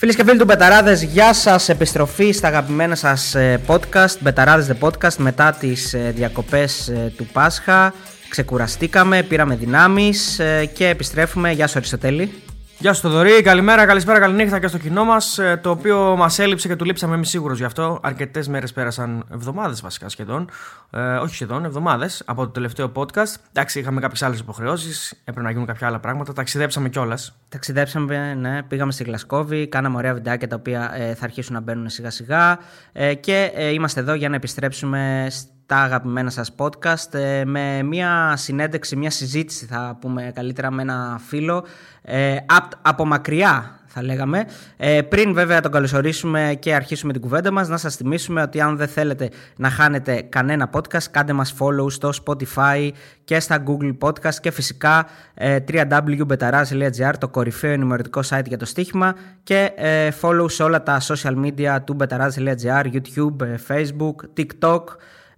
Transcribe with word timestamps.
Φίλες 0.00 0.16
και 0.16 0.24
φίλοι 0.24 0.38
του 0.38 0.44
Μπεταράδες, 0.44 1.02
γεια 1.02 1.32
σας. 1.32 1.68
Επιστροφή 1.68 2.32
στα 2.32 2.48
αγαπημένα 2.48 2.94
σας 2.94 3.34
ε, 3.34 3.60
podcast. 3.66 4.18
Μπεταράδες 4.20 4.70
The 4.70 4.86
Podcast 4.86 5.16
μετά 5.16 5.52
τις 5.52 5.94
ε, 5.94 6.12
διακοπές 6.14 6.88
ε, 6.88 7.12
του 7.16 7.26
Πάσχα. 7.32 7.94
Ξεκουραστήκαμε, 8.28 9.22
πήραμε 9.22 9.56
δυνάμεις 9.56 10.40
και 10.72 10.88
επιστρέφουμε. 10.88 11.52
Γεια 11.52 11.66
σου, 11.66 11.78
Αριστοτέλη. 11.78 12.49
Γεια 12.80 12.92
σου, 12.92 13.00
Θοδωρή. 13.00 13.42
Καλημέρα, 13.42 13.86
καλησπέρα, 13.86 14.18
καληνύχτα 14.18 14.58
και 14.58 14.66
στο 14.66 14.78
κοινό 14.78 15.04
μας. 15.04 15.38
Το 15.60 15.70
οποίο 15.70 16.16
μας 16.16 16.38
έλειψε 16.38 16.68
και 16.68 16.76
του 16.76 16.84
λείψαμε, 16.84 17.14
είμαι 17.14 17.24
σίγουρος 17.24 17.58
γι' 17.58 17.64
αυτό. 17.64 18.00
Αρκετές 18.02 18.48
μέρες 18.48 18.72
πέρασαν, 18.72 19.24
εβδομάδες 19.32 19.80
βασικά 19.80 20.08
σχεδόν. 20.08 20.50
Ε, 20.90 21.00
όχι 21.00 21.34
σχεδόν, 21.34 21.64
εβδομάδες 21.64 22.22
από 22.26 22.42
το 22.42 22.50
τελευταίο 22.50 22.92
podcast. 22.94 23.34
Εντάξει, 23.52 23.78
είχαμε 23.78 24.00
κάποιες 24.00 24.22
άλλες 24.22 24.38
υποχρεώσεις, 24.38 25.10
έπρεπε 25.20 25.40
να 25.40 25.50
γίνουν 25.50 25.66
κάποια 25.66 25.86
άλλα 25.86 26.00
πράγματα. 26.00 26.32
Ταξιδέψαμε 26.32 26.88
κιόλας. 26.88 27.36
Ταξιδέψαμε, 27.48 28.34
ναι, 28.34 28.62
πήγαμε 28.62 28.92
στη 28.92 29.04
Γλασκόβη, 29.04 29.68
κάναμε 29.68 29.96
ωραία 29.96 30.14
βιντεάκια 30.14 30.48
τα 30.48 30.56
οποία 30.56 30.92
ε, 30.94 31.14
θα 31.14 31.24
αρχίσουν 31.24 31.54
να 31.54 31.60
μπαίνουν 31.60 31.88
σιγά 31.88 32.10
σιγά. 32.10 32.58
Ε, 32.92 33.14
και 33.14 33.50
ε, 33.54 33.68
είμαστε 33.68 34.00
εδώ 34.00 34.14
για 34.14 34.28
να 34.28 34.36
επιστρέψουμε 34.36 35.30
τα 35.70 35.76
αγαπημένα 35.76 36.30
σας 36.30 36.54
podcast 36.56 37.14
ε, 37.14 37.44
με 37.44 37.82
μια 37.82 38.32
συνέντευξη, 38.36 38.96
μια 38.96 39.10
συζήτηση 39.10 39.66
θα 39.66 39.98
πούμε 40.00 40.32
καλύτερα 40.34 40.70
με 40.70 40.82
ένα 40.82 41.20
φίλο 41.26 41.64
ε, 42.02 42.36
από 42.82 43.06
μακριά 43.06 43.80
θα 43.86 44.02
λέγαμε. 44.02 44.44
Ε, 44.76 45.02
πριν 45.02 45.34
βέβαια 45.34 45.60
τον 45.60 45.72
καλωσορίσουμε 45.72 46.56
και 46.58 46.74
αρχίσουμε 46.74 47.12
την 47.12 47.20
κουβέντα 47.20 47.50
μας, 47.50 47.68
να 47.68 47.76
σας 47.76 47.96
θυμίσουμε 47.96 48.42
ότι 48.42 48.60
αν 48.60 48.76
δεν 48.76 48.88
θέλετε 48.88 49.30
να 49.56 49.70
χάνετε 49.70 50.22
κανένα 50.28 50.70
podcast, 50.72 51.04
κάντε 51.10 51.32
μας 51.32 51.54
follow 51.58 51.90
στο 51.90 52.10
Spotify 52.24 52.90
και 53.24 53.40
στα 53.40 53.62
Google 53.66 53.98
Podcast 53.98 54.34
και 54.40 54.50
φυσικά 54.50 55.06
ε, 55.34 55.58
www.betaraz.gr, 55.72 57.12
το 57.18 57.28
κορυφαίο 57.28 57.72
ενημερωτικό 57.72 58.20
site 58.28 58.46
για 58.46 58.58
το 58.58 58.64
στοίχημα 58.64 59.14
και 59.42 59.70
ε, 59.76 60.08
follow 60.20 60.50
σε 60.50 60.62
όλα 60.62 60.82
τα 60.82 61.00
social 61.00 61.44
media 61.44 61.78
του 61.84 61.96
betaraz.gr, 62.00 62.84
YouTube, 62.84 63.40
ε, 63.40 63.54
Facebook, 63.68 64.14
TikTok, 64.36 64.84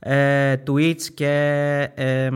ε, 0.04 0.54
Twitch 0.66 1.02
και 1.14 1.30
ε, 1.94 2.28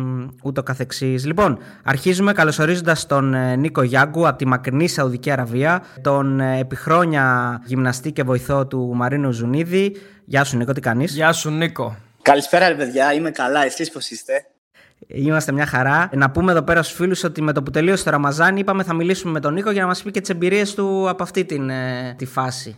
ούτω 0.43 0.63
καθεξής. 0.63 1.25
Λοιπόν, 1.25 1.59
αρχίζουμε 1.85 2.33
καλωσορίζοντας 2.33 3.07
τον 3.07 3.35
ε, 3.35 3.57
Νίκο 3.57 3.83
Γιάγκου 3.83 4.29
από 4.29 4.39
τη 4.39 4.47
μακρινή 4.47 4.89
Σαουδική 4.89 5.31
Αραβία, 5.31 5.83
τον 6.01 6.41
ε, 6.41 6.59
επιχρόνια 6.59 7.61
γυμναστή 7.65 8.13
και 8.13 8.23
βοηθό 8.23 8.67
του 8.67 8.93
Μαρίνου 8.95 9.31
Ζουνίδη. 9.31 9.97
Γεια 10.25 10.45
σου 10.45 10.57
Νίκο, 10.57 10.73
τι 10.73 10.81
κάνεις; 10.81 11.15
Γεια 11.15 11.33
σου 11.33 11.51
Νίκο. 11.51 11.97
Καλησπέρα 12.23 12.69
ρε 12.69 12.75
παιδιά, 12.75 13.13
είμαι 13.13 13.31
καλά, 13.31 13.65
εσείς 13.65 13.91
πώς 13.91 14.11
είστε; 14.11 14.47
Είμαστε 15.07 15.53
μια 15.53 15.67
χαρά. 15.67 16.11
Να 16.13 16.31
πούμε 16.31 16.53
εδώ 16.53 16.63
πέρα 16.63 16.83
στους 16.83 16.97
φίλους 16.97 17.25
ότι 17.25 17.43
με 17.43 17.53
το 17.53 17.63
που 17.63 17.71
τελείωσε 17.71 18.05
το 18.05 18.11
Ραμαζάνι 18.11 18.61
είπαμε 18.61 18.83
θα 18.83 18.95
μιλήσουμε 18.95 19.33
με 19.33 19.41
τον 19.41 19.53
Νίκο 19.53 19.71
για 19.71 19.81
να 19.81 19.87
μας 19.87 20.03
πει 20.03 20.11
και 20.11 20.21
τις 20.21 20.31
εμπειρίες 20.31 20.75
του 20.75 21.09
από 21.09 21.23
αυτή 21.23 21.45
την, 21.45 21.71
τη 22.17 22.27
φάση. 22.27 22.77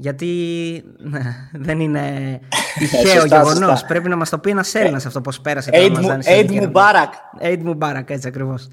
Γιατί 0.00 0.84
ναι, 0.98 1.20
δεν 1.52 1.80
είναι 1.80 2.38
τυχαίο 2.78 3.24
γεγονός. 3.24 3.84
Πρέπει 3.84 4.08
να 4.08 4.16
μας 4.16 4.30
το 4.30 4.38
πει 4.38 4.50
ένας 4.50 4.74
Έλληνας 4.74 5.06
αυτό 5.06 5.20
πώς 5.20 5.40
πέρασε. 5.40 5.70
Aid 5.72 6.48
Mubarak. 6.48 7.42
Aid 7.42 7.62
Mubarak, 7.64 8.10
έτσι 8.10 8.28
ακριβώς. 8.28 8.68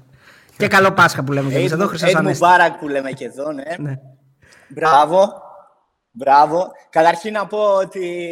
Και 0.56 0.68
καλό 0.68 0.92
Πάσχα 0.92 1.24
που 1.24 1.32
λέμε 1.32 1.50
και 1.50 1.56
εμείς 1.56 1.72
εδώ. 1.72 1.90
Aid 2.00 2.26
Mubarak 2.26 2.72
που 2.80 2.88
λέμε 2.88 3.10
και 3.10 3.24
εδώ, 3.24 3.52
ναι. 3.52 3.62
ναι. 3.78 3.98
Μπράβο. 4.68 5.42
Μπράβο. 6.10 6.72
Καταρχήν 6.90 7.32
να 7.32 7.46
πω 7.46 7.58
ότι 7.58 8.24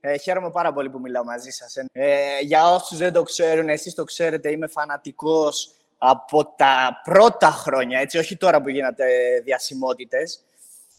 ε, 0.00 0.18
χαίρομαι 0.18 0.50
πάρα 0.50 0.72
πολύ 0.72 0.90
που 0.90 1.00
μιλάω 1.00 1.24
μαζί 1.24 1.50
σας. 1.50 1.76
Ε, 1.92 2.16
για 2.42 2.72
όσους 2.72 2.98
δεν 2.98 3.12
το 3.12 3.22
ξέρουν, 3.22 3.68
εσείς 3.68 3.94
το 3.94 4.04
ξέρετε, 4.04 4.50
είμαι 4.50 4.66
φανατικός 4.66 5.70
από 5.98 6.54
τα 6.56 7.00
πρώτα 7.04 7.50
χρόνια, 7.50 8.00
έτσι, 8.00 8.18
όχι 8.18 8.36
τώρα 8.36 8.62
που 8.62 8.68
γίνατε 8.68 9.04
διασημότητες. 9.44 10.45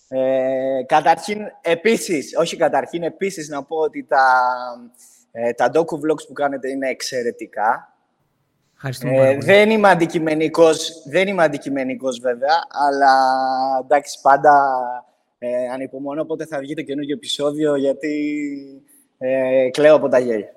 Ε, 0.09 0.83
καταρχήν, 0.85 1.39
επίσης, 1.61 2.35
όχι 2.37 2.57
καταρχήν, 2.57 3.03
επίσης 3.03 3.49
να 3.49 3.63
πω 3.63 3.77
ότι 3.77 4.03
τα, 4.03 4.25
ε, 5.31 5.51
τα 5.53 5.71
docu 5.73 5.95
vlogs 5.95 6.27
που 6.27 6.33
κάνετε 6.33 6.69
είναι 6.69 6.89
εξαιρετικά. 6.89 7.91
Ε, 9.01 9.37
δεν, 9.37 9.69
είμαι 9.69 9.89
αντικειμενικός, 9.89 11.03
δεν 11.09 11.27
είμαι 11.27 11.43
αντικειμενικός 11.43 12.19
βέβαια, 12.19 12.55
αλλά 12.87 13.13
εντάξει, 13.83 14.19
πάντα 14.21 14.51
ε, 15.37 15.47
ανυπομονώ 15.73 16.25
πότε 16.25 16.45
θα 16.45 16.59
βγει 16.59 16.73
το 16.73 16.81
καινούργιο 16.81 17.15
επεισόδιο, 17.15 17.75
γιατί 17.75 18.45
ε, 19.17 19.69
κλαίω 19.69 19.95
από 19.95 20.09
τα 20.09 20.19
γέλια. 20.19 20.51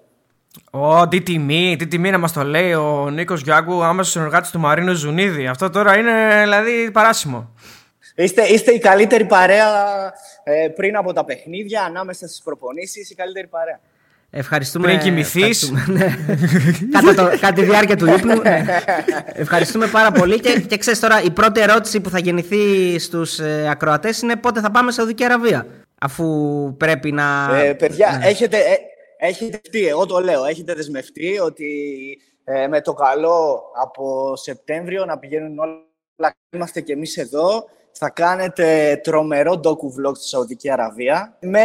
Ω, 0.70 1.08
τι 1.08 1.22
τιμή, 1.22 1.76
τι 1.78 1.86
τιμή 1.86 2.10
να 2.10 2.18
μας 2.18 2.32
το 2.32 2.42
λέει 2.42 2.72
ο 2.72 3.10
Νίκος 3.10 3.40
Γιάγκου, 3.40 3.82
άμεσος 3.82 4.12
συνεργάτης 4.12 4.50
του 4.50 4.60
Μαρίνου 4.60 4.92
Ζουνίδη. 4.92 5.46
Αυτό 5.46 5.70
τώρα 5.70 5.98
είναι, 5.98 6.40
δηλαδή, 6.42 6.90
παράσιμο. 6.90 7.54
Είστε, 8.22 8.42
είστε 8.42 8.72
η 8.72 8.78
καλύτερη 8.78 9.24
παρέα 9.24 9.66
ε, 10.42 10.68
πριν 10.68 10.96
από 10.96 11.12
τα 11.12 11.24
παιχνίδια, 11.24 11.82
ανάμεσα 11.82 12.26
στις 12.26 12.42
προπονήσεις, 12.42 13.10
η 13.10 13.14
καλύτερη 13.14 13.46
παρέα. 13.46 13.80
Ευχαριστούμε. 14.30 14.86
Πριν 14.86 14.98
κοιμηθείς. 14.98 15.72
Ναι. 15.86 16.16
κατά, 16.92 17.30
κατά 17.40 17.52
τη 17.52 17.62
διάρκεια 17.62 17.96
του 17.96 18.06
ύπνου. 18.06 18.40
Ναι. 18.40 18.64
Ευχαριστούμε 19.32 19.86
πάρα 19.86 20.10
πολύ. 20.12 20.40
Και, 20.40 20.60
και 20.60 20.76
ξέρεις 20.76 21.00
τώρα, 21.00 21.22
η 21.22 21.30
πρώτη 21.30 21.60
ερώτηση 21.60 22.00
που 22.00 22.10
θα 22.10 22.18
γεννηθεί 22.18 22.98
στους 22.98 23.38
ε, 23.38 23.68
ακροατές 23.70 24.22
είναι 24.22 24.36
πότε 24.36 24.60
θα 24.60 24.70
πάμε 24.70 24.92
Σαουδική 24.92 25.24
Αραβία. 25.24 25.66
Αφού 26.00 26.26
πρέπει 26.76 27.12
να. 27.12 27.58
Ε, 27.62 27.72
παιδιά, 27.72 28.16
ναι. 28.20 28.26
έχετε, 28.26 28.56
ε, 28.56 28.76
έχετε 29.18 29.60
δεσμευτεί, 29.62 29.86
εγώ 29.86 30.06
το 30.06 30.18
λέω, 30.18 30.44
έχετε 30.44 30.74
δεσμευτεί 30.74 31.38
ότι 31.38 31.72
ε, 32.44 32.66
με 32.66 32.80
το 32.80 32.92
καλό 32.92 33.62
από 33.82 34.36
Σεπτέμβριο 34.36 35.04
να 35.04 35.18
πηγαίνουν 35.18 35.58
όλα. 35.58 36.34
Είμαστε 36.50 36.80
κι 36.80 36.92
εμείς 36.92 37.16
εδώ 37.16 37.68
θα 37.92 38.10
κάνετε 38.10 39.00
τρομερό 39.02 39.60
docu 39.64 40.08
vlog 40.08 40.16
στη 40.16 40.28
Σαουδική 40.28 40.70
Αραβία 40.70 41.36
με, 41.40 41.60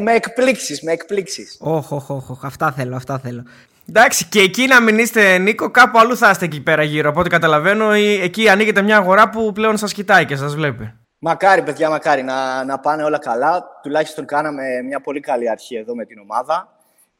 με 0.00 0.12
εκπλήξεις, 0.12 0.82
με 0.82 0.92
εκπλήξεις. 0.92 1.56
Όχι, 1.60 1.94
όχι, 1.94 2.12
όχι, 2.12 2.38
αυτά 2.42 2.72
θέλω, 2.72 2.96
αυτά 2.96 3.18
θέλω. 3.18 3.42
Εντάξει, 3.88 4.26
και 4.28 4.40
εκεί 4.40 4.66
να 4.66 4.80
μην 4.80 4.98
είστε 4.98 5.38
Νίκο, 5.38 5.70
κάπου 5.70 5.98
αλλού 5.98 6.16
θα 6.16 6.30
είστε 6.30 6.44
εκεί 6.44 6.62
πέρα 6.62 6.82
γύρω. 6.82 7.08
Από 7.08 7.20
ό,τι 7.20 7.28
καταλαβαίνω, 7.28 7.92
εκεί 8.22 8.48
ανοίγεται 8.48 8.82
μια 8.82 8.96
αγορά 8.96 9.28
που 9.28 9.52
πλέον 9.52 9.76
σας 9.76 9.92
κοιτάει 9.92 10.24
και 10.24 10.36
σας 10.36 10.54
βλέπει. 10.54 10.94
Μακάρι, 11.18 11.62
παιδιά, 11.62 11.90
μακάρι 11.90 12.22
να, 12.22 12.64
να 12.64 12.78
πάνε 12.78 13.02
όλα 13.02 13.18
καλά. 13.18 13.64
Τουλάχιστον 13.82 14.26
κάναμε 14.26 14.62
μια 14.84 15.00
πολύ 15.00 15.20
καλή 15.20 15.50
αρχή 15.50 15.76
εδώ 15.76 15.94
με 15.94 16.04
την 16.04 16.18
ομάδα. 16.18 16.68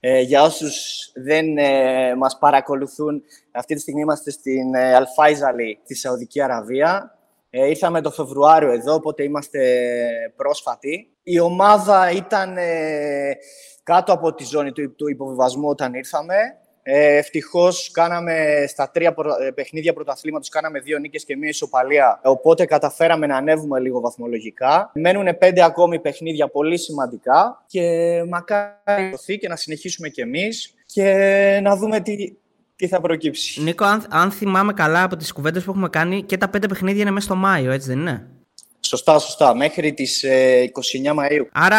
Ε, 0.00 0.20
για 0.20 0.42
όσους 0.42 1.10
δεν 1.14 1.58
ε, 1.58 2.14
μας 2.14 2.38
παρακολουθούν, 2.38 3.22
αυτή 3.52 3.74
τη 3.74 3.80
στιγμή 3.80 4.00
είμαστε 4.00 4.30
στην 4.30 4.74
ε, 4.74 4.94
Αλφάιζαλη, 4.94 5.78
τη 5.86 5.94
Σαουδική 5.94 6.42
Αραβία. 6.42 7.18
Ε, 7.50 7.68
ήρθαμε 7.68 8.00
το 8.00 8.10
Φεβρουάριο 8.10 8.72
εδώ, 8.72 8.94
οπότε 8.94 9.22
είμαστε 9.22 9.60
πρόσφατοι. 10.36 11.10
Η 11.22 11.40
ομάδα 11.40 12.10
ήταν 12.10 12.56
ε, 12.56 13.36
κάτω 13.82 14.12
από 14.12 14.34
τη 14.34 14.44
ζώνη 14.44 14.72
του, 14.72 14.94
του 14.94 15.08
υποβιβασμού 15.08 15.68
όταν 15.68 15.94
ήρθαμε. 15.94 16.34
Ε, 16.82 17.16
Ευτυχώς 17.16 17.90
κάναμε 17.90 18.64
στα 18.68 18.90
τρία 18.90 19.14
ε, 19.40 19.50
παιχνίδια 19.50 19.92
πρωταθλήματος, 19.92 20.48
κάναμε 20.48 20.80
δύο 20.80 20.98
νίκες 20.98 21.24
και 21.24 21.36
μία 21.36 21.48
ισοπαλία. 21.48 22.20
Οπότε 22.24 22.64
καταφέραμε 22.64 23.26
να 23.26 23.36
ανέβουμε 23.36 23.80
λίγο 23.80 24.00
βαθμολογικά. 24.00 24.90
Μένουν 24.94 25.38
πέντε 25.38 25.64
ακόμη 25.64 26.00
παιχνίδια 26.00 26.48
πολύ 26.48 26.78
σημαντικά 26.78 27.64
και 27.66 27.84
μακάρι 28.28 29.38
και 29.38 29.48
να 29.48 29.56
συνεχίσουμε 29.56 30.08
κι 30.08 30.20
εμείς 30.20 30.74
και 30.86 31.60
να 31.62 31.76
δούμε 31.76 32.00
τι, 32.00 32.32
τι 32.80 32.88
θα 32.88 33.00
προκύψει; 33.00 33.62
Νίκο, 33.62 33.84
αν, 33.84 34.04
αν 34.08 34.30
θυμάμαι 34.30 34.72
καλά 34.72 35.02
από 35.02 35.16
τις 35.16 35.32
κουβέντες 35.32 35.64
που 35.64 35.70
έχουμε 35.70 35.88
κάνει, 35.88 36.22
και 36.22 36.36
τα 36.36 36.48
πέντε 36.48 36.66
παιχνίδια 36.66 37.02
είναι 37.02 37.10
μέσα 37.10 37.26
στο 37.26 37.34
Μάιο, 37.34 37.70
έτσι 37.72 37.88
δεν 37.88 37.98
είναι; 37.98 38.26
Σωστά, 38.80 39.18
σωστά. 39.18 39.54
Μέχρι 39.54 39.92
τις 39.92 40.24
29 40.24 41.14
Μαΐου. 41.14 41.46
Άρα, 41.52 41.78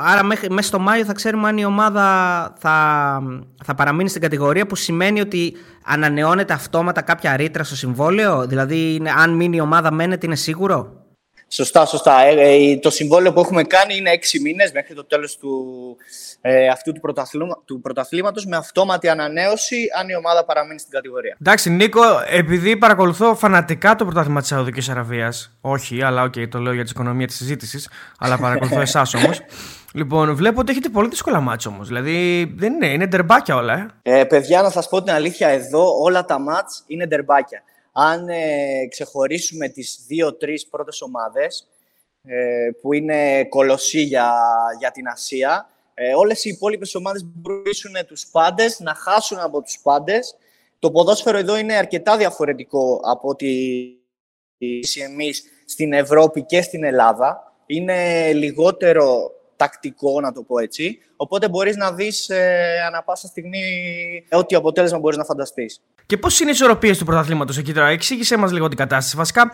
άρα 0.00 0.22
μέχρι, 0.24 0.50
μέσα 0.50 0.68
στο 0.68 0.78
Μάιο 0.78 1.04
θα 1.04 1.12
ξέρουμε 1.12 1.48
αν 1.48 1.58
η 1.58 1.64
ομάδα 1.64 2.02
θα, 2.58 3.22
θα 3.64 3.74
παραμείνει 3.74 4.08
στην 4.08 4.20
κατηγορία 4.20 4.66
που 4.66 4.74
σημαίνει 4.76 5.20
ότι 5.20 5.54
ανανεώνεται 5.84 6.52
αυτόματα 6.52 7.02
κάποια 7.02 7.36
ρήτρα 7.36 7.64
στο 7.64 7.76
συμβόλαιο; 7.76 8.46
Δηλαδή, 8.46 9.02
αν 9.16 9.34
μείνει 9.34 9.56
η 9.56 9.60
ομάδα 9.60 9.92
μένεται, 9.92 10.26
είναι 10.26 10.36
σίγουρο; 10.36 11.03
Σωστά, 11.54 11.86
σωστά. 11.86 12.20
Ε, 12.20 12.54
ε, 12.72 12.78
το 12.78 12.90
συμβόλαιο 12.90 13.32
που 13.32 13.40
έχουμε 13.40 13.62
κάνει 13.62 13.96
είναι 13.96 14.10
έξι 14.10 14.40
μήνες 14.40 14.72
μέχρι 14.72 14.94
το 14.94 15.04
τέλος 15.04 15.36
του, 15.36 15.50
ε, 16.40 16.68
αυτού 16.68 16.92
του, 16.92 17.00
πρωταθλήμα, 17.00 17.62
του 17.64 17.80
πρωταθλήματος 17.80 18.46
με 18.46 18.56
αυτόματη 18.56 19.08
ανανέωση 19.08 19.76
αν 19.98 20.08
η 20.08 20.16
ομάδα 20.16 20.44
παραμείνει 20.44 20.78
στην 20.78 20.90
κατηγορία. 20.90 21.36
Εντάξει, 21.40 21.70
Νίκο, 21.70 22.02
επειδή 22.26 22.76
παρακολουθώ 22.76 23.34
φανατικά 23.34 23.94
το 23.94 24.04
πρωτάθλημα 24.04 24.40
της 24.40 24.48
Σαουδικής 24.48 24.88
Αραβίας, 24.88 25.56
όχι, 25.60 26.02
αλλά 26.02 26.22
OK, 26.22 26.32
okay, 26.36 26.48
το 26.48 26.58
λέω 26.58 26.72
για 26.72 26.82
την 26.82 26.92
οικονομία 26.94 27.26
της 27.26 27.36
συζήτησης, 27.36 27.88
αλλά 28.18 28.38
παρακολουθώ 28.38 28.80
εσάς 28.90 29.14
όμως, 29.14 29.40
Λοιπόν, 29.92 30.34
βλέπω 30.34 30.60
ότι 30.60 30.70
έχετε 30.70 30.88
πολύ 30.88 31.08
δύσκολα 31.08 31.40
μάτς 31.40 31.66
όμως. 31.66 31.88
Δηλαδή, 31.88 32.44
δεν 32.56 32.72
είναι, 32.72 32.86
είναι 32.86 33.06
ντερμπάκια 33.06 33.56
όλα, 33.56 33.98
ε. 34.02 34.18
ε. 34.18 34.24
Παιδιά, 34.24 34.62
να 34.62 34.70
σας 34.70 34.88
πω 34.88 35.02
την 35.02 35.12
αλήθεια, 35.12 35.48
εδώ 35.48 36.00
όλα 36.02 36.24
τα 36.24 36.38
μάτς 36.38 36.84
είναι 36.86 37.06
ντερμπάκια 37.06 37.62
αν 37.96 38.28
ε, 38.28 38.86
ξεχωρίσουμε 38.88 39.68
τις 39.68 40.04
δύο-τρεις 40.06 40.66
πρώτες 40.66 41.02
ομάδες, 41.02 41.68
ε, 42.22 42.70
που 42.80 42.92
είναι 42.92 43.44
κολοσσί 43.44 44.00
για, 44.00 44.32
για 44.78 44.90
την 44.90 45.06
Ασία, 45.08 45.68
ε, 45.94 46.14
όλες 46.14 46.44
οι 46.44 46.48
υπόλοιπες 46.48 46.94
ομάδες 46.94 47.24
μπορούν 47.24 48.06
τους 48.06 48.26
πάντες, 48.30 48.80
να 48.80 48.94
χάσουν 48.94 49.38
από 49.38 49.62
τους 49.62 49.78
πάντες. 49.82 50.36
Το 50.78 50.90
ποδόσφαιρο 50.90 51.38
εδώ 51.38 51.56
είναι 51.56 51.74
αρκετά 51.74 52.16
διαφορετικό 52.16 53.00
από 53.04 53.28
ό,τι 53.28 53.46
εμείς 55.04 55.44
στην 55.66 55.92
Ευρώπη 55.92 56.42
και 56.42 56.62
στην 56.62 56.84
Ελλάδα. 56.84 57.52
είναι 57.66 58.32
λιγότερο 58.32 59.32
τακτικό, 59.56 60.20
να 60.20 60.32
το 60.32 60.42
πω 60.42 60.58
έτσι. 60.58 60.98
Οπότε 61.24 61.48
μπορείς 61.48 61.76
να 61.76 61.92
δεις 61.92 62.28
ε, 62.28 62.74
ανα 62.86 63.02
πάσα 63.02 63.26
στιγμή 63.26 63.60
ό,τι 64.30 64.54
αποτέλεσμα 64.54 64.98
μπορείς 64.98 65.16
να 65.16 65.24
φανταστείς. 65.24 65.80
Και 66.06 66.16
πώς 66.16 66.40
είναι 66.40 66.50
οι 66.50 66.52
ισορροπίε 66.52 66.96
του 66.96 67.04
πρωταθλήματος 67.04 67.58
εκεί 67.58 67.72
τώρα, 67.72 67.88
εξήγησέ 67.88 68.36
μας 68.36 68.52
λίγο 68.52 68.68
την 68.68 68.76
κατάσταση. 68.76 69.16
Βασικά, 69.16 69.52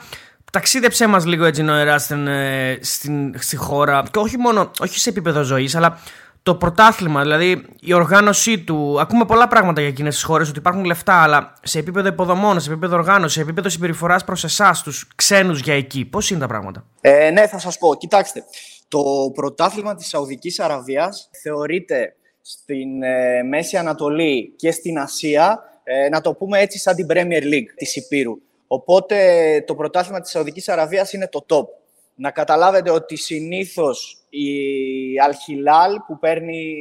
ταξίδεψέ 0.52 1.06
μας 1.06 1.24
λίγο 1.24 1.44
έτσι 1.44 1.62
νοερά 1.62 1.98
στην, 1.98 2.26
ε, 2.26 2.78
στην, 2.82 3.34
στη 3.38 3.56
χώρα. 3.56 4.02
Και 4.10 4.18
όχι 4.18 4.38
μόνο, 4.38 4.70
όχι 4.80 4.98
σε 4.98 5.08
επίπεδο 5.08 5.42
ζωής, 5.42 5.74
αλλά 5.74 5.98
το 6.42 6.54
πρωτάθλημα, 6.54 7.22
δηλαδή 7.22 7.66
η 7.80 7.92
οργάνωσή 7.92 8.58
του. 8.58 9.00
Ακούμε 9.00 9.24
πολλά 9.24 9.48
πράγματα 9.48 9.80
για 9.80 9.90
εκείνες 9.90 10.14
τις 10.14 10.22
χώρες, 10.22 10.48
ότι 10.48 10.58
υπάρχουν 10.58 10.84
λεφτά, 10.84 11.22
αλλά 11.22 11.52
σε 11.62 11.78
επίπεδο 11.78 12.08
υποδομών, 12.08 12.60
σε 12.60 12.70
επίπεδο 12.70 12.96
οργάνωσης, 12.96 13.32
σε 13.32 13.40
επίπεδο 13.40 13.68
συμπεριφοράς 13.68 14.24
προς 14.24 14.44
εσάς, 14.44 14.82
τους 14.82 15.08
ξένους 15.14 15.60
για 15.60 15.74
εκεί. 15.74 16.04
Πώς 16.04 16.30
είναι 16.30 16.40
τα 16.40 16.46
πράγματα; 16.46 16.84
Ε, 17.00 17.30
ναι, 17.30 17.46
θα 17.46 17.58
σας 17.58 17.78
πω. 17.78 17.94
Κοιτάξτε. 17.96 18.44
Το 18.90 19.30
πρωτάθλημα 19.34 19.94
της 19.94 20.08
Σαουδικής 20.08 20.60
Αραβίας 20.60 21.30
θεωρείται 21.42 22.14
στην 22.40 23.02
ε, 23.02 23.42
Μέση 23.42 23.76
Ανατολή 23.76 24.52
και 24.56 24.70
στην 24.70 24.98
Ασία, 24.98 25.62
ε, 25.84 26.08
να 26.08 26.20
το 26.20 26.34
πούμε 26.34 26.58
έτσι 26.58 26.78
σαν 26.78 26.94
την 26.94 27.06
Premier 27.10 27.42
League 27.42 27.70
της 27.76 27.96
Υπήρου. 27.96 28.38
Οπότε 28.66 29.16
το 29.66 29.74
πρωτάθλημα 29.74 30.20
της 30.20 30.30
Σαουδικής 30.30 30.68
Αραβίας 30.68 31.12
είναι 31.12 31.28
το 31.28 31.46
top. 31.48 31.66
Να 32.14 32.30
καταλάβετε 32.30 32.90
ότι 32.90 33.16
συνήθως 33.16 34.26
η 34.28 34.46
Al 35.26 35.96
που 36.06 36.18
παίρνει 36.18 36.74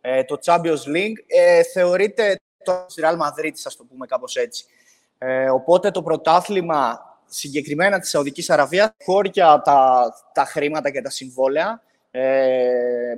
ε, 0.00 0.24
το 0.24 0.38
Champions 0.44 0.96
League 0.96 1.18
ε, 1.26 1.62
θεωρείται 1.62 2.40
το 2.64 2.86
Real 3.02 3.14
Madrid, 3.14 3.52
ας 3.64 3.76
το 3.76 3.84
πούμε 3.84 4.06
κάπως 4.06 4.36
έτσι. 4.36 4.64
Ε, 5.18 5.50
οπότε 5.50 5.90
το 5.90 6.02
πρωτάθλημα 6.02 7.07
συγκεκριμένα 7.28 7.98
της 7.98 8.10
Σαουδικής 8.10 8.50
Αραβίας 8.50 8.90
χώρια 9.04 9.62
τα, 9.64 10.10
τα 10.32 10.44
χρήματα 10.44 10.90
και 10.90 11.02
τα 11.02 11.10
συμβόλαια 11.10 11.82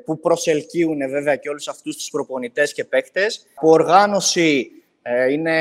που 0.04 0.20
προσελκύουν 0.20 0.98
βέβαια 1.10 1.36
και 1.36 1.48
όλους 1.48 1.68
αυτούς 1.68 1.96
τους 1.96 2.10
προπονητές 2.10 2.72
και 2.72 2.84
παίκτες 2.84 3.46
που 3.60 3.68
οργάνωση 3.68 4.70
ε, 5.02 5.32
είναι 5.32 5.56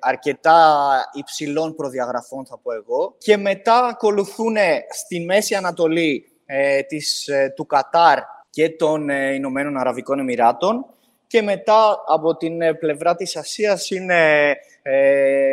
αρκετά 0.00 0.88
υψηλών 1.12 1.74
προδιαγραφών, 1.74 2.46
θα 2.46 2.58
πω 2.58 2.72
εγώ. 2.72 3.14
Και 3.18 3.36
μετά 3.36 3.84
ακολουθούν 3.84 4.56
στη 4.90 5.20
Μέση 5.20 5.54
Ανατολή 5.54 6.32
ε, 6.46 6.82
της, 6.82 7.28
ε, 7.28 7.52
του 7.56 7.66
Κατάρ 7.66 8.18
και 8.50 8.68
των 8.68 9.10
ε, 9.10 9.34
Ηνωμένων 9.34 9.76
Αραβικών 9.76 10.18
Εμμυράτων. 10.18 10.86
Και 11.26 11.42
μετά 11.42 12.04
από 12.06 12.36
την 12.36 12.58
πλευρά 12.78 13.14
της 13.14 13.36
Ασίας 13.36 13.90
είναι 13.90 14.52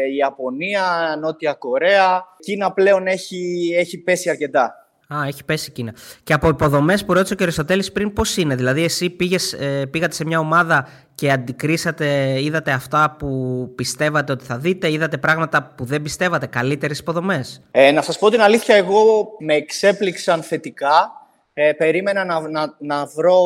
η 0.09 0.15
Ιαπωνία, 0.15 1.15
Νότια 1.21 1.53
Κορέα. 1.53 2.23
Κίνα 2.39 2.71
πλέον 2.71 3.07
έχει, 3.07 3.73
έχει 3.77 3.97
πέσει 3.97 4.29
αρκετά. 4.29 4.73
Α, 5.13 5.27
έχει 5.27 5.45
πέσει 5.45 5.71
Κίνα. 5.71 5.93
Και 6.23 6.33
από 6.33 6.47
υποδομές 6.47 7.05
που 7.05 7.13
ρώτησε 7.13 7.33
ο 7.33 7.35
κ. 7.35 7.41
Αριστοτέλης 7.41 7.91
πριν, 7.91 8.13
πώς 8.13 8.37
είναι; 8.37 8.55
Δηλαδή, 8.55 8.83
εσύ 8.83 9.09
πήγες, 9.09 9.53
ε, 9.53 9.85
πήγατε 9.91 10.13
σε 10.13 10.25
μια 10.25 10.39
ομάδα 10.39 10.87
και 11.15 11.31
αντικρίσατε, 11.31 12.39
είδατε 12.41 12.71
αυτά 12.71 13.15
που 13.19 13.27
πιστεύατε 13.75 14.31
ότι 14.31 14.45
θα 14.45 14.57
δείτε, 14.57 14.91
είδατε 14.91 15.17
πράγματα 15.17 15.73
που 15.77 15.85
δεν 15.85 16.01
πιστεύατε, 16.01 16.47
καλύτερες 16.47 16.99
υποδομές; 16.99 17.61
Ε, 17.71 17.91
να 17.91 18.01
σας 18.01 18.19
πω 18.19 18.29
την 18.29 18.41
αλήθεια, 18.41 18.75
εγώ 18.75 19.29
με 19.39 19.53
εξέπληξαν 19.53 20.41
θετικά. 20.43 21.11
Ε, 21.53 21.73
περίμενα 21.73 22.25
να, 22.25 22.49
να, 22.49 22.75
να 22.79 23.05
βρω 23.05 23.41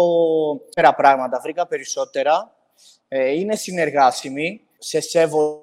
πέρα 0.75 0.95
πράγματα, 0.95 1.39
βρήκα 1.43 1.67
περισσότερα. 1.67 2.51
Ε, 3.07 3.31
είναι 3.31 3.55
συνεργάσιμοι, 3.55 4.61
σε 4.77 4.99
σέβονται 4.99 5.62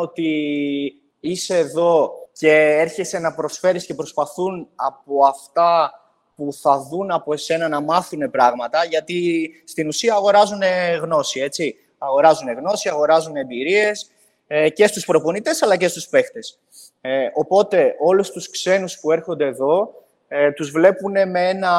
ότι 0.00 0.92
είσαι 1.20 1.56
εδώ 1.56 2.12
και 2.32 2.52
έρχεσαι 2.52 3.18
να 3.18 3.34
προσφέρεις 3.34 3.86
και 3.86 3.94
προσπαθούν 3.94 4.68
από 4.74 5.24
αυτά 5.24 5.92
που 6.36 6.52
θα 6.52 6.78
δουν 6.90 7.10
από 7.10 7.32
εσένα 7.32 7.68
να 7.68 7.80
μάθουν 7.80 8.30
πράγματα, 8.30 8.84
γιατί 8.84 9.50
στην 9.64 9.88
ουσία 9.88 10.14
αγοράζουν 10.14 10.60
γνώση, 11.00 11.40
έτσι. 11.40 11.74
Αγοράζουν 11.98 12.52
γνώση, 12.52 12.88
αγοράζουν 12.88 13.36
εμπειρίες 13.36 14.10
ε, 14.46 14.70
και 14.70 14.86
στους 14.86 15.04
προπονητές 15.04 15.62
αλλά 15.62 15.76
και 15.76 15.88
στους 15.88 16.08
παίχτες. 16.08 16.58
Ε, 17.00 17.26
οπότε 17.34 17.94
όλους 17.98 18.30
τους 18.30 18.50
ξένους 18.50 18.98
που 19.00 19.12
έρχονται 19.12 19.46
εδώ 19.46 19.94
ε, 20.28 20.52
τους 20.52 20.70
βλέπουν 20.70 21.12
με 21.30 21.48
ένα, 21.48 21.72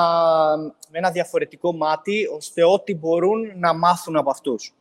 με 0.90 0.98
ένα 0.98 1.12
διαφορετικό 1.12 1.74
μάτι, 1.74 2.28
ώστε 2.36 2.64
ό,τι 2.64 2.96
μπορούν 2.96 3.52
να 3.56 3.74
μάθουν 3.74 4.18
από 4.18 4.30
αυτούς. 4.30 4.74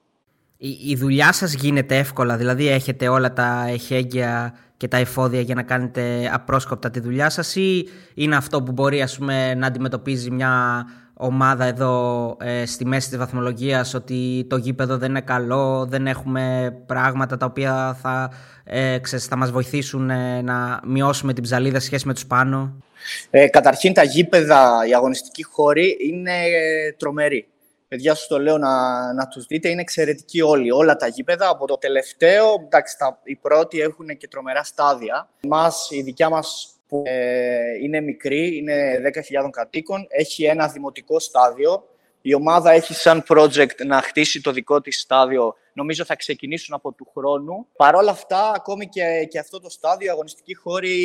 Η, 0.60 0.78
η 0.84 0.96
δουλειά 0.96 1.32
σας 1.32 1.52
γίνεται 1.52 1.96
εύκολα, 1.98 2.36
δηλαδή 2.36 2.68
έχετε 2.68 3.08
όλα 3.08 3.32
τα 3.32 3.64
εχέγγυα 3.68 4.54
και 4.76 4.88
τα 4.88 4.96
εφόδια 4.96 5.40
για 5.40 5.54
να 5.54 5.62
κάνετε 5.62 6.30
απρόσκοπτα 6.32 6.90
τη 6.90 7.00
δουλειά 7.00 7.30
σας 7.30 7.56
ή 7.56 7.88
είναι 8.14 8.36
αυτό 8.36 8.62
που 8.62 8.72
μπορεί 8.72 9.02
ας 9.02 9.18
πούμε, 9.18 9.54
να 9.54 9.66
αντιμετωπίζει 9.66 10.30
μια 10.30 10.84
ομάδα 11.14 11.64
εδώ 11.64 12.36
ε, 12.40 12.66
στη 12.66 12.86
μέση 12.86 13.08
της 13.08 13.18
βαθμολογίας 13.18 13.94
ότι 13.94 14.46
το 14.48 14.56
γήπεδο 14.56 14.96
δεν 14.96 15.10
είναι 15.10 15.20
καλό, 15.20 15.86
δεν 15.88 16.06
έχουμε 16.06 16.74
πράγματα 16.86 17.36
τα 17.36 17.46
οποία 17.46 17.98
θα, 18.02 18.30
ε, 18.64 18.98
ξέρεις, 18.98 19.26
θα 19.26 19.36
μας 19.36 19.50
βοηθήσουν 19.50 20.10
ε, 20.10 20.42
να 20.42 20.80
μειώσουμε 20.86 21.32
την 21.32 21.42
ψαλίδα 21.42 21.80
σχέση 21.80 22.06
με 22.06 22.14
τους 22.14 22.26
πάνω; 22.26 22.82
Ε, 23.30 23.46
καταρχήν 23.46 23.92
τα 23.92 24.02
γήπεδα, 24.02 24.86
οι 24.88 24.94
αγωνιστικοί 24.94 25.42
χώροι 25.42 25.96
είναι 26.00 26.32
τρομεροί 26.96 27.48
παιδιά 27.88 28.14
σου 28.14 28.28
το 28.28 28.38
λέω 28.38 28.58
να, 28.58 29.12
να 29.12 29.28
τους 29.28 29.46
δείτε, 29.46 29.68
είναι 29.68 29.80
εξαιρετικοί 29.80 30.42
όλοι, 30.42 30.72
όλα 30.72 30.96
τα 30.96 31.06
γήπεδα. 31.06 31.48
Από 31.48 31.66
το 31.66 31.78
τελευταίο, 31.78 32.54
εντάξει, 32.64 32.98
τα, 32.98 33.20
οι 33.24 33.36
πρώτοι 33.36 33.80
έχουν 33.80 34.06
και 34.16 34.28
τρομερά 34.28 34.62
στάδια. 34.62 35.28
Μας, 35.42 35.88
η 35.90 36.02
δικιά 36.02 36.28
μας 36.28 36.72
που 36.88 37.02
ε, 37.06 37.58
είναι 37.82 38.00
μικρή, 38.00 38.56
είναι 38.56 39.00
10.000 39.44 39.50
κατοίκων, 39.50 40.06
έχει 40.08 40.44
ένα 40.44 40.68
δημοτικό 40.68 41.18
στάδιο. 41.18 41.88
Η 42.20 42.34
ομάδα 42.34 42.70
έχει 42.70 42.94
σαν 42.94 43.24
project 43.28 43.84
να 43.86 44.02
χτίσει 44.02 44.40
το 44.40 44.52
δικό 44.52 44.80
της 44.80 45.00
στάδιο 45.00 45.54
νομίζω 45.78 46.04
θα 46.04 46.16
ξεκινήσουν 46.16 46.74
από 46.74 46.92
του 46.92 47.06
χρόνου. 47.14 47.66
Παρ' 47.76 47.94
όλα 47.94 48.10
αυτά, 48.10 48.52
ακόμη 48.54 48.86
και, 48.88 49.26
και 49.30 49.38
αυτό 49.38 49.60
το 49.60 49.70
στάδιο, 49.70 50.06
οι 50.06 50.10
αγωνιστικοί 50.10 50.54
χώροι 50.54 50.96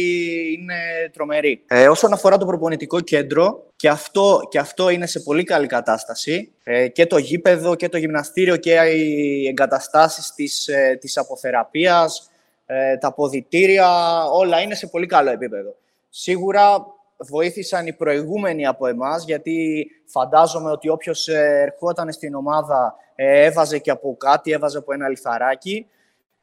είναι 0.54 0.76
τρομεροί. 1.14 1.64
Ε, 1.68 1.88
όσον 1.90 2.14
αφορά 2.14 2.38
το 2.38 2.46
προπονητικό 2.46 3.00
κέντρο, 3.00 3.64
και 3.76 3.90
αυτό, 3.90 4.40
και 4.50 4.60
αυτό 4.60 4.90
είναι 4.90 5.06
σε 5.06 5.20
πολύ 5.20 5.44
καλή 5.44 5.68
κατάσταση. 5.68 6.52
Ε, 6.64 6.88
και 6.88 7.06
το 7.06 7.18
γήπεδο 7.18 7.76
και 7.76 7.90
το 7.90 7.98
γυμναστήριο 7.98 8.58
και 8.58 8.72
οι 8.72 9.48
εγκαταστάσεις 9.48 10.34
της, 10.34 10.68
ε, 10.68 10.98
της 11.02 11.18
αποθεραπείας, 11.18 12.32
ε, 12.66 12.98
τα 12.98 13.14
ποδητήρια, 13.14 13.88
όλα 14.32 14.62
είναι 14.62 14.76
σε 14.76 14.88
πολύ 14.88 15.06
καλό 15.06 15.30
επίπεδο. 15.30 15.76
Σίγουρα 16.10 16.86
βοήθησαν 17.18 17.88
οι 17.88 17.94
προηγούμενοι 17.94 18.66
από 18.66 18.88
εμάς, 18.88 19.24
γιατί 19.26 19.88
φαντάζομαι 20.06 20.72
ότι 20.72 20.90
όποιος 20.90 21.28
ε, 21.28 21.62
ερχόταν 21.62 22.12
στην 22.12 22.36
ομάδα 22.36 22.96
ε, 23.16 23.44
έβαζε 23.44 23.78
και 23.78 23.92
από 23.92 24.18
κάτι, 24.18 24.52
έβαζε 24.52 24.78
από 24.78 24.94
ένα 24.94 25.10
λιθαράκι. 25.10 25.88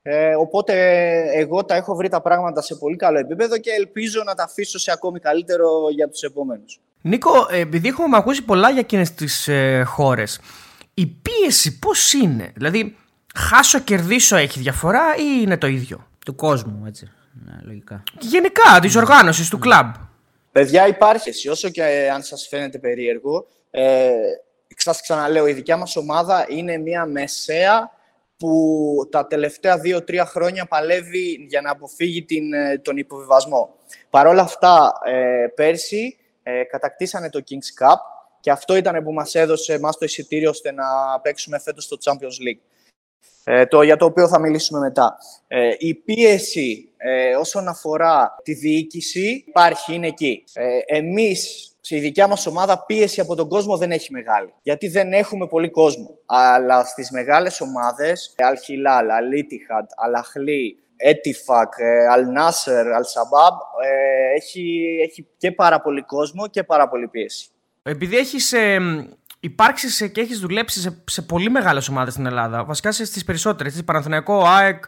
Ε, 0.03 0.35
οπότε 0.35 0.75
εγώ 1.33 1.65
τα 1.65 1.75
έχω 1.75 1.95
βρει 1.95 2.09
τα 2.09 2.21
πράγματα 2.21 2.63
σε 2.63 2.75
πολύ 2.75 2.97
καλό 2.97 3.19
επίπεδο 3.19 3.59
και 3.59 3.71
ελπίζω 3.71 4.23
να 4.25 4.35
τα 4.35 4.43
αφήσω 4.43 4.79
σε 4.79 4.93
ακόμη 4.93 5.21
καλύτερο 5.21 5.69
για 5.91 6.09
τους 6.09 6.23
επόμενους. 6.23 6.81
Νίκο, 7.03 7.31
επειδή 7.51 7.89
έχουμε 7.89 8.17
ακούσει 8.17 8.45
πολλά 8.45 8.71
για 8.71 8.81
εκείνες 8.81 9.15
τις 9.15 9.49
ε, 9.49 9.83
χώρες, 9.87 10.41
η 10.95 11.07
πίεση 11.07 11.79
πώς 11.79 12.13
είναι, 12.13 12.53
δηλαδή 12.55 12.97
χάσω 13.35 13.79
κερδίσω 13.79 14.37
έχει 14.37 14.61
διαφορά 14.61 15.03
ή 15.17 15.41
είναι 15.43 15.59
το 15.59 15.67
ίδιο; 15.67 16.07
Του 16.25 16.35
κόσμου, 16.35 16.85
έτσι, 16.87 17.11
ναι, 17.45 17.53
λογικά. 17.63 18.03
Γενικά, 18.19 18.79
της 18.81 18.97
οργάνωσης, 18.97 19.49
του 19.49 19.59
κλαμπ. 19.59 19.95
Παιδιά, 20.53 20.87
υπάρχει. 20.87 21.49
Όσο 21.49 21.69
και 21.69 22.11
αν 22.15 22.23
σας 22.23 22.47
φαίνεται 22.51 22.79
περίεργο, 22.79 23.47
ε, 23.71 24.11
σας 24.77 25.01
ξαναλέω, 25.01 25.47
η 25.47 25.53
δικιά 25.53 25.77
μας 25.77 25.97
ομάδα 25.97 26.47
είναι 26.49 26.77
μια 26.77 27.07
μεσαία 27.07 27.91
που 28.37 29.09
τα 29.11 29.27
τελευταία 29.27 29.79
δύο-τρία 29.79 30.25
χρόνια 30.25 30.67
παλεύει 30.67 31.47
για 31.49 31.61
να 31.61 31.71
αποφύγει 31.71 32.25
την, 32.25 32.53
ε, 32.53 32.79
τον 32.79 32.97
υποβιβασμό. 32.97 33.75
Παρ' 34.11 34.27
όλα 34.27 34.43
αυτά, 34.43 34.93
ε, 35.07 35.47
πέρσι 35.55 36.17
ε, 36.43 36.63
κατακτήσανε 36.63 37.31
το 37.31 37.43
Kings 37.49 37.85
Cup 37.85 37.97
και 38.41 38.51
αυτό 38.51 38.77
ήταν 38.77 39.05
που 39.05 39.13
μας 39.13 39.35
έδωσε 39.35 39.79
μας 39.79 39.99
το 39.99 40.05
εισιτήριο 40.05 40.51
ώστε 40.51 40.73
να 40.73 40.85
παίξουμε 41.23 41.59
φέτος 41.59 41.85
στο 41.85 41.97
Champions 42.05 42.49
League. 42.49 42.61
Ε, 43.45 43.67
το, 43.67 43.83
για 43.83 43.97
το 43.97 44.05
οποίο 44.05 44.29
θα 44.29 44.39
μιλήσουμε 44.39 44.79
μετά. 44.79 45.17
Ε, 45.49 45.75
η 45.79 45.95
πίεση 45.95 46.89
ε, 46.97 47.35
όσον 47.37 47.69
αφορά 47.69 48.37
τη 48.43 48.55
διοίκηση 48.55 49.45
υπάρχει, 49.47 49.95
είναι 49.95 50.07
εκεί. 50.07 50.45
Ε, 50.53 50.79
εμείς, 51.91 51.99
στη 51.99 51.99
δικιά 51.99 52.27
μας 52.27 52.47
ομάδα, 52.47 52.85
πίεση 52.85 53.21
από 53.21 53.35
τον 53.35 53.49
κόσμο 53.49 53.77
δεν 53.77 53.91
έχει 53.91 54.13
μεγάλη. 54.13 54.55
Γιατί 54.63 54.89
δεν 54.89 55.13
έχουμε 55.13 55.47
πολύ 55.47 55.71
κόσμο. 55.71 56.19
Αλλά 56.27 56.85
στις 56.85 57.11
μεγάλες 57.11 57.61
ομάδες, 57.61 58.35
Al-Hilal, 58.39 59.07
Al-Ittihad, 59.21 59.87
Al-Ahli, 60.05 60.63
Etifak, 61.11 61.73
Al-Nasser, 62.17 62.85
Al-Sabab, 62.85 63.57
έχει, 64.37 64.85
έχει 65.09 65.27
και 65.37 65.53
πάρα 65.53 65.81
πολύ 65.81 66.03
κόσμο 66.03 66.49
και 66.49 66.63
πάρα 66.63 66.89
πολύ 66.89 67.09
πίεση. 67.09 67.49
Επειδή 67.83 68.17
έχεις 68.17 68.55
υπάρξεις 69.41 70.11
και 70.13 70.21
έχεις 70.21 70.39
δουλέψει 70.39 70.81
σε, 70.81 71.03
σε 71.05 71.23
πολύ 71.23 71.51
μεγάλες 71.51 71.89
ομάδες 71.89 72.13
στην 72.13 72.27
Ελλάδα. 72.27 72.65
Βασικά 72.65 72.93
στις 72.93 73.25
περισσότερες. 73.25 73.83
Παναθηναϊκό, 73.85 74.45
ΑΕΚ, 74.47 74.85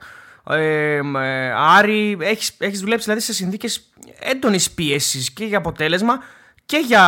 ε, 0.51 0.95
ε, 0.97 1.53
Άρη. 1.57 2.17
Έχεις 2.21 2.57
έχεις 2.59 2.81
δουλέψει 2.81 3.05
δηλαδή 3.05 3.25
σε 3.25 3.33
συνθήκες 3.33 3.93
έντονης 4.21 4.71
πίεσης 4.71 5.33
και 5.33 5.45
για 5.45 5.59
αποτέλεσμα 5.59 6.23
και 6.67 6.77
για 6.87 7.05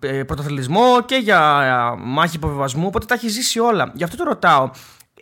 ε, 0.00 0.22
πρωτοθλητισμό 0.22 1.04
και 1.04 1.16
για 1.16 1.40
μάχη 1.98 2.36
υποβιβασμού, 2.36 2.86
οπότε 2.86 3.06
τα 3.06 3.14
έχει 3.14 3.28
ζήσει 3.28 3.58
όλα. 3.58 3.92
Γι' 3.94 4.04
αυτό 4.04 4.16
το 4.16 4.24
ρωτάω, 4.24 4.70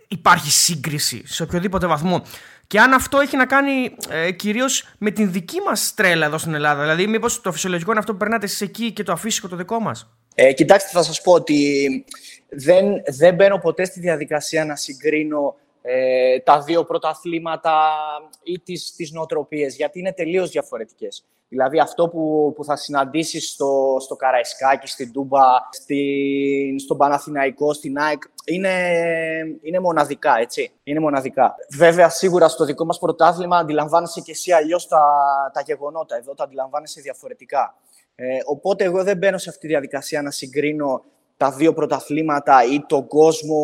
υπάρχει 0.08 0.50
σύγκριση 0.50 1.22
σε 1.26 1.42
οποιοδήποτε 1.42 1.86
βαθμό; 1.86 2.22
Και 2.66 2.80
αν 2.80 2.92
αυτό 2.92 3.18
έχει 3.18 3.36
να 3.36 3.46
κάνει 3.46 3.96
ε, 4.08 4.30
κυρίως 4.30 4.88
με 4.98 5.10
την 5.10 5.32
δική 5.32 5.60
μας 5.66 5.94
τρέλα 5.94 6.26
εδώ 6.26 6.38
στην 6.38 6.54
Ελλάδα. 6.54 6.80
Δηλαδή, 6.80 7.06
μήπως 7.06 7.40
το 7.40 7.52
φυσιολογικό 7.52 7.90
είναι 7.90 8.00
αυτό 8.00 8.12
που 8.12 8.18
περνάτε 8.18 8.44
εσείς 8.44 8.60
εκεί 8.60 8.92
και 8.92 9.02
το 9.02 9.12
αφύσικο 9.12 9.48
το 9.48 9.56
δικό 9.56 9.80
μας; 9.80 10.16
Ε, 10.34 10.52
κοιτάξτε, 10.52 10.88
θα 10.92 11.02
σας 11.02 11.20
πω 11.20 11.32
ότι 11.32 11.88
δεν, 12.48 12.84
δεν 13.18 13.34
μπαίνω 13.34 13.58
ποτέ 13.58 13.84
στη 13.84 14.00
διαδικασία 14.00 14.64
να 14.64 14.76
συγκρίνω 14.76 15.56
ε, 15.86 16.38
τα 16.38 16.60
δύο 16.60 16.84
πρώτα 16.84 17.08
αθλήματα 17.08 17.92
ή 18.42 18.58
τις, 18.58 18.94
τις 18.96 19.12
νοοτροπίες, 19.12 19.76
γιατί 19.76 19.98
είναι 19.98 20.12
τελείως 20.12 20.50
διαφορετικές. 20.50 21.24
Δηλαδή 21.48 21.78
αυτό 21.78 22.08
που, 22.08 22.52
που 22.56 22.64
θα 22.64 22.76
συναντήσεις 22.76 23.50
στο, 23.50 23.96
στο 24.00 24.16
Καραϊσκάκι, 24.16 24.86
στην 24.86 25.12
Τούμπα, 25.12 25.40
στην, 25.70 26.78
στον 26.78 26.96
Παναθηναϊκό, 26.96 27.72
στην 27.72 27.98
ΑΕΚ, 27.98 28.22
είναι, 28.44 28.70
είναι 29.62 29.80
μοναδικά, 29.80 30.38
έτσι. 30.38 30.72
Είναι 30.84 31.00
μοναδικά. 31.00 31.54
Βέβαια, 31.76 32.08
σίγουρα 32.08 32.48
στο 32.48 32.64
δικό 32.64 32.84
μας 32.84 32.98
πρωτάθλημα 32.98 33.58
αντιλαμβάνεσαι 33.58 34.20
και 34.20 34.30
εσύ 34.30 34.52
αλλιώς 34.52 34.88
τα, 34.88 35.02
τα 35.52 35.60
γεγονότα. 35.60 36.16
Εδώ 36.16 36.34
τα 36.34 36.44
αντιλαμβάνεσαι 36.44 37.00
διαφορετικά. 37.00 37.74
Ε, 38.14 38.38
οπότε 38.44 38.84
εγώ 38.84 39.02
δεν 39.02 39.16
μπαίνω 39.16 39.38
σε 39.38 39.48
αυτή 39.48 39.60
τη 39.60 39.66
διαδικασία 39.66 40.22
να 40.22 40.30
συγκρίνω 40.30 41.02
τα 41.36 41.50
δύο 41.50 41.72
πρωταθλήματα 41.72 42.64
ή 42.64 42.84
τον 42.86 43.06
κόσμο 43.06 43.58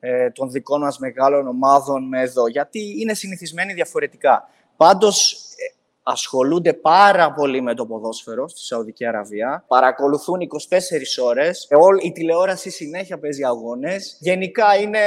ε, 0.00 0.30
των 0.30 0.50
δικών 0.50 0.80
μας 0.80 0.98
μεγάλων 0.98 1.46
ομάδων 1.46 2.08
με 2.08 2.20
εδώ, 2.20 2.48
γιατί 2.48 2.94
είναι 3.00 3.14
συνηθισμένοι 3.14 3.72
διαφορετικά. 3.72 4.48
Πάντως, 4.76 5.32
ε, 5.32 5.80
ασχολούνται 6.02 6.72
πάρα 6.72 7.32
πολύ 7.32 7.62
με 7.62 7.74
το 7.74 7.86
ποδόσφαιρο 7.86 8.48
στη 8.48 8.60
Σαουδική 8.60 9.06
Αραβία. 9.06 9.64
Παρακολουθούν 9.68 10.40
24 10.40 11.22
ώρες. 11.24 11.66
Ε, 11.70 11.76
όλη 11.76 12.06
η 12.06 12.12
τηλεόραση 12.12 12.70
συνέχεια 12.70 13.18
παίζει 13.18 13.44
αγώνες. 13.44 14.16
Γενικά 14.20 14.76
είναι, 14.76 14.98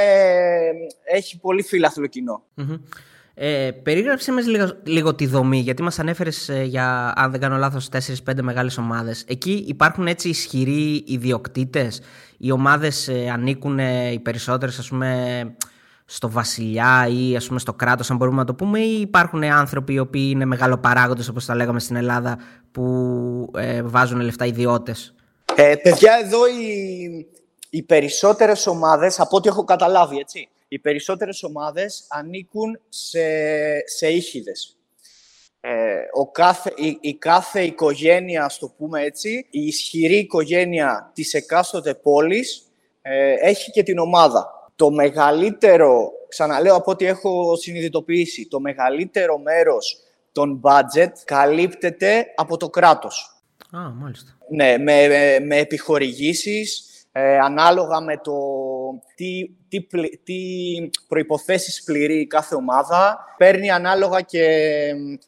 έχει 1.04 1.38
πολύ 1.38 1.62
φίλαθλο 1.62 2.08
Ε, 3.34 3.70
περίγραψε 3.82 4.32
μας 4.32 4.46
λίγο, 4.46 4.72
λίγο 4.84 5.14
τη 5.14 5.26
δομή, 5.26 5.58
γιατί 5.58 5.82
μας 5.82 5.98
ανέφερες 5.98 6.48
ε, 6.48 6.62
για, 6.62 7.12
αν 7.16 7.30
δεν 7.30 7.40
κάνω 7.40 7.56
λάθος, 7.56 7.88
4-5 7.88 8.42
μεγάλες 8.42 8.78
ομάδες. 8.78 9.24
Εκεί 9.28 9.64
υπάρχουν 9.68 10.06
έτσι 10.06 10.28
ισχυροί 10.28 11.04
ιδιοκτήτες; 11.06 12.00
Οι 12.44 12.50
ομάδες 12.50 13.08
ε, 13.08 13.30
ανήκουν 13.30 13.78
ε, 13.78 14.10
οι 14.10 14.18
περισσότερες, 14.20 14.78
ας 14.78 14.88
πούμε, 14.88 15.56
στο 16.04 16.30
βασιλιά 16.30 17.08
ή 17.10 17.36
ας 17.36 17.46
πούμε 17.46 17.58
στο 17.58 17.72
κράτος, 17.72 18.10
αν 18.10 18.16
μπορούμε 18.16 18.36
να 18.36 18.44
το 18.44 18.54
πούμε, 18.54 18.80
ή 18.80 19.00
υπάρχουν 19.00 19.44
άνθρωποι 19.44 19.92
οι 19.92 19.98
οποίοι 19.98 20.28
είναι 20.32 20.44
μεγαλοπαράγοντες, 20.44 21.28
όπως 21.28 21.44
τα 21.44 21.54
λέγαμε 21.54 21.80
στην 21.80 21.96
Ελλάδα, 21.96 22.38
που 22.72 22.84
ε, 23.56 23.82
βάζουν 23.82 24.20
λεφτά 24.20 24.46
ιδιώτες; 24.46 25.14
Ε, 25.54 25.74
παιδιά, 25.82 26.12
εδώ 26.24 26.46
οι, 26.46 27.26
οι 27.70 27.82
περισσότερες 27.82 28.66
ομάδες, 28.66 29.20
από 29.20 29.36
ό,τι 29.36 29.48
έχω 29.48 29.64
καταλάβει, 29.64 30.18
έτσι, 30.18 30.48
οι 30.68 30.78
περισσότερες 30.78 31.42
ομάδες 31.42 32.06
ανήκουν 32.08 32.80
σε, 32.88 33.20
σε 33.84 34.08
ήχηδες. 34.08 34.73
Ε, 35.66 36.08
ο 36.12 36.30
κάθε, 36.30 36.72
η, 37.00 37.14
κάθε 37.14 37.62
οικογένεια, 37.62 38.44
ας 38.44 38.58
το 38.58 38.74
πούμε 38.76 39.02
έτσι, 39.02 39.46
η 39.50 39.60
ισχυρή 39.66 40.16
οικογένεια 40.16 41.10
της 41.14 41.34
εκάστοτε 41.34 41.94
πόλης 41.94 42.62
ε, 43.02 43.34
έχει 43.40 43.70
και 43.70 43.82
την 43.82 43.98
ομάδα. 43.98 44.70
Το 44.76 44.90
μεγαλύτερο, 44.90 46.10
ξαναλέω 46.28 46.74
από 46.74 46.90
ό,τι 46.90 47.04
έχω 47.04 47.56
συνειδητοποιήσει, 47.56 48.48
το 48.48 48.60
μεγαλύτερο 48.60 49.38
μέρος 49.38 49.96
των 50.32 50.60
budget 50.64 51.12
καλύπτεται 51.24 52.26
από 52.34 52.56
το 52.56 52.70
κράτος. 52.70 53.42
Α, 53.76 53.90
μάλιστα. 53.90 54.38
Ναι, 54.48 54.78
με, 54.78 55.08
με, 55.08 55.38
με 55.40 55.56
επιχορηγήσεις, 55.56 56.93
ε, 57.16 57.38
ανάλογα 57.38 58.00
με 58.00 58.16
το 58.16 58.32
τι, 59.14 59.50
τι, 59.68 59.86
τι 60.24 60.38
προϋποθέσεις 61.08 61.82
πληρεί 61.82 62.26
κάθε 62.26 62.54
ομάδα. 62.54 63.18
Παίρνει 63.36 63.70
ανάλογα 63.70 64.20
και, 64.20 64.46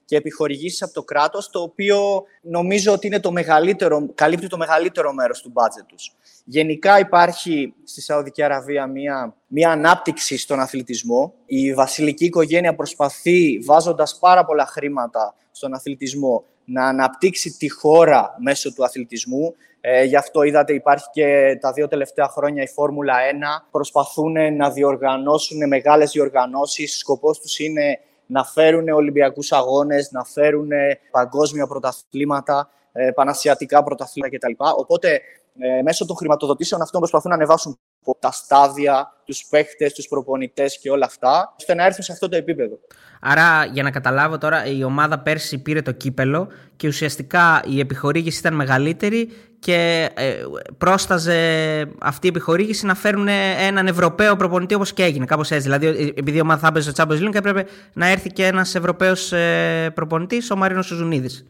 και 0.05 0.17
επιχορηγήσεις 0.17 0.83
από 0.83 0.93
το 0.93 1.03
κράτος, 1.03 1.51
το 1.51 1.61
οποίο 1.61 2.25
νομίζω 2.41 2.93
ότι 2.93 3.07
είναι 3.07 3.21
το 3.21 3.33
μεγαλύτερο, 3.33 4.09
καλύπτει 4.15 4.47
το 4.47 4.57
μεγαλύτερο 4.57 5.13
μέρος 5.13 5.43
του 5.43 5.51
μπάτζετ 5.51 5.87
τους. 5.87 6.13
Γενικά 6.45 6.99
υπάρχει 6.99 7.75
στη 7.85 8.01
Σαουδική 8.01 8.43
Αραβία 8.43 8.87
μια, 8.87 9.35
μια 9.47 9.71
ανάπτυξη 9.71 10.39
στον 10.39 10.61
αθλητισμό. 10.61 11.35
Η 11.47 11.75
βασιλική 11.75 12.25
οικογένεια 12.25 12.75
προσπαθεί, 12.75 13.59
βάζοντας 13.59 14.19
πάρα 14.19 14.45
πολλά 14.45 14.67
χρήματα 14.67 15.35
στον 15.51 15.75
αθλητισμό, 15.75 16.45
να 16.67 16.85
αναπτύξει 16.87 17.57
τη 17.57 17.71
χώρα 17.71 18.35
μέσω 18.39 18.73
του 18.73 18.85
αθλητισμού. 18.85 19.55
Ε, 19.81 20.05
γι' 20.05 20.17
αυτό 20.17 20.43
είδατε 20.43 20.73
υπάρχει 20.73 21.07
και 21.13 21.59
τα 21.61 21.73
δύο 21.73 21.89
τελευταία 21.89 22.29
χρόνια 22.29 22.63
η 22.63 22.69
Φόρμουλα 22.69 23.15
1. 23.61 23.67
Προσπαθούν 23.71 24.57
να 24.57 24.71
διοργανώσουν 24.71 25.69
μεγάλες 25.69 26.11
διοργανώσεις. 26.11 26.99
Σκοπός 26.99 27.41
τους 27.41 27.59
είναι 27.59 28.01
να 28.27 28.45
φέρουν 28.45 28.89
Ολυμπιακούς 28.89 29.53
αγώνες, 29.53 30.11
να 30.13 30.25
φέρουν 30.25 30.69
παγκόσμια 31.11 31.67
πρωταθλήματα, 31.67 32.71
ε, 32.93 33.11
πανασιατικά 33.11 33.83
πρωταθλήματα 33.83 34.37
κτλ. 34.37 34.53
Οπότε 34.77 35.21
ε, 35.59 35.83
μέσω 35.83 36.07
των 36.07 36.17
χρηματοδοτήσεων 36.17 36.83
αυτών 36.83 37.01
προσπαθούν 37.01 37.31
να 37.31 37.37
ανεβάσουν 37.37 37.79
τα 38.19 38.31
στάδια, 38.31 39.13
τους 39.25 39.47
παίχτες, 39.51 39.93
τους 39.93 40.09
προπονητές 40.09 40.79
και 40.79 40.91
όλα 40.91 41.07
αυτά, 41.07 41.55
ώστε 41.59 41.75
να 41.75 41.85
έρθουν 41.85 42.05
σε 42.05 42.13
αυτό 42.13 42.29
το 42.29 42.37
επίπεδο. 42.37 42.79
Άρα, 43.21 43.65
για 43.65 43.83
να 43.83 43.91
καταλάβω 43.91 44.39
τώρα, 44.39 44.67
η 44.67 44.85
ομάδα 44.85 45.19
πέρσι 45.19 45.59
πήρε 45.59 45.83
το 45.83 45.93
κύπελο 45.93 46.49
και 46.77 46.89
ουσιαστικά 46.89 47.63
η 47.67 47.81
επιχορήγηση 47.81 48.39
ήταν 48.39 48.55
μεγαλύτερη 48.55 49.31
και 49.59 50.09
ε, 50.15 50.43
πρόσταζε 50.79 51.39
αυτή 51.99 52.27
η 52.27 52.29
επιχορήγηση 52.29 52.87
να 52.87 52.95
φέρουν 52.95 53.29
έναν 53.59 53.87
Ευρωπαίο 53.87 54.37
προπονητή 54.37 54.75
όπως 54.75 54.93
και 54.93 55.03
έγινε, 55.03 55.25
κάπως 55.25 55.51
έτσι. 55.51 55.63
Δηλαδή, 55.63 56.15
επειδή 56.17 56.37
η 56.37 56.41
ομάδα 56.41 56.61
θα 56.61 56.67
έπαιζε 56.67 56.91
στο 56.91 57.05
Champions 57.05 57.29
League, 57.29 57.35
έπρεπε 57.35 57.67
να 57.93 58.07
έρθει 58.07 58.29
και 58.29 58.47
ένας 58.47 58.75
Ευρωπαίος 58.75 59.33
ε, 59.33 59.91
προπονητής, 59.95 60.51
ο 60.51 60.57
Μαρίνος 60.57 60.87
Σουζουνίδης. 60.87 61.47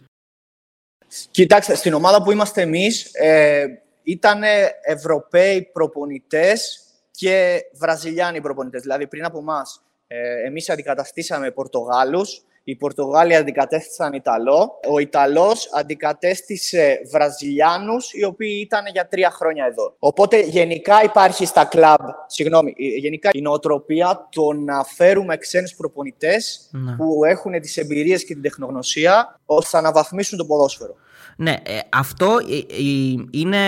Κοιτάξτε, 1.30 1.74
στην 1.74 1.94
ομάδα 1.94 2.22
που 2.22 2.30
είμαστε 2.30 2.62
εμείς, 2.62 3.04
ε, 3.12 3.66
ήταν 4.06 4.42
Ευρωπαίοι 4.82 5.62
προπονητές 5.72 6.80
και 7.10 7.60
Βραζιλιάνοι 7.72 8.40
προπονητές. 8.40 8.82
Δηλαδή, 8.82 9.06
πριν 9.06 9.24
από 9.24 9.38
εμάς, 9.38 9.82
ε, 10.06 10.46
εμείς 10.46 10.70
αντικαταστήσαμε 10.70 11.50
Πορτογάλους, 11.50 12.42
οι 12.64 12.76
Πορτογάλοι 12.76 13.34
αντικατέστησαν 13.34 14.12
Ιταλό, 14.12 14.80
ο 14.88 14.98
Ιταλός 14.98 15.70
αντικατέστησε 15.72 17.00
Βραζιλιάνους, 17.10 18.12
οι 18.12 18.24
οποίοι 18.24 18.60
ήταν 18.64 18.84
για 18.92 19.08
τρία 19.08 19.30
χρόνια 19.30 19.64
εδώ. 19.64 19.94
Οπότε 19.98 20.40
γενικά 20.40 21.02
υπάρχει 21.02 21.46
στα 21.46 21.64
κλαμπ, 21.64 22.00
συγγνώμη, 22.26 22.74
ε, 22.78 22.84
γενικά 22.84 23.30
η 23.32 23.40
νοοτροπία 23.40 24.28
το 24.30 24.52
να 24.52 24.84
φέρουμε 24.84 25.36
ξένους 25.36 25.74
προπονητές 25.74 26.70
ναι. 26.72 26.96
που 26.96 27.24
έχουν 27.24 27.60
τις 27.60 27.76
εμπειρίες 27.76 28.24
και 28.24 28.32
την 28.32 28.42
τεχνογνωσία 28.42 29.40
ώστε 29.46 29.80
να 29.80 29.88
αναβαθμίσουν 29.88 30.38
το 30.38 30.44
ποδόσφαιρο. 30.44 30.94
Ναι, 31.36 31.50
ε, 31.50 31.78
αυτό 31.92 32.38
είναι. 33.30 33.58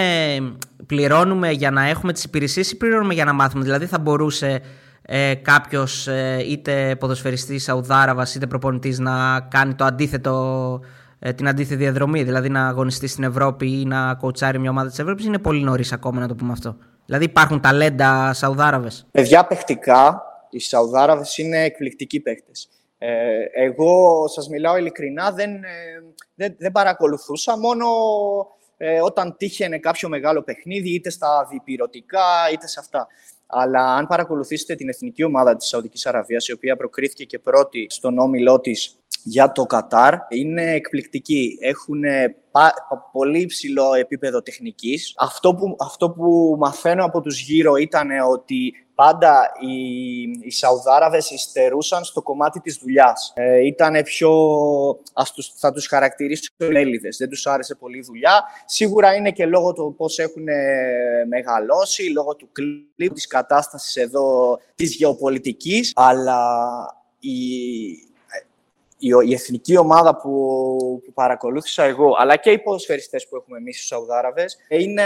Πληρώνουμε 0.86 1.50
για 1.50 1.70
να 1.70 1.88
έχουμε 1.88 2.12
τις 2.12 2.24
υπηρεσίες 2.24 2.70
ή 2.70 2.76
πληρώνουμε 2.76 3.14
για 3.14 3.24
να 3.24 3.32
μάθουμε. 3.32 3.64
Δηλαδή, 3.64 3.86
θα 3.86 3.98
μπορούσε 3.98 4.60
ε, 5.02 5.34
κάποιος 5.34 6.06
ε, 6.06 6.44
είτε 6.48 6.96
ποδοσφαιριστής 6.98 7.62
Σαουδάραβα 7.62 8.26
είτε 8.36 8.46
προπονητής 8.46 8.98
να 8.98 9.40
κάνει 9.40 9.74
το 9.74 9.84
αντίθετο, 9.84 10.80
ε, 11.18 11.32
την 11.32 11.48
αντίθετη 11.48 11.76
διαδρομή. 11.76 12.22
Δηλαδή, 12.22 12.48
να 12.48 12.66
αγωνιστεί 12.66 13.06
στην 13.06 13.24
Ευρώπη 13.24 13.80
ή 13.80 13.84
να 13.84 14.14
κοουτσάρει 14.14 14.58
μια 14.58 14.70
ομάδα 14.70 14.88
της 14.88 14.98
Ευρώπης. 14.98 15.24
Είναι 15.24 15.38
πολύ 15.38 15.62
νωρίς 15.62 15.92
ακόμα 15.92 16.20
να 16.20 16.28
το 16.28 16.34
πούμε 16.34 16.52
αυτό. 16.52 16.76
Δηλαδή, 17.06 17.24
υπάρχουν 17.24 17.60
ταλέντα 17.60 18.32
Σαουδάραβες. 18.32 19.06
Παιδιά, 19.10 19.46
παιχτικά, 19.46 20.22
οι 20.50 20.60
Σαουδάραβες 20.60 21.38
είναι 21.38 21.64
εκπληκτικοί 21.64 22.20
παίχτες. 22.20 22.68
Ε, 22.98 23.44
εγώ 23.54 24.26
σας 24.28 24.48
μιλάω 24.48 24.76
ειλικρινά, 24.76 25.32
δεν, 25.32 25.54
ε, 25.54 25.68
δεν, 26.34 26.54
δεν 26.58 26.72
παρακολουθούσα, 26.72 27.58
μόνο 27.58 27.86
ε, 28.76 29.00
όταν 29.00 29.36
τύχαινε 29.36 29.78
κάποιο 29.78 30.08
μεγάλο 30.08 30.42
παιχνίδι, 30.42 30.94
είτε 30.94 31.10
στα 31.10 31.46
διπυρωτικά, 31.50 32.50
είτε 32.52 32.66
σε 32.66 32.80
αυτά. 32.80 33.06
Αλλά 33.46 33.94
αν 33.94 34.06
παρακολουθήσετε 34.06 34.74
την 34.74 34.88
εθνική 34.88 35.24
ομάδα 35.24 35.56
της 35.56 35.68
Σαουδικής 35.68 36.06
Αραβίας, 36.06 36.48
η 36.48 36.52
οποία 36.52 36.76
προκρίθηκε 36.76 37.24
και 37.24 37.38
πρώτη 37.38 37.86
στον 37.90 38.18
όμιλό 38.18 38.60
της 38.60 38.98
για 39.22 39.52
το 39.52 39.64
Κατάρ, 39.64 40.14
είναι 40.28 40.72
εκπληκτική. 40.72 41.58
Έχουν 41.60 42.02
πολύ 43.12 43.40
υψηλό 43.40 43.94
επίπεδο 43.94 44.42
τεχνικής. 44.42 45.14
Αυτό 45.16 45.54
που, 45.54 45.76
αυτό 45.80 46.10
που 46.10 46.56
μαθαίνω 46.58 47.04
από 47.04 47.20
τους 47.20 47.40
γύρω 47.40 47.76
ήταν 47.76 48.08
ότι 48.30 48.72
πάντα 48.94 49.50
οι, 49.60 50.22
οι 50.40 50.50
Σαουδάραβες 50.50 51.30
υστερούσαν 51.30 52.04
στο 52.04 52.22
κομμάτι 52.22 52.60
της 52.60 52.78
δουλειάς. 52.82 53.32
Ε, 53.34 53.66
ήταν 53.66 54.02
πιο, 54.02 54.30
ας 55.12 55.32
τους, 55.32 55.52
θα 55.56 55.72
τους 55.72 55.86
χαρακτηρίσω 55.86 56.50
Έλληδες, 56.56 57.16
δεν 57.16 57.28
τους 57.28 57.46
άρεσε 57.46 57.74
πολύ 57.74 57.98
η 57.98 58.02
δουλειά. 58.02 58.42
Σίγουρα 58.64 59.14
είναι 59.14 59.30
και 59.30 59.46
λόγω 59.46 59.72
του 59.72 59.94
πώς 59.96 60.18
έχουν 60.18 60.44
μεγαλώσει, 61.28 62.02
λόγω 62.02 62.34
του 62.36 62.48
κλίπ, 62.52 63.12
της 63.12 63.26
κατάστασης 63.26 63.96
εδώ, 63.96 64.58
της 64.74 64.94
γεωπολιτικής, 64.94 65.92
αλλά 65.94 66.70
η, 67.20 67.34
η, 68.98 69.32
εθνική 69.32 69.76
ομάδα 69.76 70.16
που, 70.16 70.30
που 71.04 71.12
παρακολούθησα 71.12 71.82
εγώ, 71.82 72.14
αλλά 72.18 72.36
και 72.36 72.50
οι 72.50 72.58
ποδοσφαιριστές 72.58 73.28
που 73.28 73.36
έχουμε 73.36 73.58
εμείς 73.58 73.76
στους 73.76 73.88
Σαουδάραβες, 73.88 74.56
είναι 74.68 75.02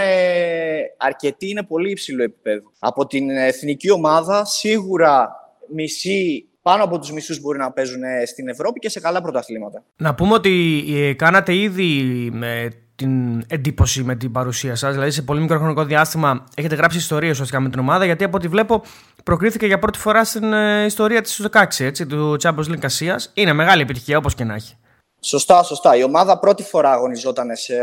αρκετοί, 0.97 1.49
είναι 1.49 1.63
πολύ 1.63 1.89
υψηλό 1.91 2.23
επίπεδο. 2.23 2.71
Από 2.79 3.07
την 3.07 3.29
εθνική 3.29 3.91
ομάδα, 3.91 4.45
σίγουρα 4.45 5.31
μισή 5.67 6.47
πάνω 6.61 6.83
από 6.83 6.99
τους 6.99 7.11
μισούς 7.11 7.41
μπορεί 7.41 7.57
να 7.57 7.71
παίζουν 7.71 8.01
στην 8.25 8.47
Ευρώπη 8.47 8.79
και 8.79 8.89
σε 8.89 8.99
καλά 8.99 9.21
πρωταθλήματα. 9.21 9.83
Να 9.97 10.15
πούμε 10.15 10.33
ότι 10.33 10.83
ε, 10.89 11.13
κάνατε 11.13 11.55
ήδη 11.55 12.01
με 12.31 12.67
την 13.03 13.45
εντύπωση 13.47 14.03
με 14.03 14.15
την 14.15 14.31
παρουσία 14.31 14.75
σας, 14.75 14.93
δηλαδή 14.93 15.11
σε 15.11 15.21
πολύ 15.21 15.41
μικρό 15.41 15.57
χρονικό 15.57 15.83
διάστημα 15.83 16.45
έχετε 16.55 16.75
γράψει 16.75 16.97
ιστορίες 16.97 17.31
ουσιαστικά 17.31 17.59
με 17.59 17.69
την 17.69 17.79
ομάδα, 17.79 18.05
γιατί 18.05 18.23
από 18.23 18.37
ό,τι 18.37 18.47
βλέπω 18.47 18.83
προκρίθηκε 19.23 19.65
για 19.65 19.79
πρώτη 19.79 19.99
φορά 19.99 20.23
στην 20.23 20.53
ε, 20.53 20.85
ιστορία 20.85 21.21
της 21.21 21.47
16, 21.51 21.65
έτσι, 21.79 22.05
του 22.05 22.35
Champions 22.41 22.67
League 22.67 22.83
Ασίας. 22.83 23.31
Είναι 23.33 23.53
μεγάλη 23.53 23.81
επιτυχία 23.81 24.17
όπως 24.17 24.35
και 24.35 24.43
να 24.43 24.53
έχει. 24.53 24.77
Σωστά, 25.19 25.63
σωστά. 25.63 25.95
Η 25.95 26.03
ομάδα 26.03 26.39
πρώτη 26.39 26.63
φορά 26.63 26.91
αγωνιζόταν 26.91 27.55
σε 27.55 27.75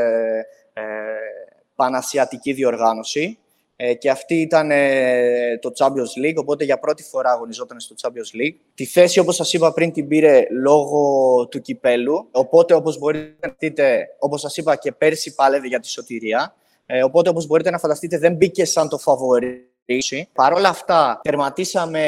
ε, 0.72 0.82
πανασιατική 1.74 2.52
διοργάνωση. 2.52 3.38
Ε, 3.82 3.94
και 3.94 4.10
αυτή 4.10 4.34
ήταν 4.34 4.70
ε, 4.70 5.58
το 5.60 5.70
Champions 5.78 6.26
League, 6.26 6.34
οπότε 6.37 6.64
για 6.64 6.78
πρώτη 6.78 7.02
φορά 7.02 7.30
αγωνιζόταν 7.30 7.80
στο 7.80 7.94
Champions 8.00 8.40
League. 8.40 8.54
Τη 8.75 8.84
θέση, 8.84 9.18
όπως 9.18 9.37
σας 9.37 9.52
είπα 9.52 9.72
πριν, 9.72 9.92
την 9.92 10.08
πήρε 10.08 10.46
λόγω 10.50 11.46
του 11.50 11.60
κυπέλου, 11.60 12.28
οπότε 12.30 12.75
όπως 12.75 12.99
μπορείτε 12.99 13.49
να 13.49 13.54
δείτε, 13.58 14.06
όπως 14.18 14.40
σας 14.40 14.56
είπα 14.56 14.76
και 14.76 14.92
πέρσι 14.92 15.34
πάλευε 15.34 15.66
για 15.66 15.80
τη 15.80 15.88
σωτηρία, 15.88 16.54
ε, 16.87 17.02
οπότε 17.04 17.28
όπως 17.28 17.46
μπορείτε 17.46 17.70
να 17.70 17.78
φανταστείτε 17.78 18.18
δεν 18.18 18.34
μπήκε 18.34 18.64
σαν 18.64 18.88
το 18.88 18.99
φαβορή 18.99 19.69
Παρ' 20.32 20.52
όλα 20.52 20.68
αυτά, 20.68 21.20
τερματίσαμε, 21.23 22.04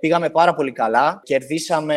πήγαμε 0.00 0.30
πάρα 0.30 0.54
πολύ 0.54 0.72
καλά. 0.72 1.20
Κερδίσαμε 1.22 1.96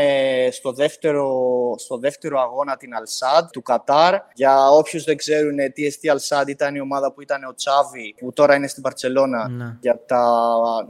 στο 0.52 0.72
δεύτερο, 0.72 1.30
στο 1.78 1.98
δεύτερο 1.98 2.40
αγώνα 2.40 2.78
την 2.78 2.96
Αλσάντ 2.96 3.50
του 3.52 3.62
Κατάρ. 3.62 4.16
Για 4.34 4.70
όποιους 4.70 5.04
δεν 5.04 5.18
ξέρουν 5.18 5.58
τι 5.74 5.86
εστί 5.86 6.10
Αλσάντ, 6.10 6.50
ήταν 6.50 6.76
η 6.76 6.80
ομάδα 6.80 7.12
που 7.12 7.22
ήταν 7.22 7.44
ο 7.44 7.54
Τσάβη, 7.56 8.16
που 8.20 8.34
τώρα 8.34 8.56
είναι 8.56 8.68
στην 8.68 8.84
Παρσελώνα 8.84 9.50
ναι. 9.50 9.78
για 9.82 10.00
τα, 10.06 10.24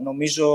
νομίζω, 0.02 0.48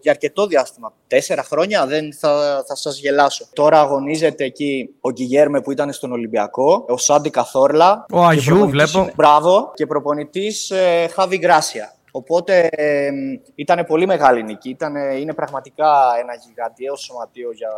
για 0.00 0.10
αρκετό 0.10 0.46
διάστημα. 0.46 0.92
Τέσσερα 1.06 1.42
χρόνια, 1.42 1.86
δεν 1.86 2.14
θα, 2.14 2.64
θα 2.66 2.74
σας 2.74 2.98
γελάσω. 2.98 3.46
Τώρα 3.52 3.80
αγωνίζεται 3.80 4.44
εκεί 4.44 4.94
ο 5.00 5.10
Γκυγέρμε 5.10 5.60
που 5.60 5.72
ήταν 5.72 5.92
στον 5.92 6.12
Ολυμπιακό, 6.12 6.84
ο 6.88 6.96
Σάντι 6.96 7.30
Καθόρλα. 7.30 8.06
Ο 8.12 8.24
Αγιού, 8.24 8.68
βλέπω. 8.68 9.10
Μπράβο. 9.14 9.72
Και 9.74 9.86
προπονητής 9.86 10.70
ε, 10.70 11.08
Χάβι 11.14 11.38
Γκράσια. 11.38 11.94
Οπότε 12.14 12.68
ε, 12.70 13.10
ήταν 13.54 13.84
πολύ 13.86 14.06
μεγάλη 14.06 14.42
νίκη. 14.42 14.68
Ήτανε, 14.68 15.14
είναι 15.14 15.34
πραγματικά 15.34 15.86
ένα 16.20 16.34
γιγαντιαίο 16.46 16.96
σωματείο 16.96 17.52
για, 17.52 17.70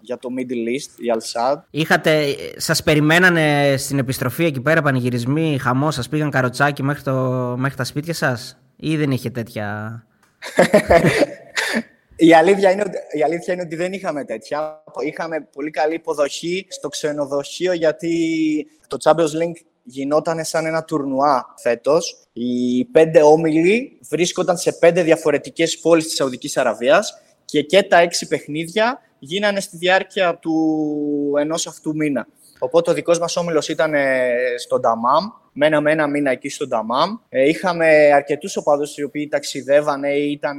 για 0.00 0.18
το 0.18 0.28
Middle 0.38 0.68
East, 0.68 1.00
η 1.00 1.12
Al-Sad. 1.14 1.56
Είχατε, 1.70 2.24
σας 2.56 2.82
περιμένανε 2.82 3.74
στην 3.76 3.98
επιστροφή 3.98 4.44
εκεί 4.44 4.60
πέρα 4.60 4.82
πανηγυρισμοί, 4.82 5.58
χαμός, 5.58 5.94
σας 5.94 6.08
πήγαν 6.08 6.30
καροτσάκι 6.30 6.82
μέχρι, 6.82 7.02
το, 7.02 7.12
μέχρι 7.58 7.76
τα 7.76 7.84
σπίτια 7.84 8.14
σας; 8.14 8.60
Ή 8.76 8.96
δεν 8.96 9.10
είχε 9.10 9.30
τέτοια... 9.30 9.98
Η 12.16 12.34
αλήθεια, 12.34 12.70
είναι, 12.70 12.84
η 13.10 13.22
αλήθεια 13.22 13.52
είναι 13.54 13.62
ότι 13.62 13.76
δεν 13.76 13.92
είχαμε 13.92 14.24
τέτοια. 14.24 14.82
Είχαμε 15.06 15.48
πολύ 15.52 15.70
καλή 15.70 15.94
υποδοχή 15.94 16.66
στο 16.68 16.88
ξενοδοχείο 16.88 17.72
γιατί 17.72 18.66
το 18.86 18.96
Champions 19.02 19.42
League 19.42 19.71
γινόταν 19.82 20.44
σαν 20.44 20.66
ένα 20.66 20.84
τουρνουά 20.84 21.54
φέτος. 21.56 22.22
Οι 22.32 22.84
πέντε 22.84 23.22
όμιλοι 23.22 23.98
βρίσκονταν 24.08 24.56
σε 24.56 24.72
πέντε 24.72 25.02
διαφορετικές 25.02 25.78
πόλεις 25.78 26.04
της 26.04 26.14
Σαουδικής 26.14 26.56
Αραβίας 26.56 27.14
και 27.44 27.62
και 27.62 27.82
τα 27.82 27.98
έξι 27.98 28.26
παιχνίδια 28.28 29.00
γίνανε 29.18 29.60
στη 29.60 29.76
διάρκεια 29.76 30.38
του 30.38 30.54
ενός 31.38 31.66
αυτού 31.66 31.96
μήνα. 31.96 32.26
Οπότε 32.58 32.90
ο 32.90 32.94
δικός 32.94 33.18
μας 33.18 33.36
όμιλος 33.36 33.68
ήταν 33.68 33.94
στον 34.58 34.80
Νταμάμ, 34.80 35.24
μέναμε 35.52 35.90
ένα 35.90 36.06
μήνα 36.06 36.30
εκεί 36.30 36.48
στον 36.48 36.68
Νταμάμ. 36.68 37.16
Ε, 37.28 37.48
είχαμε 37.48 37.86
αρκετούς 38.14 38.56
οπαδούς 38.56 38.96
οι 38.96 39.02
οποίοι 39.02 39.28
ταξιδεύανε 39.28 40.10
ή 40.10 40.30
ήταν 40.30 40.56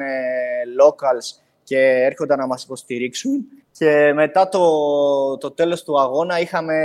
locals 0.81 1.41
και 1.63 1.79
έρχονταν 1.79 2.39
να 2.39 2.47
μας 2.47 2.63
υποστηρίξουν. 2.63 3.45
Και 3.71 4.12
μετά 4.13 4.49
το, 4.49 5.38
το 5.38 5.51
τέλος 5.51 5.83
του 5.83 5.99
αγώνα 5.99 6.39
είχαμε 6.39 6.75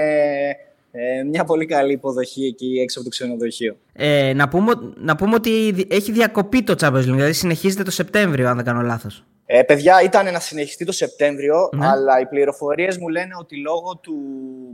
ε, 0.91 1.23
μια 1.23 1.45
πολύ 1.45 1.67
καλή 1.67 1.93
υποδοχή 1.93 2.45
εκεί 2.45 2.81
έξω 2.83 2.99
από 2.99 3.09
το 3.09 3.15
ξενοδοχείο. 3.15 3.77
Ε, 3.93 4.33
να, 4.35 4.49
πούμε, 4.49 4.73
να 4.97 5.17
πούμε 5.17 5.35
ότι 5.35 5.87
έχει 5.91 6.13
διακοπεί 6.13 6.63
το 6.63 6.75
Champions 6.81 6.97
League, 6.97 7.03
δηλαδή 7.03 7.33
συνεχίζεται 7.33 7.83
το 7.83 7.91
Σεπτέμβριο, 7.91 8.49
αν 8.49 8.57
δεν 8.57 8.65
κάνω 8.65 8.81
λάθος. 8.81 9.25
Ε, 9.47 9.63
παιδιά, 9.63 10.03
ήταν 10.03 10.33
να 10.33 10.41
συνεχιστεί 10.41 10.85
το 10.85 10.93
Σεπτέμβριο, 10.93 11.69
ναι. 11.73 11.87
αλλά 11.87 12.21
οι 12.21 12.27
πληροφορίες 12.27 12.99
μου 12.99 13.09
λένε 13.09 13.35
ότι 13.39 13.57
λόγω 13.57 13.97
του 13.97 14.17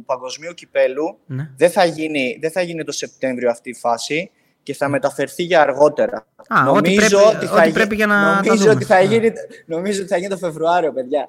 παγκοσμίου 0.06 0.54
κυπέλου 0.54 1.18
ναι. 1.26 1.50
δεν, 1.56 1.70
θα 1.70 1.84
γίνει, 1.84 2.38
δεν 2.40 2.50
θα 2.50 2.62
γίνει 2.62 2.84
το 2.84 2.92
Σεπτέμβριο 2.92 3.50
αυτή 3.50 3.70
η 3.70 3.74
φάση 3.74 4.30
και 4.64 4.74
θα 4.74 4.88
μεταφερθεί 4.88 5.42
για 5.42 5.60
αργότερα. 5.60 6.26
Α, 6.48 6.62
νομίζω 6.62 6.78
ότι, 6.78 6.94
πρέπει, 6.94 7.14
ότι, 7.14 7.46
θα 7.46 7.70
πρέπει 7.72 7.94
για 7.94 8.06
να 8.06 8.42
νομίζω 8.44 8.70
ότι 8.70 8.84
θα 8.84 9.00
γίνει, 9.00 9.32
Νομίζω 9.66 10.00
ότι 10.00 10.08
θα 10.08 10.16
γίνει 10.16 10.28
το 10.28 10.36
Φεβρουάριο, 10.36 10.92
παιδιά. 10.92 11.28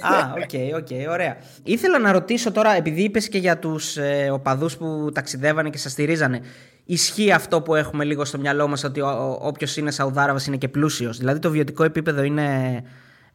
Α, 0.00 0.32
OK, 0.42 0.50
okay, 0.52 0.76
okay, 0.76 1.10
ωραία. 1.10 1.36
Ήθελα 1.64 1.98
να 1.98 2.12
ρωτήσω 2.12 2.52
τώρα, 2.52 2.70
επειδή 2.70 3.02
είπες 3.02 3.28
και 3.28 3.38
για 3.38 3.58
τους 3.58 3.96
ε, 3.96 4.30
οπαδούς 4.32 4.76
που 4.76 5.10
ταξιδεύανε 5.14 5.70
και 5.70 5.78
σας 5.78 5.92
στηρίζανε, 5.92 6.40
ισχύει 6.84 7.32
αυτό 7.32 7.62
που 7.62 7.74
έχουμε 7.74 8.04
λίγο 8.04 8.24
στο 8.24 8.38
μυαλό 8.38 8.68
μας 8.68 8.84
ότι 8.84 9.00
όποιος 9.40 9.76
είναι 9.76 9.90
Σαουδάραβας 9.90 10.46
είναι 10.46 10.56
και 10.56 10.68
πλούσιος; 10.68 11.18
Δηλαδή 11.18 11.38
το 11.38 11.50
βιωτικό 11.50 11.84
επίπεδο 11.84 12.22
είναι, 12.22 12.82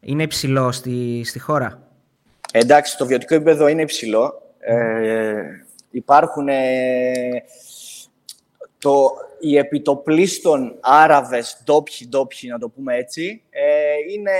είναι 0.00 0.22
υψηλό 0.22 0.72
στη, 0.72 1.22
στη 1.24 1.38
χώρα; 1.38 1.82
Εντάξει, 2.52 2.96
το 2.96 3.06
βιωτικό 3.06 3.34
επίπεδο 3.34 3.68
είναι 3.68 3.82
υψηλό. 3.82 4.42
Ε, 4.58 5.42
υπάρχουν. 5.90 6.48
Ε, 6.48 6.52
το, 8.78 9.10
οι 9.42 9.56
επιτοπλίστων 9.56 10.78
Άραβες, 10.80 11.62
ντόπιοι, 11.64 12.08
ντόπιοι 12.08 12.48
να 12.52 12.58
το 12.58 12.68
πούμε 12.68 12.96
έτσι, 12.96 13.42
ε, 13.50 13.62
είναι, 14.14 14.30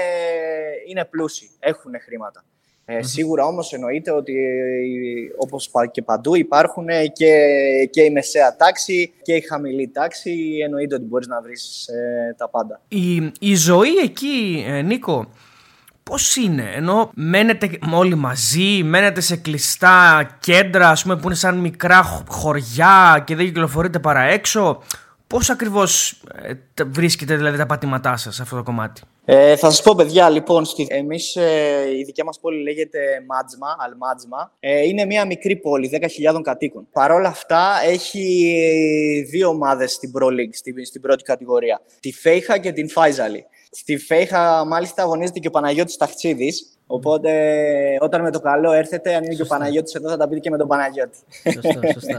είναι 0.88 1.04
πλούσιοι, 1.04 1.50
έχουν 1.58 1.92
χρήματα. 2.04 2.44
Ε, 2.84 3.02
Σίγουρα 3.02 3.44
όμως 3.44 3.72
εννοείται 3.72 4.10
ότι 4.10 4.34
όπως 5.36 5.70
και 5.90 6.02
παντού 6.02 6.34
υπάρχουν 6.34 6.86
και, 7.12 7.34
και 7.90 8.02
η 8.02 8.10
μεσαία 8.10 8.56
τάξη 8.56 9.12
και 9.22 9.34
η 9.34 9.40
χαμηλή 9.40 9.88
τάξη. 9.88 10.58
Εννοείται 10.64 10.94
ότι 10.94 11.04
μπορείς 11.04 11.26
να 11.26 11.40
βρεις 11.40 11.88
ε, 11.88 12.34
τα 12.38 12.48
πάντα. 12.48 12.80
Η, 12.88 13.32
η 13.40 13.54
ζωή 13.54 13.96
εκεί, 13.96 14.64
ε, 14.66 14.82
Νίκο, 14.82 15.26
Πώς 16.02 16.36
είναι, 16.36 16.70
ενώ 16.74 17.10
μένετε 17.14 17.78
όλοι 17.92 18.14
μαζί, 18.14 18.82
μένετε 18.82 19.20
σε 19.20 19.36
κλειστά 19.36 20.28
κέντρα, 20.40 20.88
ας 20.88 21.02
πούμε, 21.02 21.16
που 21.16 21.26
είναι 21.26 21.34
σαν 21.34 21.58
μικρά 21.58 22.24
χωριά 22.28 23.22
και 23.26 23.36
δεν 23.36 23.46
κυκλοφορείτε 23.46 23.98
παρά 23.98 24.22
έξω. 24.22 24.82
Πώς 25.26 25.50
ακριβώς 25.50 26.22
ε, 26.42 26.84
βρίσκετε 26.84 27.36
δηλαδή 27.36 27.56
τα 27.56 27.66
πατήματά 27.66 28.16
σας 28.16 28.34
σε 28.34 28.42
αυτό 28.42 28.56
το 28.56 28.62
κομμάτι; 28.62 29.00
Ε, 29.24 29.56
θα 29.56 29.70
σας 29.70 29.82
πω, 29.82 29.94
παιδιά, 29.94 30.28
λοιπόν, 30.30 30.64
στη... 30.64 30.86
εμείς, 30.90 31.36
ε, 31.36 31.96
η 31.98 32.04
δικιά 32.04 32.24
μας 32.24 32.40
πόλη 32.40 32.62
λέγεται 32.62 32.98
Μάτζμα, 33.26 33.76
Αλμάτζμα. 33.78 34.52
Ε, 34.60 34.80
είναι 34.80 35.04
μια 35.04 35.26
μικρή 35.26 35.56
πόλη, 35.56 35.90
10.000 36.32 36.40
κατοίκων. 36.42 36.86
Παρ' 36.92 37.10
όλα 37.10 37.28
αυτά, 37.28 37.80
έχει 37.84 39.26
δύο 39.30 39.48
ομάδες 39.48 39.92
στην 39.92 40.12
Pro 40.18 40.26
League, 40.26 40.52
στην, 40.52 40.84
στην 40.84 41.00
πρώτη 41.00 41.22
κατηγορία. 41.22 41.80
Τη 42.00 42.12
Φέιχα 42.12 42.58
και 42.58 42.72
την 42.72 42.88
Φάιζαλη. 42.88 43.46
Στη 43.74 43.98
Φέιχα, 43.98 44.64
μάλιστα, 44.64 45.02
αγωνίζεται 45.02 45.38
και 45.38 45.48
ο 45.48 45.50
Παναγιώτης 45.50 45.96
Ταχτσίδης. 45.96 46.78
Οπότε, 46.87 47.32
όταν 48.00 48.22
με 48.22 48.30
το 48.30 48.40
καλό 48.40 48.72
έρθετε, 48.72 49.14
αν 49.14 49.24
είναι 49.24 49.35
και 49.35 49.42
ο 49.42 49.46
Παναγιώτης 49.46 49.94
εδώ, 49.94 50.08
θα 50.08 50.16
τα 50.16 50.28
πείτε 50.28 50.40
και 50.40 50.50
με 50.50 50.56
τον 50.56 50.68
Παναγιώτη. 50.68 51.18
Σωστά, 51.52 51.92
σωστά. 51.92 52.18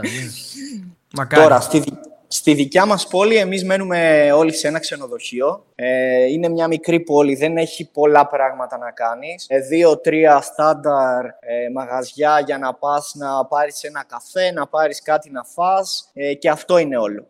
Ναι. 1.16 1.26
Τώρα, 1.40 1.60
στη, 1.60 1.84
στη 2.28 2.54
δικιά 2.54 2.86
μας 2.86 3.06
πόλη, 3.06 3.36
εμείς 3.36 3.64
μένουμε 3.64 4.30
όλοι 4.32 4.52
σε 4.52 4.68
ένα 4.68 4.78
ξενοδοχείο. 4.78 5.64
Ε, 5.74 6.24
είναι 6.24 6.48
μια 6.48 6.66
μικρή 6.66 7.00
πόλη, 7.00 7.34
δεν 7.34 7.56
έχει 7.56 7.90
πολλά 7.90 8.26
πράγματα 8.26 8.78
να 8.78 8.90
κάνεις. 8.90 9.46
Ε, 9.48 9.58
Δύο-τρία 9.58 10.40
στάνταρ 10.40 11.24
ε, 11.24 11.68
μαγαζιά 11.72 12.40
για 12.40 12.58
να 12.58 12.74
πας 12.74 13.12
να 13.14 13.46
πάρεις 13.46 13.82
ένα 13.82 14.04
καφέ, 14.08 14.50
να 14.50 14.66
πάρεις 14.66 15.02
κάτι 15.02 15.30
να 15.30 15.44
φας 15.44 16.10
ε, 16.14 16.34
και 16.34 16.48
αυτό 16.48 16.78
είναι 16.78 16.96
όλο. 16.96 17.26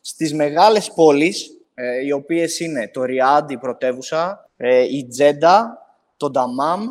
Στις 0.00 0.34
μεγάλες 0.34 0.92
πόλεις, 0.94 1.50
ε, 1.74 2.04
οι 2.04 2.12
οποίες 2.12 2.60
είναι 2.60 2.88
το 2.92 3.04
Ριάντ, 3.04 3.50
η 3.50 3.58
πρωτεύουσα, 3.58 4.50
ε, 4.56 4.80
η 4.80 5.06
Τζέντα, 5.06 5.78
το 6.16 6.30
Νταμάμ 6.30 6.86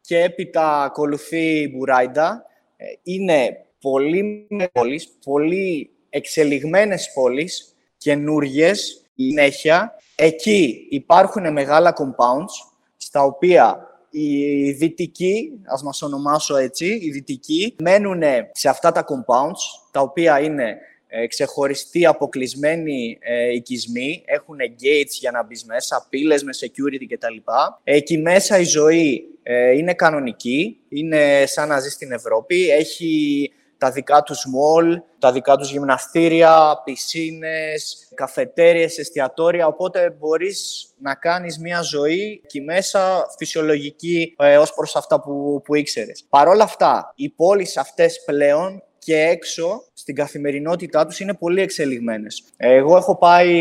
και 0.00 0.18
έπειτα 0.20 0.82
ακολουθεί 0.82 1.60
η 1.60 1.74
Μπουράιντα. 1.76 2.44
Ε, 2.76 2.84
είναι 3.02 3.66
πολύ 3.80 4.46
πόλεις, 4.72 5.08
πολύ 5.24 5.90
εξελιγμένες 6.10 7.10
πόλεις, 7.14 7.74
καινούριε, 7.96 8.72
συνέχεια. 9.14 9.96
Εκεί 10.14 10.86
υπάρχουν 10.90 11.52
μεγάλα 11.52 11.94
compounds, 11.96 12.72
στα 12.96 13.22
οποία 13.22 13.86
οι 14.10 14.70
δυτικοί, 14.70 15.60
ας 15.64 15.82
μας 15.82 16.02
ονομάσω 16.02 16.56
έτσι, 16.56 16.86
οι 17.02 17.10
δυτικοί 17.10 17.76
μένουν 17.82 18.22
σε 18.52 18.68
αυτά 18.68 18.92
τα 18.92 19.04
compounds, 19.04 19.88
τα 19.90 20.00
οποία 20.00 20.40
είναι 20.40 20.78
ε, 21.14 21.26
ξεχωριστοί 21.26 22.06
αποκλεισμένοι 22.06 23.18
ε, 23.20 23.52
οικισμοί, 23.52 24.22
έχουν 24.26 24.56
gates 24.60 25.14
για 25.20 25.30
να 25.30 25.44
μπεις 25.44 25.64
μέσα, 25.64 26.06
πύλες 26.08 26.42
με 26.42 26.50
security 26.60 27.06
κτλ. 27.08 27.36
Εκεί 27.84 28.18
μέσα 28.18 28.58
η 28.58 28.64
ζωή 28.64 29.24
ε, 29.42 29.70
είναι 29.70 29.94
κανονική, 29.94 30.80
είναι 30.88 31.44
σαν 31.46 31.68
να 31.68 31.80
ζεις 31.80 31.92
στην 31.92 32.12
Ευρώπη, 32.12 32.70
έχει 32.70 33.52
τα 33.78 33.90
δικά 33.90 34.22
τους 34.22 34.46
μολ, 34.46 35.00
τα 35.18 35.32
δικά 35.32 35.56
τους 35.56 35.70
γυμναστήρια, 35.70 36.80
πισίνες, 36.84 38.08
καφετέριες, 38.14 38.98
εστιατόρια, 38.98 39.66
οπότε 39.66 40.16
μπορείς 40.18 40.86
να 40.98 41.14
κάνεις 41.14 41.58
μια 41.58 41.82
ζωή 41.82 42.40
εκεί 42.44 42.60
μέσα 42.60 43.26
φυσιολογική 43.38 44.34
ε, 44.38 44.58
ως 44.58 44.74
προς 44.74 44.96
αυτά 44.96 45.20
που, 45.20 45.62
που 45.64 45.74
ήξερες. 45.74 46.24
Παρ' 46.28 46.48
όλα 46.48 46.64
αυτά, 46.64 47.12
οι 47.16 47.28
πόλεις 47.28 47.76
αυτές 47.76 48.22
πλέον 48.26 48.82
και 49.04 49.16
έξω 49.16 49.82
στην 49.92 50.14
καθημερινότητά 50.14 51.06
τους 51.06 51.20
είναι 51.20 51.34
πολύ 51.34 51.60
εξελιγμένες. 51.60 52.44
Εγώ 52.56 52.96
έχω 52.96 53.18
πάει 53.18 53.52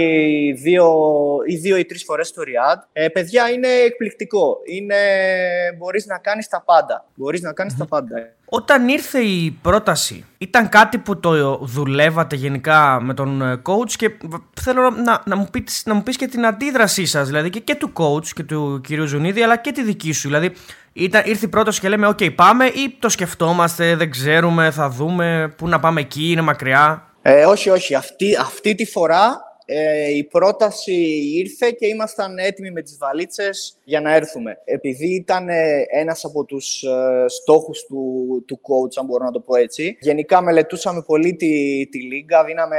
δύο 0.54 0.94
ή 1.48 1.56
δύο 1.56 1.78
ή 1.78 1.86
τρεις 1.86 2.04
φορές 2.04 2.28
στο 2.28 2.42
Ριάντ. 2.44 2.80
Ε, 2.94 3.08
παιδιά, 3.08 3.50
είναι 3.50 3.68
εκπληκτικό. 3.68 4.58
Είναι... 4.66 4.96
Μπορείς 5.78 6.06
να 6.06 6.18
κάνεις 6.18 6.48
τα 6.48 6.64
πάντα. 6.66 7.06
Μπορείς 7.16 7.42
να 7.42 7.54
κάνεις 7.54 7.78
τα 7.78 7.86
πάντα. 7.86 8.34
Όταν 8.46 8.88
ήρθε 8.88 9.20
η 9.20 9.52
πρόταση, 9.62 10.26
ήταν 10.38 10.70
κάτι 10.70 10.98
που 10.98 11.20
το 11.20 11.58
δουλεύατε 11.58 12.36
γενικά 12.36 13.02
με 13.02 13.14
τον 13.14 13.42
ε, 13.42 13.62
coach 13.66 13.92
και 13.92 14.12
θέλω 14.62 14.90
να, 14.90 15.22
να, 15.26 15.36
μου, 15.36 15.48
πεις, 15.52 15.84
να 15.86 15.94
μου 15.94 16.04
πεις 16.04 16.18
και 16.18 16.28
την 16.28 16.46
αντίδρασή 16.46 17.06
σας, 17.06 17.28
δηλαδή 17.28 17.50
και, 17.50 17.60
και 17.60 17.76
του 17.76 17.94
coach 17.94 18.26
και 18.26 18.44
του 18.44 18.82
κυρίου 18.84 19.06
Ζουνίδη, 19.06 19.42
αλλά 19.42 19.58
και 19.58 19.72
τη 19.72 19.84
δική 19.84 20.12
σου. 20.12 20.28
Δηλαδή, 20.28 20.52
ήταν, 20.94 21.22
ήρθε 21.26 21.46
η 21.46 21.50
πρόταση 21.50 21.80
και 21.80 21.90
λέμε, 21.90 22.08
OK, 22.08 22.36
πάμε 22.36 22.66
ή 22.66 22.96
το 23.00 23.10
σκεφτόμαστε, 23.10 23.96
δεν 23.96 24.12
ξέρουμε, 24.12 24.72
θα 24.72 24.90
δούμε, 24.90 25.54
πού 25.58 25.68
να 25.68 25.80
πάμε 25.80 26.02
εκεί, 26.02 26.32
είναι 26.32 26.42
μακριά. 26.42 27.06
Ε, 27.22 27.46
όχι, 27.46 27.70
όχι. 27.70 27.96
Αυτή, 27.96 28.36
αυτή 28.36 28.76
τη 28.76 28.86
φορά 28.86 29.51
ε, 29.66 30.16
η 30.16 30.24
πρόταση 30.24 30.94
ήρθε 31.36 31.72
και 31.72 31.88
ήμασταν 31.88 32.38
έτοιμοι 32.38 32.72
με 32.72 32.82
τις 32.82 32.98
βαλίτσες 32.98 33.78
για 33.84 34.02
να 34.02 34.16
έρθουμε. 34.16 34.58
Επειδή 34.66 35.16
ήταν 35.16 35.50
ε, 35.50 35.86
ένας 35.90 36.26
από 36.26 36.46
τους 36.46 36.84
ε, 36.84 37.26
στόχους 37.28 37.86
του, 37.86 38.44
του 38.48 38.60
coach, 38.62 38.94
αν 39.00 39.06
μπορώ 39.06 39.26
να 39.26 39.32
το 39.32 39.40
πω 39.40 39.56
έτσι, 39.56 39.98
γενικά 40.00 40.42
μελετούσαμε 40.42 41.02
πολύ 41.02 41.36
τη, 41.36 41.88
τη 41.90 42.02
λίγα, 42.02 42.44
δίναμε 42.44 42.78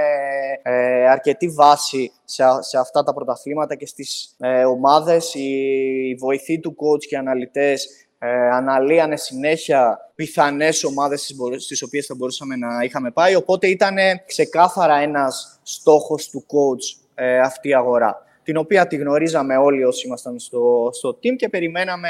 ε, 0.62 1.09
αρκετή 1.09 1.49
βάση 1.49 2.12
σε, 2.25 2.45
σε 2.61 2.79
αυτά 2.79 3.03
τα 3.03 3.14
πρωταθλήματα 3.14 3.75
και 3.75 3.87
στις 3.87 4.37
ε, 4.40 4.64
ομάδες. 4.64 5.35
Οι 5.35 6.14
βοηθοί 6.18 6.61
του 6.61 6.71
coach 6.71 7.05
και 7.09 7.14
οι 7.14 7.18
αναλυτές 7.18 8.07
ε, 8.24 8.48
αναλύανε 8.48 9.16
συνέχεια 9.16 10.11
πιθανές 10.14 10.85
ομάδες 10.85 11.35
στις 11.58 11.82
οποίες 11.82 12.06
θα 12.06 12.14
μπορούσαμε 12.14 12.56
να 12.56 12.68
είχαμε 12.85 13.11
πάει, 13.11 13.35
οπότε 13.35 13.66
ήταν 13.66 13.96
ξεκάθαρα 14.26 14.96
ένας 14.96 15.61
στόχος 15.62 16.30
του 16.30 16.44
coach 16.46 17.00
ε, 17.14 17.38
αυτή 17.38 17.68
η 17.68 17.74
αγορά, 17.74 18.26
την 18.42 18.56
οποία 18.56 18.87
τη 18.87 18.96
γνωρίζαμε 18.96 19.56
όλοι 19.56 19.85
όσοι 19.85 20.06
ήμασταν 20.06 20.38
στο, 20.38 20.90
στο 20.92 21.08
team 21.11 21.37
και 21.37 21.48
περιμέναμε 21.48 22.08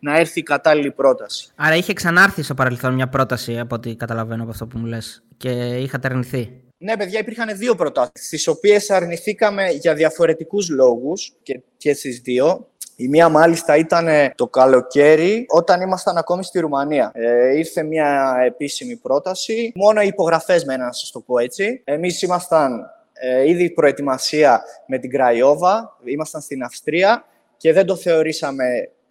να 0.00 0.18
έρθει 0.18 0.38
η 0.38 0.42
κατάλληλη 0.42 0.90
πρόταση. 0.90 1.50
Άρα 1.56 1.74
είχε 1.74 1.92
ξανάρθει 1.92 2.42
στο 2.42 2.54
παρελθόν 2.54 2.94
μια 2.94 3.08
πρόταση, 3.08 3.58
από 3.58 3.74
ό,τι 3.74 3.96
καταλαβαίνω 3.96 4.42
από 4.42 4.50
αυτό 4.50 4.66
που 4.66 4.78
μου 4.78 4.86
λες, 4.86 5.22
και 5.36 5.50
είχατε 5.76 6.08
αρνηθεί. 6.08 6.60
Ναι, 6.78 6.96
παιδιά, 6.96 7.18
υπήρχαν 7.20 7.56
δύο 7.56 7.74
προτάσεις, 7.74 8.28
τις 8.28 8.46
οποίες 8.46 8.90
αρνηθήκαμε 8.90 9.68
για 9.68 9.94
διαφορετικούς 9.94 10.68
λόγους 10.68 11.32
και, 11.42 11.60
και 11.76 11.94
στις 11.94 12.20
δύο. 12.20 12.69
Η 13.00 13.08
μία 13.08 13.28
μάλιστα 13.28 13.76
ήταν 13.76 14.06
το 14.34 14.46
καλοκαίρι 14.46 15.44
όταν 15.48 15.80
ήμασταν 15.80 16.16
ακόμη 16.16 16.44
στη 16.44 16.60
Ρουμανία. 16.60 17.10
Ε, 17.14 17.56
ήρθε 17.56 17.82
μια 17.82 18.36
επίσημη 18.46 18.96
πρόταση, 18.96 19.72
μόνο 19.74 20.02
οι 20.02 20.06
υπογραφές 20.06 20.64
μέναν, 20.64 20.86
να 20.86 20.92
σας 20.92 21.10
το 21.10 21.20
πω 21.20 21.38
έτσι. 21.38 21.82
Εμείς 21.84 22.22
ήμασταν 22.22 22.90
ε, 23.12 23.48
ήδη 23.48 23.70
προετοιμασία 23.70 24.62
με 24.86 24.98
την 24.98 25.10
Κραϊόβα, 25.10 25.96
ήμασταν 26.04 26.40
στην 26.40 26.62
Αυστρία 26.62 27.24
και 27.56 27.72
δεν 27.72 27.86
το 27.86 27.96
θεωρήσαμε 27.96 28.64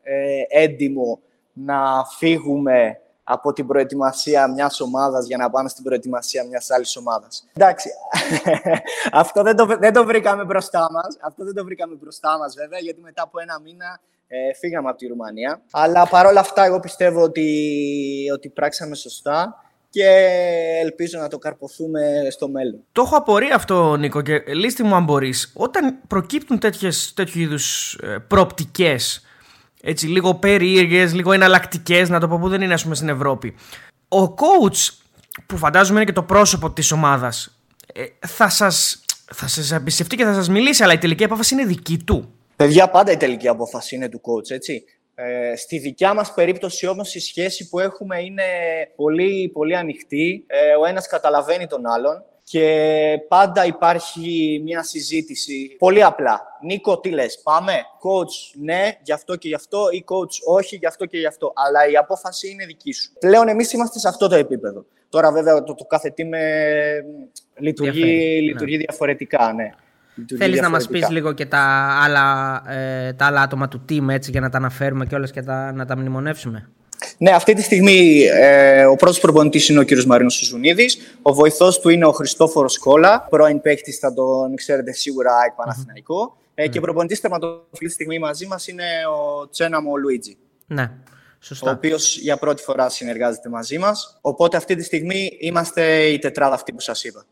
ε, 0.04 0.42
έντιμο 0.48 1.20
να 1.54 2.06
φύγουμε 2.18 3.00
από 3.32 3.54
την 3.54 3.68
προετοιμασία 3.68 4.48
μιας 4.48 4.80
ομάδας 4.80 5.26
για 5.26 5.38
να 5.38 5.50
πάμε 5.50 5.70
στην 5.70 5.84
προετοιμασία 5.84 6.44
μιας 6.44 6.70
άλλης 6.70 6.96
ομάδας. 6.96 7.48
Εντάξει, 7.54 7.90
αυτό 9.12 9.44
δεν 9.44 9.56
το, 9.56 9.66
δεν 9.66 9.94
το 9.94 10.06
βρήκαμε 10.06 10.44
μπροστά 10.44 10.88
μας. 10.92 11.18
Αυτό 11.22 11.44
δεν 11.44 11.54
το 11.54 11.64
βρήκαμε 11.64 11.96
μπροστά 11.96 12.38
μας, 12.38 12.56
βέβαια, 12.56 12.80
γιατί 12.80 13.02
μετά 13.02 13.24
από 13.24 13.40
ένα 13.40 13.60
μήνα 13.60 14.00
ε, 14.28 14.54
φύγαμε 14.54 14.90
από 14.90 14.98
τη 14.98 15.08
Ρουμανία. 15.08 15.62
Αλλά 15.72 16.08
παρόλα 16.08 16.40
αυτά, 16.40 16.64
εγώ 16.64 16.80
πιστεύω 16.80 17.22
ότι, 17.22 17.48
ότι 18.34 18.50
πράξαμε 18.50 18.96
σωστά 18.96 19.64
και 19.90 20.08
ελπίζω 20.82 21.20
να 21.20 21.28
το 21.28 21.38
καρποθούμε 21.38 22.28
στο 22.30 22.48
μέλλον. 22.50 22.84
Το 22.92 23.02
έχω 23.02 23.16
απορία 23.16 23.56
αυτό, 23.56 23.96
Νίκο, 23.96 24.22
και 24.22 24.44
λύστε 24.48 24.84
μου 24.84 24.96
αν 24.96 25.04
μπορείς. 25.04 25.52
Όταν 25.56 25.98
προκύπτουν 26.08 26.60
τέτοιες, 26.60 27.14
τέτοιου 27.16 27.42
είδους 27.42 27.94
ε, 27.94 28.18
προοπτικές 28.28 29.24
έτσι 29.82 30.08
λίγο 30.08 30.36
περίεργες, 30.36 31.14
λίγο 31.14 31.32
εναλλακτικές, 31.32 32.10
να 32.10 32.20
το 32.20 32.28
πω 32.28 32.38
που 32.38 32.50
δεν 32.50 32.62
είναι, 32.62 32.74
ας 32.74 32.84
πούμε, 32.84 32.96
στην 32.96 33.10
Ευρώπη. 33.10 33.56
Ο 34.08 34.24
coach, 34.24 34.94
που 35.46 35.58
φαντάζομαι 35.58 36.00
είναι 36.00 36.08
και 36.10 36.16
το 36.16 36.24
πρόσωπο 36.24 36.72
της 36.72 36.92
ομάδας, 36.92 37.60
ε, 37.94 38.04
θα 38.28 38.50
σας 38.50 39.04
θα 39.34 39.48
σας 39.48 39.72
εμπιστευτεί 39.72 40.16
και 40.16 40.24
θα 40.24 40.34
σας 40.34 40.50
μιλήσει, 40.50 40.84
αλλά 40.84 40.94
η 40.94 40.98
τελική 40.98 41.24
απόφαση 41.24 41.54
είναι 41.54 41.66
δική 41.66 41.98
του. 41.98 42.34
Παιδιά, 42.56 42.90
πάντα 42.90 43.12
η 43.12 43.18
τελική 43.18 43.48
απόφαση 43.48 43.96
είναι 43.96 44.10
του 44.10 44.22
coach, 44.24 44.52
έτσι. 44.52 44.84
Ε, 45.16 45.56
στη 45.56 45.78
δικιά 45.78 46.14
μας 46.14 46.34
περίπτωση 46.34 46.88
όμως 46.88 47.16
η 47.16 47.20
σχέση 47.20 47.70
που 47.70 47.80
έχουμε 47.80 48.22
είναι 48.22 48.44
πολύ, 48.96 49.50
πολύ 49.54 49.76
ανοιχτή. 49.76 50.44
Ε, 50.48 50.76
ο 50.82 50.86
ένας 50.86 51.08
καταλαβαίνει 51.08 51.68
τον 51.68 51.86
άλλον 51.86 52.24
και 52.52 53.20
πάντα 53.28 53.66
υπάρχει 53.66 54.62
μια 54.64 54.84
συζήτηση 54.84 55.76
πολύ 55.78 56.04
απλά. 56.04 56.42
Νίκο, 56.66 57.00
τι 57.00 57.10
λες, 57.10 57.42
πάμε; 57.44 57.72
Coach, 57.74 58.60
ναι, 58.62 58.98
γι' 59.02 59.12
αυτό 59.12 59.36
και 59.36 59.48
γι' 59.48 59.54
αυτό 59.54 59.90
ή 59.92 60.04
coach, 60.08 60.56
όχι, 60.58 60.76
γι' 60.76 60.86
αυτό 60.86 61.06
και 61.06 61.18
γι' 61.18 61.26
αυτό. 61.26 61.54
Αλλά 61.56 61.90
η 61.92 61.96
απόφαση 61.96 62.50
είναι 62.50 62.66
δική 62.66 62.92
σου. 62.92 63.12
Πλέον 63.20 63.48
εμείς 63.48 63.74
είμαστε 63.74 64.00
σε 64.00 64.08
αυτό 64.08 64.28
το 64.28 64.36
επίπεδο. 64.36 64.86
Τώρα 65.10 65.32
βέβαια 65.32 65.64
το, 65.64 65.74
το 65.74 65.84
κάθε 65.84 66.14
team 66.18 66.32
ε, 66.32 67.00
λειτουργεί, 67.58 68.42
λειτουργεί 68.42 68.78
ναι. 68.78 68.84
διαφορετικά, 68.88 69.54
ναι. 69.54 69.70
Θέλεις 70.38 70.62
να 70.62 70.70
μας 70.70 70.88
πεις 70.88 71.10
λίγο 71.10 71.34
και 71.34 71.46
τα 71.46 71.90
άλλα, 72.04 72.62
ε, 72.68 73.14
τα 73.14 73.26
άλλα 73.26 73.42
άτομα 73.42 73.68
του 73.68 73.86
team 73.90 74.10
έτσι 74.10 74.32
για 74.32 74.42
να 74.42 74.50
τα 74.50 74.58
αναφέρουμε 74.58 75.06
και 75.06 75.16
όλες 75.16 75.32
και 75.32 75.42
τα, 75.42 75.72
να 75.72 75.86
τα 75.86 75.98
μνημονεύσουμε; 75.98 76.70
Ναι, 77.18 77.32
αυτή 77.32 77.54
τη 77.54 77.62
στιγμή 77.62 78.22
ε, 78.24 78.86
ο 78.86 78.96
πρώτος 78.96 79.20
προπονητής 79.20 79.70
είναι 79.70 79.80
ο 79.80 79.84
κύριος 79.84 80.06
Μαρίνος 80.06 80.34
Σουζουνίδης. 80.34 80.98
Ο 81.22 81.34
βοηθός 81.34 81.80
του 81.80 81.90
είναι 81.90 82.06
ο 82.06 82.12
Χριστόφορος 82.12 82.78
Κόλλα. 82.78 83.28
Πρώην 83.30 83.62
παίκτης, 83.62 83.98
θα 83.98 84.14
τον 84.14 84.56
ξέρετε 84.56 84.92
σίγουρα, 84.92 85.36
ΑΕΚ 85.36 85.52
Παναθηναϊκό. 85.52 86.38
Ε, 86.54 86.68
Και 86.68 86.80
προπονητής 86.80 87.20
τερματοφυλή 87.20 87.88
τη 87.88 87.90
στιγμή 87.90 88.20
μαζί 88.20 88.46
μας 88.46 88.68
είναι 88.68 88.84
ο 89.18 89.50
Τσέναμο 89.50 89.96
Λουίτζι. 89.96 90.38
Ναι. 90.68 90.92
Σωστά. 91.40 91.70
Ο 91.70 91.74
οποίος 91.74 92.18
για 92.18 92.38
πρώτη 92.38 92.64
φορά 92.64 92.90
συνεργάζεται 92.90 93.50
μαζί 93.50 93.78
μας. 93.78 94.18
Οπότε 94.22 94.58
αυτή 94.58 94.76
τη 94.76 94.84
στιγμή 94.84 95.38
είμαστε 95.40 96.04
η 96.04 96.20
τετράδα 96.20 96.54
αυτή 96.54 96.74
που 96.74 96.80
σας 96.80 97.04
είπα. 97.04 97.26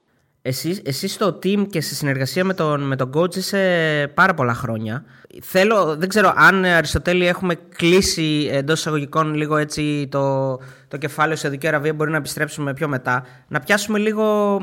Εσύ, 0.48 0.82
εσύ 0.84 1.08
στο 1.08 1.40
team 1.44 1.68
και 1.70 1.82
στη 1.82 1.96
συνεργασία 1.96 2.44
με 2.44 2.54
τον, 2.54 2.82
με 2.82 2.96
τον 2.96 3.12
coach 3.14 3.36
είσαι 3.36 4.12
πάρα 4.14 4.34
πολλά 4.34 4.54
χρόνια. 4.54 5.04
Θέλω, 5.42 5.96
δεν 5.96 6.10
ξέρω 6.10 6.34
αν 6.36 6.66
Αριστοτέλη 6.66 7.28
έχουμε 7.28 7.56
κλείσει 7.76 8.50
εντός 8.52 8.80
εισαγωγικών 8.80 9.34
λίγο 9.34 9.58
έτσι 9.58 10.08
το, 10.12 10.56
το 10.88 10.98
κεφάλαιο 10.98 11.36
σε 11.36 11.50
δική 11.50 11.68
Αραβία, 11.68 11.94
μπορεί 11.94 12.12
να 12.12 12.18
επιστρέψουμε 12.18 12.74
πιο 12.74 12.88
μετά. 12.88 13.26
Να 13.48 13.60
πιάσουμε 13.60 14.00
λίγο 14.00 14.58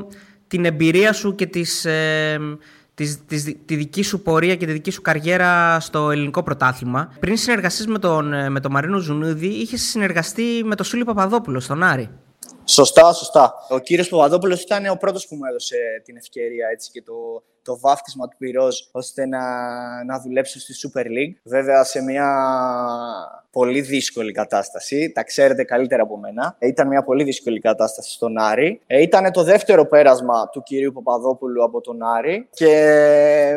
την 0.47 0.65
εμπειρία 0.65 1.13
σου 1.13 1.35
και 1.35 1.47
τις, 1.47 1.85
ε, 1.85 2.39
τις, 2.95 3.25
τις, 3.27 3.57
τη 3.65 3.77
δική 3.77 4.03
σου 4.03 4.23
πορεία 4.23 4.57
και 4.57 4.67
τη 4.67 4.73
δική 4.73 4.91
σου 4.91 5.03
καριέρα 5.03 5.81
στο 5.81 6.11
ελληνικό 6.11 6.43
πρωτάθλημα. 6.43 7.13
Πριν 7.21 7.37
συνεργαστείς 7.37 7.87
με 7.87 7.99
τον, 7.99 8.53
με 8.53 8.61
τον 8.61 8.73
Μαρίνο 8.73 8.99
Ζουνούδη, 8.99 9.47
είχες 9.47 9.81
συνεργαστεί 9.81 10.63
με 10.65 10.75
τον 10.75 10.87
Σούλη 10.87 11.05
Παπαδόπουλο 11.05 11.61
στον 11.61 11.83
Άρη. 11.83 12.11
Σωστά, 12.67 13.13
σωστά. 13.13 13.55
Ο 13.69 13.79
κύριος 13.79 14.09
Παπαδόπουλος 14.09 14.63
ήταν 14.63 14.87
ο 14.87 14.97
πρώτος 14.97 15.27
που 15.29 15.35
μου 15.35 15.45
έδωσε 15.49 15.77
την 16.05 16.17
ευκαιρία 16.17 16.69
έτσι, 16.73 16.91
και 16.91 17.03
το, 17.03 17.43
το 17.63 17.79
βάφτισμα 17.79 18.29
του 18.29 18.37
πυρός 18.39 18.89
ώστε 18.93 19.27
να, 19.27 19.41
να 20.05 20.21
δουλέψω 20.21 20.61
στη 20.61 20.75
Super 20.83 21.07
League. 21.07 21.35
Βέβαια 21.43 21.85
σε 21.85 22.03
μια 22.03 22.29
πολύ 23.51 23.81
δύσκολη 23.81 24.33
κατάσταση, 24.33 25.13
τα 25.15 25.23
ξέρετε 25.23 25.65
καλύτερα 25.65 26.03
από 26.03 26.19
μένα. 26.19 26.57
Ε, 26.59 26.67
ήταν 26.67 26.89
μια 26.89 27.05
πολύ 27.05 27.25
δύσκολη 27.25 27.61
κατάσταση 27.61 28.13
στον 28.13 28.39
Άρη. 28.39 28.81
Ε, 28.87 29.03
ήταν 29.03 29.33
το 29.33 29.43
δεύτερο 29.43 29.87
πέρασμα 29.87 30.49
του 30.49 30.63
κυρίου 30.63 30.93
Παπαδόπουλου 30.93 31.65
από 31.65 31.81
τον 31.81 32.03
Άρη 32.03 32.49
και 32.51 32.69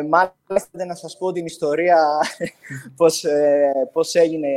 μάλιστα 0.08 0.84
να 0.86 0.94
σας 0.94 1.16
πω 1.18 1.32
την 1.32 1.46
ιστορία 1.46 2.06
πώς, 2.96 3.24
ε, 3.24 3.72
πώς 3.92 4.14
έγινε 4.14 4.48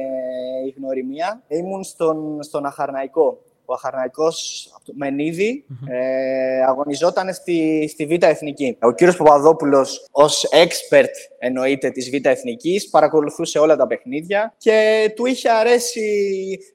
η 0.66 0.74
γνωριμία. 0.78 1.42
Ήμουν 1.48 1.84
στον, 1.84 2.44
στον 2.44 2.66
Αχαρναϊκό 2.66 3.38
ο 3.72 3.74
Αχαρναϊκός 3.74 4.68
Μενίδη 4.94 5.66
ε, 5.90 6.64
αγωνιζόταν 6.68 7.34
στη, 7.34 7.88
στη 7.92 8.06
Β' 8.06 8.24
Εθνική. 8.24 8.78
Ο 8.82 8.92
κύριος 8.92 9.18
Παπαδόπουλος 9.18 10.08
ως 10.12 10.50
expert 10.52 11.14
εννοείται 11.40 11.90
της 11.90 12.10
Β' 12.10 12.26
Εθνικής 12.26 12.90
παρακολουθούσε 12.90 13.60
όλα 13.60 13.76
τα 13.76 13.88
παιχνίδια 13.88 14.54
και 14.58 15.06
του 15.16 15.26
είχε 15.26 15.50
αρέσει 15.50 16.02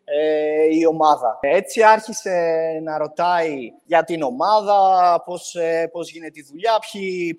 ε, 0.04 0.76
η 0.78 0.86
ομάδα. 0.86 1.38
Έτσι 1.40 1.82
άρχισε 1.82 2.30
να 2.82 2.98
ρωτάει 2.98 3.56
για 3.84 4.04
την 4.04 4.22
ομάδα, 4.22 4.76
πώς, 5.24 5.54
ε, 5.54 5.88
πώς 5.92 6.10
γίνεται 6.10 6.40
η 6.40 6.46
δουλειά, 6.50 6.72
ποιοι, 6.92 7.34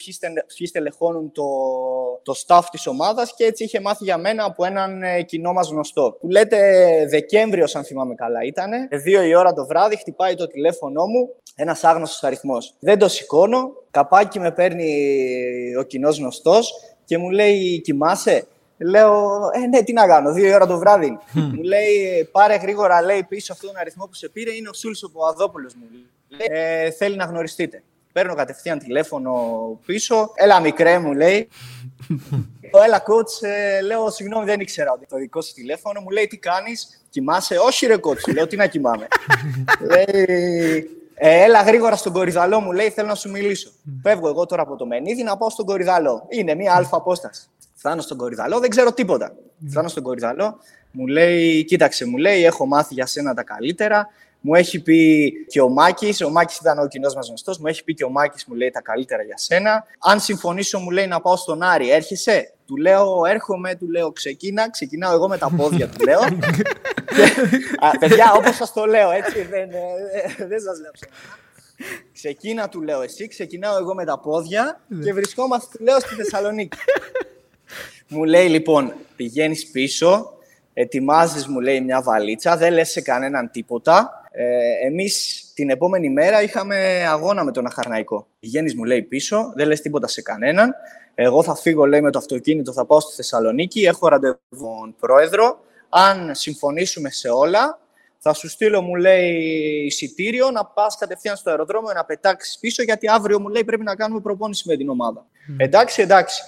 ποιοι, 0.58 0.68
στελεχώνουν 0.68 1.32
το, 1.32 1.44
το 2.24 2.34
staff 2.46 2.62
της 2.72 2.88
ομάδας 2.88 3.34
και 3.36 3.44
έτσι 3.44 3.64
είχε 3.64 3.80
μάθει 3.80 4.04
για 4.04 4.18
μένα 4.18 4.44
από 4.44 4.66
έναν 4.66 5.04
ε, 5.04 5.22
κοινό 5.22 5.54
μας 5.54 5.70
γνωστό. 5.70 6.18
Που 6.20 6.30
λέτε 6.30 6.58
Δεκέμβριος, 7.10 7.76
αν 7.76 7.84
θυμάμαι 7.84 8.16
καλά 8.16 8.44
ήταν, 8.44 8.72
δύο 8.92 9.22
η 9.24 9.36
ώρα 9.36 9.47
το 9.54 9.66
βράδυ, 9.66 9.98
χτυπάει 9.98 10.36
το 10.36 10.48
τηλέφωνό 10.48 11.06
μου, 11.06 11.30
ένας 11.56 11.84
άγνωστος 11.84 12.24
αριθμός. 12.24 12.74
Δεν 12.80 13.00
το 13.00 13.08
σηκώνω, 13.08 13.72
καπάκι 13.92 14.40
με 14.40 14.52
παίρνει 14.52 15.76
ο 15.80 15.84
κοινός 15.84 16.18
γνωστός 16.18 16.74
και 17.06 17.18
μου 17.18 17.30
λέει 17.30 17.82
«Κοιμάσαι» 17.82 18.48
Λέω, 18.80 19.40
ε, 19.54 19.68
ναι, 19.68 19.84
τι 19.84 19.94
να 19.94 20.08
κάνω, 20.08 20.34
δύο 20.34 20.56
ώρα 20.56 20.68
το 20.68 20.78
βράδυ. 20.78 21.18
μου 21.32 21.62
λέει, 21.62 22.30
πάρε 22.32 22.56
γρήγορα, 22.56 23.02
λέει, 23.02 23.24
πίσω 23.24 23.54
αυτόν 23.54 23.70
τον 23.70 23.80
αριθμό 23.80 24.06
που 24.06 24.14
σε 24.14 24.30
πήρε, 24.30 24.54
είναι 24.54 24.70
ο 24.70 24.74
Σούλς 24.74 25.04
ο 25.04 25.12
Παπαδόπουλος 25.12 25.76
μου. 25.76 25.86
Λέει, 25.92 26.48
ε, 26.50 26.92
θέλει 26.92 27.16
να 27.16 27.26
γνωριστείτε. 27.26 27.84
Παίρνω 28.18 28.36
κατευθείαν 28.36 28.80
τηλέφωνο 28.80 29.34
πίσω. 29.86 30.32
Έλα, 30.36 30.60
μικρέ 30.60 31.00
μου, 31.00 31.14
λέει. 31.14 31.48
Έλα, 32.86 33.04
coach, 33.08 33.48
ε, 33.48 33.82
λέω, 33.82 34.10
συγγνώμη, 34.10 34.46
δεν 34.46 34.60
ήξερα 34.60 34.92
ότι 34.92 35.06
το 35.06 35.18
δικό 35.18 35.42
σου 35.42 35.54
τηλέφωνο. 35.54 36.02
Μου 36.02 36.10
λέει, 36.10 36.28
τι 36.28 36.38
κάνεις, 36.38 37.04
κοιμάσαι; 37.10 37.58
Όχι, 37.58 37.86
ρε, 37.86 37.96
coach, 37.96 38.34
λέω, 38.34 38.48
τι 38.48 38.56
να 38.56 38.68
κοιμάμαι; 38.68 39.08
λέει, 39.82 40.90
ε, 41.14 41.44
έλα 41.44 41.62
γρήγορα 41.62 41.96
στον 41.96 42.14
κορυδαλό 42.14 42.60
μου, 42.60 42.72
λέει, 42.72 42.90
θέλω 42.90 43.08
να 43.08 43.16
σου 43.16 43.30
μιλήσω. 43.30 43.72
Φεύγω 44.02 44.28
εγώ 44.28 44.46
τώρα 44.46 44.62
από 44.62 44.76
το 44.76 44.86
Μενίδη 44.86 45.24
να 45.24 45.38
πάω 45.38 45.50
στον 45.50 45.66
κορυδαλό. 45.66 46.26
Είναι 46.30 46.56
μία 46.56 46.76
αλφα 46.76 46.98
απόσταση. 46.98 47.50
Φτάνω 47.76 48.02
στον 48.02 48.18
κορυδαλό, 48.18 48.60
δεν 48.60 48.70
ξέρω 48.70 48.94
τίποτα. 48.94 49.36
Φτάνω 49.70 49.88
στον 49.88 50.04
κορυδαλό, 50.04 50.60
μου 50.92 51.08
λέει, 51.08 51.64
κοίταξε, 51.64 52.06
μου 52.06 52.18
λέει, 52.18 52.44
έχω 52.44 52.66
μάθει 52.66 52.94
για 52.94 53.06
σένα 53.06 53.34
τα 53.34 53.44
καλύτερα. 53.44 54.08
Μου 54.42 54.56
έχει 54.56 54.80
πει 54.82 55.32
και 55.48 55.62
ο 55.62 55.70
Μάκης, 55.70 56.22
ο 56.22 56.30
Μάκης 56.30 56.58
ήταν 56.58 56.80
ο 56.80 56.88
κοινός 56.88 57.16
μας 57.16 57.28
γνωστός, 57.28 57.58
μου 57.58 57.68
έχει 57.68 57.84
πει 57.84 57.94
και 57.94 58.04
ο 58.04 58.10
Μάκης, 58.10 58.46
μου 58.46 58.56
λέει 58.56 58.70
τα 58.70 58.82
καλύτερα 58.82 59.24
για 59.24 59.38
σένα. 59.38 59.86
Αν 60.00 60.20
συμφωνήσω, 60.20 60.80
μου 60.80 60.90
λέει 60.90 61.08
να 61.08 61.22
πάω 61.22 61.36
στον 61.36 61.62
Άρη, 61.62 61.92
έρχεσαι; 61.92 62.54
Του 62.66 62.78
λέω, 62.78 63.26
έρχομαι, 63.26 63.76
του 63.76 63.90
λέω, 63.90 64.12
ξεκίνα, 64.12 64.70
ξεκινάω 64.70 65.14
εγώ 65.14 65.28
με 65.28 65.38
τα 65.38 65.50
πόδια, 65.58 65.90
του 65.90 66.06
λέω. 66.06 66.20
α, 67.88 67.98
παιδιά, 68.00 68.34
όπως 68.36 68.56
σας 68.56 68.74
το 68.74 68.86
λέω, 68.86 69.12
έτσι, 69.12 69.42
δεν, 69.42 69.70
ε, 69.70 69.84
ε, 70.38 70.48
δεν 70.48 70.60
σας 70.60 70.80
λέω 70.80 70.92
Ξεκίνα, 72.14 72.70
του 72.70 72.82
λέω 72.82 73.02
εσύ, 73.02 73.28
ξεκινάω 73.28 73.78
εγώ 73.78 73.94
με 73.94 74.06
τα 74.06 74.20
πόδια 74.20 74.82
και 75.04 75.14
βρισκόμαστε, 75.14 75.78
του 75.78 75.84
λέω, 75.84 76.00
στη 76.00 76.16
Θεσσαλονίκη. 76.16 76.78
μου 78.08 78.24
λέει, 78.24 78.48
λοιπόν, 78.48 78.94
πηγαίνεις 79.16 79.72
πίσω, 79.72 80.34
ετοιμάζεις, 80.74 81.48
μου 81.48 81.60
λέει, 81.60 81.82
μια 81.82 82.02
βαλίτσα, 82.02 82.58
δεν 82.58 82.74
λες 82.74 82.90
σε 82.90 83.02
κανέναν 83.02 83.52
τίποτα. 83.52 84.27
Ε, 84.40 84.86
εμείς 84.86 85.44
την 85.54 85.70
επόμενη 85.70 86.10
μέρα 86.10 86.42
είχαμε 86.42 87.06
αγώνα 87.08 87.44
με 87.44 87.52
τον 87.52 87.66
Αχαρναϊκό. 87.66 88.28
Πηγαίνει, 88.40 88.74
μου 88.74 88.84
λέει, 88.84 89.02
πίσω, 89.02 89.54
δεν 89.56 89.68
λες 89.68 89.82
τίποτα 89.82 90.08
σε 90.08 90.22
κανέναν. 90.22 90.76
Εγώ 91.16 91.44
θα 91.44 91.56
φύγω, 91.56 91.86
λέει, 91.86 92.02
με 92.02 92.12
το 92.12 92.18
αυτοκίνητο, 92.18 92.74
θα 92.74 92.86
πάω 92.86 93.00
στη 93.00 93.16
Θεσσαλονίκη, 93.16 93.86
έχω 93.86 94.08
ραντεβού 94.08 94.38
τον 94.50 94.96
πρόεδρο. 95.00 95.60
Αν 95.90 96.36
συμφωνήσουμε 96.36 97.10
σε 97.10 97.30
όλα, 97.30 97.80
θα 98.18 98.34
σου 98.34 98.50
στείλω, 98.50 98.82
μου 98.82 98.96
λέει, 98.96 99.34
εισιτήριο 99.86 100.52
να 100.52 100.66
πας 100.66 100.98
κατευθείαν 100.98 101.36
στο 101.36 101.50
αεροδρόμιο 101.50 101.94
να 101.94 102.06
πετάξεις 102.06 102.58
πίσω, 102.60 102.84
γιατί 102.84 103.08
αύριο 103.08 103.40
μου 103.40 103.48
λέει 103.48 103.64
πρέπει 103.64 103.84
να 103.84 103.96
κάνουμε 103.96 104.22
προπόνηση 104.22 104.68
με 104.68 104.76
την 104.76 104.90
ομάδα. 104.90 105.26
Εντάξει, 105.58 106.02
εντάξει. 106.02 106.42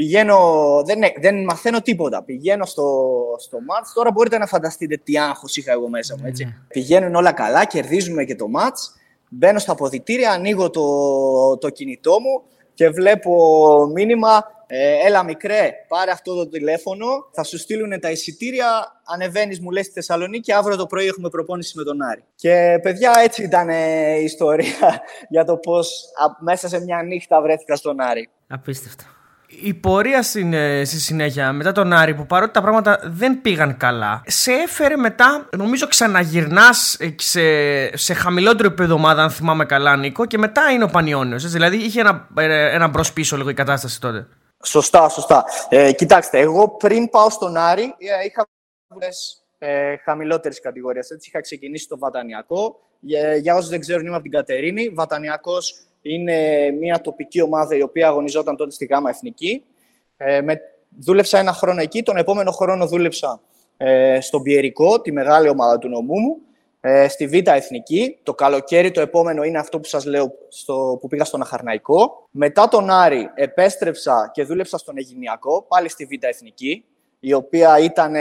Πηγαίνω, 0.00 0.38
δεν, 0.84 0.98
δεν 1.20 1.44
μαθαίνω 1.44 1.80
τίποτα. 1.80 2.22
Πηγαίνω 2.22 2.64
στο, 2.64 3.12
στο 3.38 3.58
μάτς. 3.60 3.92
Τώρα 3.92 4.10
μπορείτε 4.10 4.38
να 4.38 4.46
φανταστείτε 4.46 4.96
τι 5.04 5.18
άγχος 5.18 5.56
είχα 5.56 5.72
εγώ 5.72 5.88
μέσα 5.88 6.16
μου. 6.18 6.26
Έτσι. 6.26 6.44
Ναι. 6.44 6.56
Πηγαίνουν 6.68 7.14
όλα 7.14 7.32
καλά, 7.32 7.64
κερδίζουμε 7.64 8.24
και 8.24 8.36
το 8.36 8.48
μάτς. 8.48 8.94
Μπαίνω 9.28 9.58
στα 9.58 9.72
αποδητήρια, 9.72 10.30
ανοίγω 10.30 10.70
το, 10.70 11.58
το 11.58 11.70
κινητό 11.70 12.20
μου 12.20 12.42
και 12.74 12.88
βλέπω 12.88 13.90
μήνυμα 13.94 14.44
ε, 14.66 15.06
έλα 15.06 15.24
μικρέ, 15.24 15.70
πάρε 15.88 16.10
αυτό 16.10 16.34
το 16.34 16.48
τηλέφωνο, 16.48 17.06
θα 17.32 17.44
σου 17.44 17.58
στείλουν 17.58 18.00
τα 18.00 18.10
εισιτήρια, 18.10 19.00
ανεβαίνεις 19.04 19.60
μου 19.60 19.70
λέει 19.70 19.82
στη 19.82 19.92
Θεσσαλονίκη, 19.92 20.52
αύριο 20.52 20.76
το 20.76 20.86
πρωί 20.86 21.06
έχουμε 21.06 21.28
προπόνηση 21.28 21.76
με 21.76 21.84
τον 21.84 22.02
Άρη. 22.02 22.24
Και 22.34 22.78
παιδιά 22.82 23.12
έτσι 23.22 23.42
ήταν 23.42 23.68
η 23.68 24.22
ιστορία 24.22 25.02
για 25.34 25.44
το 25.44 25.56
πώς 25.56 26.04
μέσα 26.40 26.68
σε 26.68 26.80
μια 26.80 27.02
νύχτα 27.02 27.40
βρέθηκα 27.40 27.76
στον 27.76 28.00
Άρη. 28.00 28.28
Απίστευτο 28.48 29.04
η 29.62 29.74
πορεία 29.74 30.22
στην, 30.22 30.52
ε, 30.52 30.84
στη 30.84 31.00
συνέχεια 31.00 31.52
μετά 31.52 31.72
τον 31.72 31.92
Άρη 31.92 32.14
που 32.14 32.26
παρότι 32.26 32.52
τα 32.52 32.60
πράγματα 32.62 33.00
δεν 33.04 33.40
πήγαν 33.40 33.76
καλά, 33.76 34.22
σε 34.26 34.52
έφερε 34.52 34.96
μετά, 34.96 35.48
νομίζω 35.56 35.86
ξαναγυρνάς 35.86 36.96
ε, 37.00 37.14
σε, 37.18 37.96
σε 37.96 38.14
χαμηλότερο 38.14 38.66
επίπεδο 38.66 38.94
ομάδα, 38.94 39.22
αν 39.22 39.30
θυμάμαι 39.30 39.64
καλά, 39.64 39.96
Νίκο, 39.96 40.26
και 40.26 40.38
μετά 40.38 40.70
είναι 40.70 40.84
ο 40.84 40.88
Πανιόνιος. 40.88 41.50
Δηλαδή 41.50 41.76
είχε 41.76 42.00
ένα, 42.00 42.28
ε, 42.36 42.74
ένα 42.74 42.88
μπρος 42.88 43.12
πίσω 43.12 43.36
λίγο 43.36 43.48
η 43.48 43.54
κατάσταση 43.54 44.00
τότε. 44.00 44.26
Σωστά, 44.64 45.08
σωστά. 45.08 45.44
Ε, 45.68 45.92
κοιτάξτε, 45.92 46.38
εγώ 46.38 46.68
πριν 46.68 47.08
πάω 47.08 47.30
στον 47.30 47.56
Άρη 47.56 47.94
είχα 48.26 48.46
ε, 49.58 49.96
χαμηλότερη 49.96 50.60
κατηγορία. 50.60 51.04
Έτσι 51.12 51.28
είχα 51.28 51.40
ξεκινήσει 51.40 51.88
το 51.88 51.98
Βατανιακό. 51.98 52.80
Για, 53.00 53.36
για 53.36 53.54
όσους 53.54 53.68
δεν 53.68 53.80
ξέρουν, 53.80 54.06
είμαι 54.06 54.14
από 54.14 54.22
την 54.22 54.32
Κατερίνη. 54.32 54.88
Βατανιακός 54.88 55.74
είναι 56.02 56.70
μια 56.70 57.00
τοπική 57.00 57.42
ομάδα 57.42 57.76
η 57.76 57.82
οποία 57.82 58.08
αγωνιζόταν 58.08 58.56
τότε 58.56 58.70
στη 58.70 58.84
ΓΑΜΑ 58.84 59.10
Εθνική. 59.10 59.64
Ε, 60.16 60.40
με, 60.40 60.60
δούλεψα 60.98 61.38
ένα 61.38 61.52
χρόνο 61.52 61.80
εκεί. 61.80 62.02
Τον 62.02 62.16
επόμενο 62.16 62.50
χρόνο 62.50 62.86
δούλεψα 62.86 63.40
ε, 63.76 64.20
στον 64.20 64.42
Πιερικό, 64.42 65.00
τη 65.00 65.12
μεγάλη 65.12 65.48
ομάδα 65.48 65.78
του 65.78 65.88
νομού 65.88 66.18
μου, 66.18 66.36
ε, 66.80 67.08
στη 67.08 67.26
Β' 67.26 67.48
Εθνική. 67.48 68.18
Το 68.22 68.34
καλοκαίρι 68.34 68.90
το 68.90 69.00
επόμενο 69.00 69.42
είναι 69.42 69.58
αυτό 69.58 69.80
που 69.80 69.88
σας 69.88 70.04
λέω 70.04 70.32
στο, 70.48 70.98
που 71.00 71.08
πήγα 71.08 71.24
στον 71.24 71.40
Αχαρναϊκό. 71.40 72.28
Μετά 72.30 72.68
τον 72.68 72.90
Άρη 72.90 73.30
επέστρεψα 73.34 74.30
και 74.34 74.44
δούλεψα 74.44 74.78
στον 74.78 74.96
Αιγυνιακό, 74.96 75.64
πάλι 75.68 75.88
στη 75.88 76.04
Β' 76.04 76.24
Εθνική 76.24 76.84
η 77.20 77.32
οποία 77.32 77.78
ήταν 77.78 78.14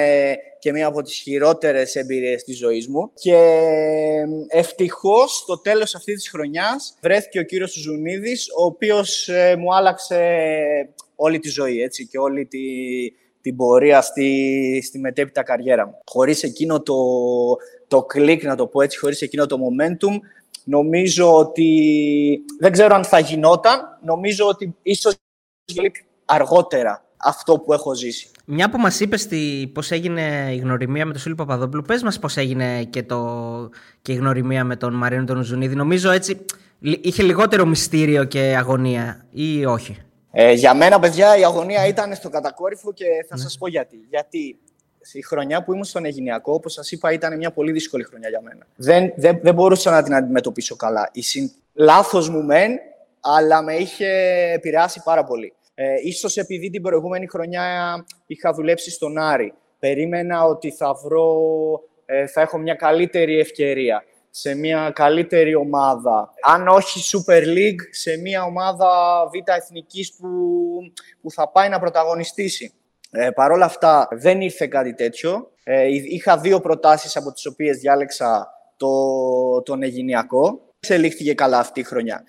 και 0.59 0.71
μία 0.71 0.88
από 0.88 1.01
τις 1.01 1.15
χειρότερες 1.15 1.95
εμπειρίες 1.95 2.43
της 2.43 2.57
ζωής 2.57 2.88
μου. 2.88 3.12
Και 3.13 3.38
ευτυχώς, 4.47 5.35
στο 5.35 5.59
τέλος 5.59 5.95
αυτής 5.95 6.15
της 6.15 6.29
χρονιάς, 6.29 6.97
βρέθηκε 7.01 7.39
ο 7.39 7.43
κύριος 7.43 7.73
Ζουνίδης, 7.73 8.47
ο 8.57 8.63
οποίος 8.63 9.27
ε, 9.27 9.55
μου 9.55 9.75
άλλαξε 9.75 10.19
όλη 11.15 11.39
τη 11.39 11.49
ζωή, 11.49 11.81
έτσι, 11.81 12.07
και 12.07 12.17
όλη 12.17 12.45
τη, 12.45 12.59
την 13.41 13.55
πορεία 13.55 14.01
στη, 14.01 14.81
στη 14.85 14.99
μετέπειτα 14.99 15.43
καριέρα 15.43 15.85
μου. 15.85 16.01
Χωρίς 16.05 16.43
εκείνο 16.43 16.81
το, 16.81 16.95
το 17.88 18.03
κλικ, 18.03 18.43
να 18.43 18.55
το 18.55 18.67
πω 18.67 18.81
έτσι, 18.81 18.97
χωρίς 18.99 19.21
εκείνο 19.21 19.45
το 19.45 19.57
momentum, 19.57 20.19
νομίζω 20.63 21.35
ότι 21.35 22.43
δεν 22.59 22.71
ξέρω 22.71 22.95
αν 22.95 23.03
θα 23.03 23.19
γινόταν, 23.19 23.79
νομίζω 24.03 24.47
ότι 24.47 24.75
ίσως 24.81 25.15
αργότερα 26.25 27.09
αυτό 27.23 27.60
που 27.60 27.73
έχω 27.73 27.93
ζήσει. 27.93 28.29
Μια 28.45 28.69
που 28.69 28.77
μας 28.77 28.99
είπες 28.99 29.27
πώς 29.73 29.91
έγινε 29.91 30.49
η 30.51 30.58
γνωριμία 30.58 31.05
με 31.05 31.12
τον 31.12 31.21
Σούλη 31.21 31.36
Παπαδόπουλο, 31.36 31.82
πες 31.82 32.03
μας 32.03 32.19
πώς 32.19 32.38
έγινε 32.38 32.84
και, 32.84 33.03
το, 33.03 33.69
και 34.01 34.12
η 34.12 34.15
γνωριμία 34.15 34.63
με 34.63 34.75
τον 34.75 34.93
Μαρίνο 34.93 35.23
τον 35.23 35.43
Ζουνίδη. 35.43 35.75
Νομίζω 35.75 36.12
έτσι 36.12 36.45
είχε 36.79 37.23
λιγότερο 37.23 37.65
μυστήριο 37.65 38.23
και 38.23 38.55
αγωνία, 38.58 39.25
ή 39.32 39.65
όχι; 39.65 39.97
Ε, 40.32 40.51
για 40.51 40.73
μένα, 40.73 40.99
παιδιά, 40.99 41.38
η 41.38 41.43
αγωνία 41.43 41.88
ήταν 41.88 42.15
στο 42.15 42.29
κατακόρυφο 42.29 42.93
και 42.93 43.05
θα 43.29 43.36
ναι. 43.36 43.41
σας 43.41 43.58
πω 43.58 43.67
γιατί. 43.67 44.05
Γιατί 44.10 44.60
η 45.13 45.21
χρονιά 45.21 45.63
που 45.63 45.71
ήμουν 45.71 45.84
στον 45.84 46.05
Αιγυνιακό, 46.05 46.53
όπως 46.53 46.73
σας 46.73 46.91
είπα, 46.91 47.12
ήταν 47.12 47.38
μια 47.38 47.51
πολύ 47.51 47.71
δύσκολη 47.71 48.03
χρονιά 48.03 48.29
για 48.29 48.41
μένα. 48.41 48.67
Δεν, 48.75 49.13
δεν, 49.15 49.39
δεν 49.41 49.53
μπορούσα 49.53 49.91
να 49.91 50.03
την 50.03 50.15
αντιμετωπίσω 50.15 50.75
καλά. 50.75 51.10
Η 51.13 51.21
συν... 51.21 51.51
Λάθος 51.73 52.29
μου 52.29 52.43
μεν, 52.43 52.71
αλλά 53.19 53.62
με 53.62 53.73
είχε 53.73 54.08
επηρεάσει 54.53 55.01
πάρα 55.03 55.23
πολύ. 55.23 55.53
Ε, 55.81 55.95
ίσως 56.03 56.37
επειδή 56.37 56.69
την 56.69 56.81
προηγούμενη 56.81 57.27
χρονιά 57.27 57.95
είχα 58.25 58.53
δουλέψει 58.53 58.91
στον 58.91 59.17
Άρη. 59.17 59.53
Περίμενα 59.79 60.43
ότι 60.43 60.71
θα 60.71 60.93
βρω, 60.93 61.35
ε, 62.05 62.27
θα 62.27 62.41
έχω 62.41 62.57
μια 62.57 62.73
καλύτερη 62.73 63.39
ευκαιρία 63.39 64.03
σε 64.29 64.55
μια 64.55 64.91
καλύτερη 64.95 65.55
ομάδα. 65.55 66.33
Αν 66.41 66.67
όχι 66.67 67.17
Super 67.17 67.43
League, 67.43 67.81
σε 67.91 68.17
μια 68.17 68.43
ομάδα 68.43 68.89
Β' 69.33 69.49
Εθνικής 69.49 70.13
που, 70.13 70.27
που 71.21 71.31
θα 71.31 71.49
πάει 71.49 71.69
να 71.69 71.79
πρωταγωνιστήσει. 71.79 72.73
Ε, 73.11 73.29
Παρ' 73.29 73.51
όλα 73.51 73.65
αυτά 73.65 74.07
δεν 74.11 74.41
ήρθε 74.41 74.67
κάτι 74.67 74.93
τέτοιο. 74.93 75.51
Ε, 75.63 75.87
είχα 75.87 76.37
δύο 76.37 76.59
προτάσεις 76.59 77.15
από 77.15 77.31
τις 77.31 77.45
οποίες 77.45 77.77
διάλεξα 77.77 78.47
το, 78.77 78.89
τον 79.61 79.83
Αιγυνιακό. 79.83 80.61
Εξελίχθηκε 80.77 81.33
καλά 81.33 81.59
αυτή 81.59 81.79
η 81.79 81.83
χρονιά 81.83 82.23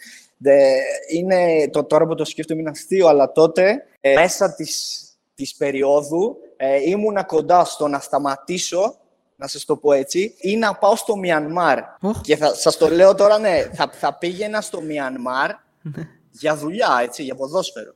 είναι, 1.13 1.69
το, 1.71 1.85
τώρα 1.85 2.07
που 2.07 2.15
το 2.15 2.25
σκέφτομαι 2.25 2.61
είναι 2.61 2.71
αστείο, 2.71 3.07
αλλά 3.07 3.33
τότε 3.33 3.85
ε, 4.01 4.15
μέσα 4.15 4.55
της, 4.55 5.01
της 5.35 5.55
περίοδου 5.55 6.37
ε, 6.57 6.91
ήμουνα 6.91 7.25
κοντά 7.25 7.65
στο 7.65 7.89
να 7.89 7.99
σταματήσω 7.99 8.95
να 9.41 9.47
σας 9.47 9.65
το 9.65 9.77
πω 9.77 9.93
έτσι, 9.93 10.35
ή 10.39 10.57
να 10.57 10.75
πάω 10.75 10.97
στο 10.97 11.17
Μιανμάρ. 11.17 11.79
Και 12.23 12.37
θα, 12.37 12.55
σας 12.55 12.77
το 12.77 12.89
λέω 12.89 13.15
τώρα, 13.15 13.39
ναι, 13.39 13.71
θα, 13.73 13.91
θα 13.93 14.15
πήγαινα 14.15 14.61
στο 14.61 14.81
Μιανμάρ 14.81 15.51
ναι. 15.83 16.09
για 16.31 16.57
δουλειά, 16.57 17.01
έτσι, 17.03 17.23
για 17.23 17.35
ποδόσφαιρο. 17.35 17.95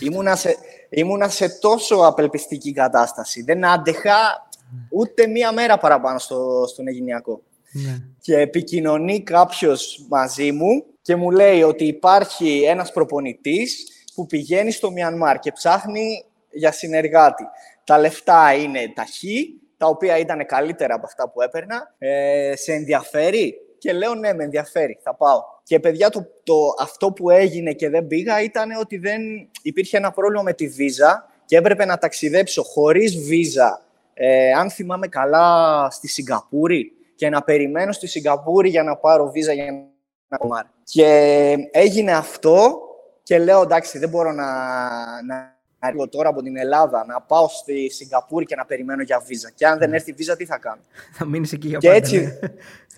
Ήμουνα 0.00 0.36
σε, 0.36 0.56
ήμουνα 0.88 1.28
σε 1.28 1.48
τόσο 1.48 1.96
απελπιστική 1.96 2.72
κατάσταση. 2.72 3.42
Δεν 3.42 3.64
άντεχα 3.64 4.48
ούτε 4.90 5.26
μία 5.26 5.52
μέρα 5.52 5.78
παραπάνω 5.78 6.18
στο, 6.18 6.64
στον 6.68 6.86
Αιγυνιακό. 6.86 7.42
Ναι. 7.72 7.98
Και 8.20 8.38
επικοινωνεί 8.38 9.22
κάποιος 9.22 10.06
μαζί 10.08 10.52
μου 10.52 10.84
και 11.10 11.16
μου 11.16 11.30
λέει 11.30 11.62
ότι 11.62 11.84
υπάρχει 11.84 12.62
ένας 12.62 12.92
προπονητής 12.92 13.86
που 14.14 14.26
πηγαίνει 14.26 14.70
στο 14.70 14.90
Μιανμάρ 14.90 15.38
και 15.38 15.52
ψάχνει 15.52 16.24
για 16.50 16.72
συνεργάτη. 16.72 17.44
Τα 17.84 17.98
λεφτά 17.98 18.54
είναι 18.54 18.92
ταχύ, 18.94 19.60
τα 19.76 19.86
οποία 19.86 20.18
ήταν 20.18 20.46
καλύτερα 20.46 20.94
από 20.94 21.06
αυτά 21.06 21.30
που 21.30 21.40
έπαιρνα. 21.40 21.94
Ε, 21.98 22.52
σε 22.56 22.72
ενδιαφέρει; 22.72 23.54
Και 23.78 23.92
λέω 23.92 24.14
ναι, 24.14 24.34
με 24.34 24.44
ενδιαφέρει, 24.44 24.98
θα 25.02 25.14
πάω. 25.14 25.40
Και 25.62 25.80
παιδιά, 25.80 26.10
το, 26.10 26.26
το, 26.42 26.54
αυτό 26.80 27.12
που 27.12 27.30
έγινε 27.30 27.72
και 27.72 27.88
δεν 27.88 28.06
πήγα 28.06 28.42
ήταν 28.42 28.70
ότι 28.80 28.98
δεν 28.98 29.20
υπήρχε 29.62 29.96
ένα 29.96 30.10
πρόβλημα 30.10 30.42
με 30.42 30.52
τη 30.52 30.68
βίζα 30.68 31.28
και 31.44 31.56
έπρεπε 31.56 31.84
να 31.84 31.98
ταξιδέψω 31.98 32.62
χωρίς 32.62 33.16
βίζα, 33.18 33.82
ε, 34.14 34.52
αν 34.52 34.70
θυμάμαι 34.70 35.06
καλά, 35.06 35.88
στη 35.90 36.08
Σιγκαπούρη 36.08 36.92
και 37.14 37.28
να 37.28 37.42
περιμένω 37.42 37.92
στη 37.92 38.06
Σιγκαπούρη 38.06 38.68
για 38.68 38.82
να 38.82 38.96
πάρω 38.96 39.30
βίζα 39.30 39.52
για 39.52 39.89
να 40.30 40.38
κομμάρει. 40.38 40.68
Και 40.84 41.56
έγινε 41.70 42.12
αυτό 42.12 42.80
και 43.22 43.38
λέω 43.38 43.62
εντάξει, 43.62 43.98
δεν 43.98 44.08
μπορώ 44.08 44.32
να, 44.32 44.46
να 45.22 45.56
έρθω 45.80 46.08
τώρα 46.08 46.28
από 46.28 46.42
την 46.42 46.56
Ελλάδα, 46.56 47.04
να 47.06 47.20
πάω 47.20 47.48
στη 47.48 47.90
Σιγκαπούρη 47.90 48.44
και 48.44 48.54
να 48.54 48.64
περιμένω 48.64 49.02
για 49.02 49.20
βίζα. 49.26 49.50
Και 49.54 49.66
αν 49.66 49.78
δεν 49.78 49.90
ναι. 49.90 49.96
έρθει 49.96 50.12
βίζα, 50.12 50.36
τι 50.36 50.44
θα 50.44 50.58
κάνω; 50.58 50.80
Θα 51.12 51.24
μείνεις 51.24 51.52
εκεί 51.52 51.68
για 51.68 51.78
πάντα. 51.78 51.94
Έτσι, 51.94 52.16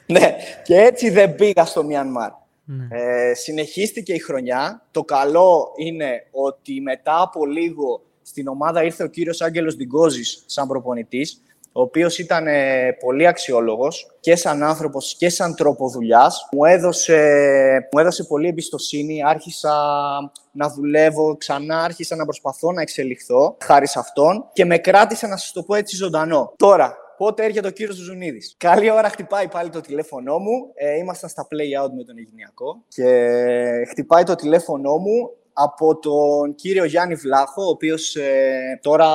ναι. 0.07 0.19
ναι, 0.19 0.37
και 0.65 0.77
έτσι 0.77 1.11
δεν 1.11 1.35
πήγα 1.35 1.65
στο 1.65 1.85
Μιανμάρ. 1.85 2.31
Ναι. 2.65 2.87
Ε, 2.91 3.35
συνεχίστηκε 3.35 4.13
η 4.13 4.19
χρονιά. 4.19 4.83
Το 4.91 5.05
καλό 5.05 5.73
είναι 5.77 6.27
ότι 6.31 6.81
μετά 6.81 7.23
από 7.23 7.47
λίγο 7.47 8.03
στην 8.23 8.49
ομάδα 8.49 8.85
ήρθε 8.85 9.03
ο 9.03 9.07
κύριος 9.07 9.41
Άγγελος 9.41 9.75
Διγκόζης 9.75 10.43
σαν 10.47 10.69
προπονητής, 10.69 11.43
ο 11.73 11.81
οποίος 11.81 12.19
ήταν 12.19 12.47
ε, 12.47 12.93
πολύ 13.01 13.27
αξιόλογος 13.27 14.11
και 14.21 14.37
σαν 14.37 14.63
άνθρωπος 14.63 15.15
και 15.19 15.29
σαν 15.29 15.55
τρόπο 15.55 15.89
δουλειάς. 15.89 16.49
Μου, 16.53 16.65
έδωσε, 16.65 17.19
μου 17.93 17.99
έδωσε 17.99 18.25
πολύ 18.25 18.49
εμπιστοσύνη, 18.49 19.25
άρχισα 19.25 19.73
να 20.53 20.69
δουλεύω 20.69 21.37
ξανά, 21.37 21.83
άρχισα 21.83 22.17
να 22.17 22.25
προσπαθώ 22.25 22.73
να 22.73 22.81
εξελιχθώ 22.81 23.57
χάρη 23.65 23.89
σε 23.89 23.99
αυτόν 23.99 24.45
και 24.53 24.65
με 24.65 24.79
κράτησε 24.79 25.27
να 25.27 25.37
σας 25.37 25.53
το 25.53 25.63
πω 25.63 25.75
έτσι 25.75 25.97
ζωντανό. 25.97 26.53
Τώρα, 26.57 26.97
Πότε 27.17 27.45
έρχεται 27.45 27.69
ο 27.69 27.71
κύριος 27.71 27.97
Ζουνίδη. 27.97 28.41
Καλή 28.57 28.91
ώρα 28.91 29.09
χτυπάει 29.09 29.49
πάλι 29.49 29.71
το 29.71 29.81
τηλέφωνό 29.81 30.39
μου. 30.39 30.71
Ε, 30.75 30.97
ήμασταν 30.97 31.31
στα 31.31 31.47
play 31.51 31.85
out 31.85 31.91
με 31.97 32.05
τον 32.05 32.19
Αιγυνιακό 32.19 32.83
και 32.89 33.07
χτυπάει 33.89 34.25
το 34.25 34.35
τηλέφωνό 34.35 34.97
μου 34.97 35.31
από 35.53 35.99
τον 35.99 36.55
κύριο 36.55 36.85
Γιάννη 36.85 37.15
Βλάχο, 37.15 37.63
ο 37.63 37.69
οποίος 37.69 38.17
ε, 38.17 38.79
τώρα 38.83 39.09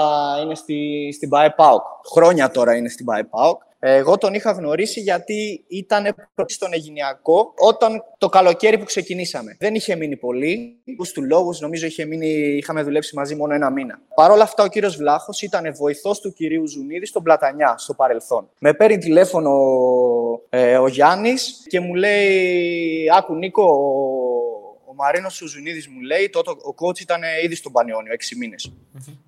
είναι 0.43 0.55
στη, 0.55 1.09
στην 1.13 1.29
ΠΑΕΠΑΟΚ. 1.29 1.83
Χρόνια 2.11 2.51
τώρα 2.51 2.75
είναι 2.75 2.89
στην 2.89 3.05
ΠΑΕΠΑΟΚ. 3.05 3.61
Εγώ 3.79 4.17
τον 4.17 4.33
είχα 4.33 4.51
γνωρίσει 4.51 4.99
γιατί 4.99 5.65
ήταν 5.67 6.15
πρώτη 6.35 6.53
στον 6.53 6.73
Αιγυνιακό 6.73 7.53
όταν 7.57 8.03
το 8.17 8.29
καλοκαίρι 8.29 8.77
που 8.77 8.85
ξεκινήσαμε. 8.85 9.55
Δεν 9.59 9.75
είχε 9.75 9.95
μείνει 9.95 10.15
πολύ. 10.15 10.75
Του 11.13 11.23
λόγους, 11.23 11.59
νομίζω 11.59 11.85
είχε 11.85 12.05
μείνει, 12.05 12.27
είχαμε 12.27 12.83
δουλέψει 12.83 13.15
μαζί 13.15 13.35
μόνο 13.35 13.53
ένα 13.53 13.69
μήνα. 13.69 13.99
Παρ' 14.15 14.31
όλα 14.31 14.43
αυτά, 14.43 14.63
ο 14.63 14.67
κύριος 14.67 14.95
Βλάχος 14.95 15.41
ήταν 15.41 15.75
βοηθός 15.75 16.19
του 16.19 16.33
κυρίου 16.33 16.67
Ζουνίδη 16.67 17.05
στον 17.05 17.23
Πλατανιά, 17.23 17.75
στο 17.77 17.93
παρελθόν. 17.93 18.49
Με 18.59 18.73
παίρνει 18.73 18.97
τηλέφωνο 18.97 19.51
ε, 20.49 20.77
ο 20.77 20.87
Γιάννης 20.87 21.63
και 21.67 21.79
μου 21.79 21.93
λέει: 21.95 23.11
Άκου, 23.17 23.35
Νίκο, 23.35 23.65
Μαρίνος 24.95 25.33
Σουζουνίδης 25.33 25.87
μου 25.87 25.99
λέει, 25.99 26.29
τότε 26.29 26.49
ο 26.49 26.75
coach 26.79 26.99
ήταν 26.99 27.21
ήδη 27.43 27.55
στον 27.55 27.71
Πανιόνιο, 27.71 28.13
έξι 28.13 28.35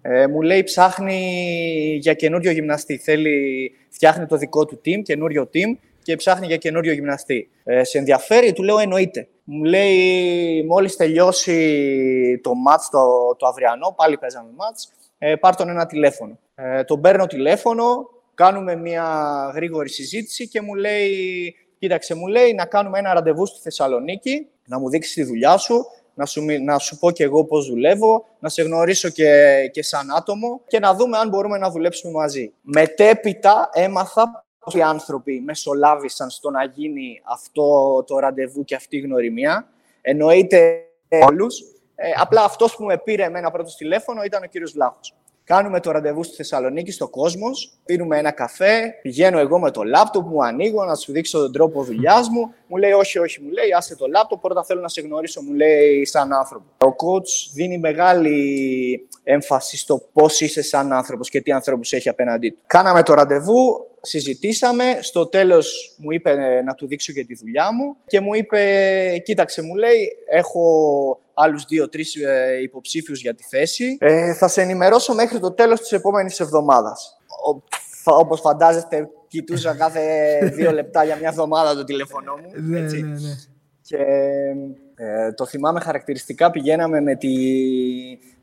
Ε, 0.01 0.27
μου 0.27 0.41
λέει, 0.41 0.63
ψάχνει 0.63 1.97
για 2.01 2.13
καινούριο 2.13 2.51
γυμναστή. 2.51 2.97
Θέλει, 2.97 3.71
φτιάχνει 3.89 4.25
το 4.25 4.37
δικό 4.37 4.65
του 4.65 4.81
team, 4.85 5.01
καινούριο 5.03 5.49
team 5.53 5.77
και 6.01 6.15
ψάχνει 6.15 6.45
για 6.45 6.57
καινούριο 6.57 6.93
γυμναστή. 6.93 7.49
Ε, 7.63 7.83
σε 7.83 7.97
ενδιαφέρει, 7.97 8.53
του 8.53 8.63
λέω 8.63 8.79
εννοείται. 8.79 9.27
Μου 9.43 9.63
λέει, 9.63 10.63
μόλις 10.63 10.95
τελειώσει 10.95 12.39
το 12.43 12.51
match 12.67 12.83
το, 12.91 13.35
το 13.35 13.47
αυριανό, 13.47 13.93
πάλι 13.97 14.17
παίζαμε 14.17 14.49
match, 14.57 14.91
ε, 15.17 15.35
πάρ' 15.35 15.55
τον 15.55 15.69
ένα 15.69 15.85
τηλέφωνο. 15.85 16.39
Ε, 16.55 16.83
τον 16.83 17.01
παίρνω 17.01 17.27
τηλέφωνο, 17.27 18.09
κάνουμε 18.33 18.75
μια 18.75 19.05
γρήγορη 19.55 19.89
συζήτηση 19.89 20.47
και 20.47 20.61
μου 20.61 20.75
λέει, 20.75 21.55
κοίταξε, 21.79 22.15
μου 22.15 22.27
λέει 22.27 22.53
να 22.53 22.65
κάνουμε 22.65 22.99
ένα 22.99 23.13
ραντεβού 23.13 23.45
στη 23.45 23.59
Θεσσαλονίκη 23.59 24.47
να 24.65 24.79
μου 24.79 24.89
δείξει 24.89 25.13
τη 25.13 25.23
δουλειά 25.23 25.57
σου, 25.57 25.85
να 26.13 26.25
σου, 26.25 26.45
να 26.63 26.77
σου 26.77 26.97
πω 26.97 27.11
και 27.11 27.23
εγώ 27.23 27.45
πώς 27.45 27.67
δουλεύω, 27.67 28.25
να 28.39 28.49
σε 28.49 28.61
γνωρίσω 28.61 29.09
και, 29.09 29.69
και 29.73 29.83
σαν 29.83 30.11
άτομο 30.11 30.61
και 30.67 30.79
να 30.79 30.95
δούμε 30.95 31.17
αν 31.17 31.29
μπορούμε 31.29 31.57
να 31.57 31.69
δουλέψουμε 31.69 32.13
μαζί. 32.13 32.53
Μετέπειτα 32.61 33.69
έμαθα 33.73 34.45
πώς 34.59 34.73
οι 34.73 34.81
άνθρωποι 34.81 35.41
μεσολάβησαν 35.45 36.29
στο 36.29 36.49
να 36.49 36.63
γίνει 36.63 37.21
αυτό 37.23 37.63
το 38.07 38.19
ραντεβού 38.19 38.63
και 38.63 38.75
αυτή 38.75 38.97
η 38.97 38.99
γνωριμία. 38.99 39.67
Εννοείται 40.01 40.83
όλους. 41.27 41.59
Ε, 41.95 42.11
απλά 42.15 42.43
αυτός 42.43 42.75
που 42.75 42.83
με 42.83 42.97
πήρε 42.97 43.23
εμένα 43.23 43.51
πρώτος 43.51 43.75
τηλέφωνο 43.75 44.23
ήταν 44.23 44.43
ο 44.43 44.45
κύριος 44.45 44.71
Βλάχος. 44.71 45.13
Κάνουμε 45.49 45.79
το 45.79 45.91
ραντεβού 45.91 46.23
στη 46.23 46.35
Θεσσαλονίκη, 46.35 46.91
στο 46.91 47.07
κόσμος. 47.07 47.71
Πίνουμε 47.85 48.17
ένα 48.17 48.31
καφέ. 48.31 48.99
Πηγαίνω 49.01 49.39
εγώ 49.39 49.59
με 49.59 49.71
το 49.71 49.83
λάπτοπ 49.83 50.27
μου, 50.27 50.43
ανοίγω 50.43 50.83
να 50.85 50.95
σου 50.95 51.11
δείξω 51.11 51.39
τον 51.39 51.51
τρόπο 51.51 51.83
δουλειάς 51.83 52.29
μου. 52.29 52.53
Μου 52.67 52.77
λέει, 52.77 52.91
Όχι, 52.91 53.19
όχι, 53.19 53.41
μου 53.41 53.49
λέει, 53.49 53.73
άσε 53.77 53.95
το 53.95 54.07
λάπτοπ. 54.07 54.41
Πρώτα 54.41 54.63
θέλω 54.63 54.81
να 54.81 54.87
σε 54.87 55.01
γνωρίσω, 55.01 55.41
μου 55.41 55.53
λέει, 55.53 56.05
σαν 56.05 56.33
άνθρωπο. 56.33 56.65
Ο 56.85 56.87
coach 56.87 57.51
δίνει 57.53 57.77
μεγάλη 57.77 59.07
έμφαση 59.23 59.77
στο 59.77 60.01
πώς 60.13 60.41
είσαι 60.41 60.61
σαν 60.61 60.93
άνθρωπος 60.93 61.29
και 61.29 61.41
τι 61.41 61.51
ανθρώπους 61.51 61.93
έχει 61.93 62.09
απέναντί 62.09 62.49
του. 62.49 62.57
Κάναμε 62.67 63.03
το 63.03 63.13
ραντεβού, 63.13 63.88
συζητήσαμε. 64.01 64.83
Στο 65.01 65.27
τέλος 65.27 65.95
μου 65.97 66.11
είπε 66.11 66.61
να 66.65 66.73
του 66.73 66.87
δείξω 66.87 67.13
και 67.13 67.25
τη 67.25 67.35
δουλειά 67.35 67.73
μου 67.73 67.95
και 68.07 68.19
μου 68.19 68.33
είπε, 68.33 69.21
Κοίταξε, 69.25 69.61
μου 69.61 69.75
λέει, 69.75 70.09
έχω 70.29 71.19
άλλους 71.33 71.65
δύο-τρεις 71.65 72.15
ε, 72.15 72.59
υποψήφιους 72.61 73.21
για 73.21 73.35
τη 73.35 73.43
θέση. 73.43 73.97
Ε, 73.99 74.33
θα 74.33 74.47
σε 74.47 74.61
ενημερώσω 74.61 75.13
μέχρι 75.13 75.39
το 75.39 75.51
τέλος 75.51 75.79
της 75.79 75.91
επόμενης 75.91 76.39
εβδομάδας. 76.39 77.17
Όπως 78.03 78.39
φαντάζεστε, 78.39 79.09
κοιτούσα 79.27 79.75
κάθε 79.75 80.01
δύο 80.53 80.71
λεπτά 80.71 81.03
για 81.03 81.15
μια 81.15 81.27
εβδομάδα 81.27 81.75
το 81.75 81.83
τηλέφωνό 81.83 82.35
μου. 82.35 82.51
Ναι, 82.55 82.79
έτσι. 82.79 83.01
Ναι, 83.01 83.09
ναι. 83.09 83.35
Και 83.81 83.97
ε, 84.95 85.33
το 85.33 85.45
θυμάμαι 85.45 85.79
χαρακτηριστικά, 85.79 86.51
πηγαίναμε 86.51 87.01
με 87.01 87.15
τη, 87.15 87.35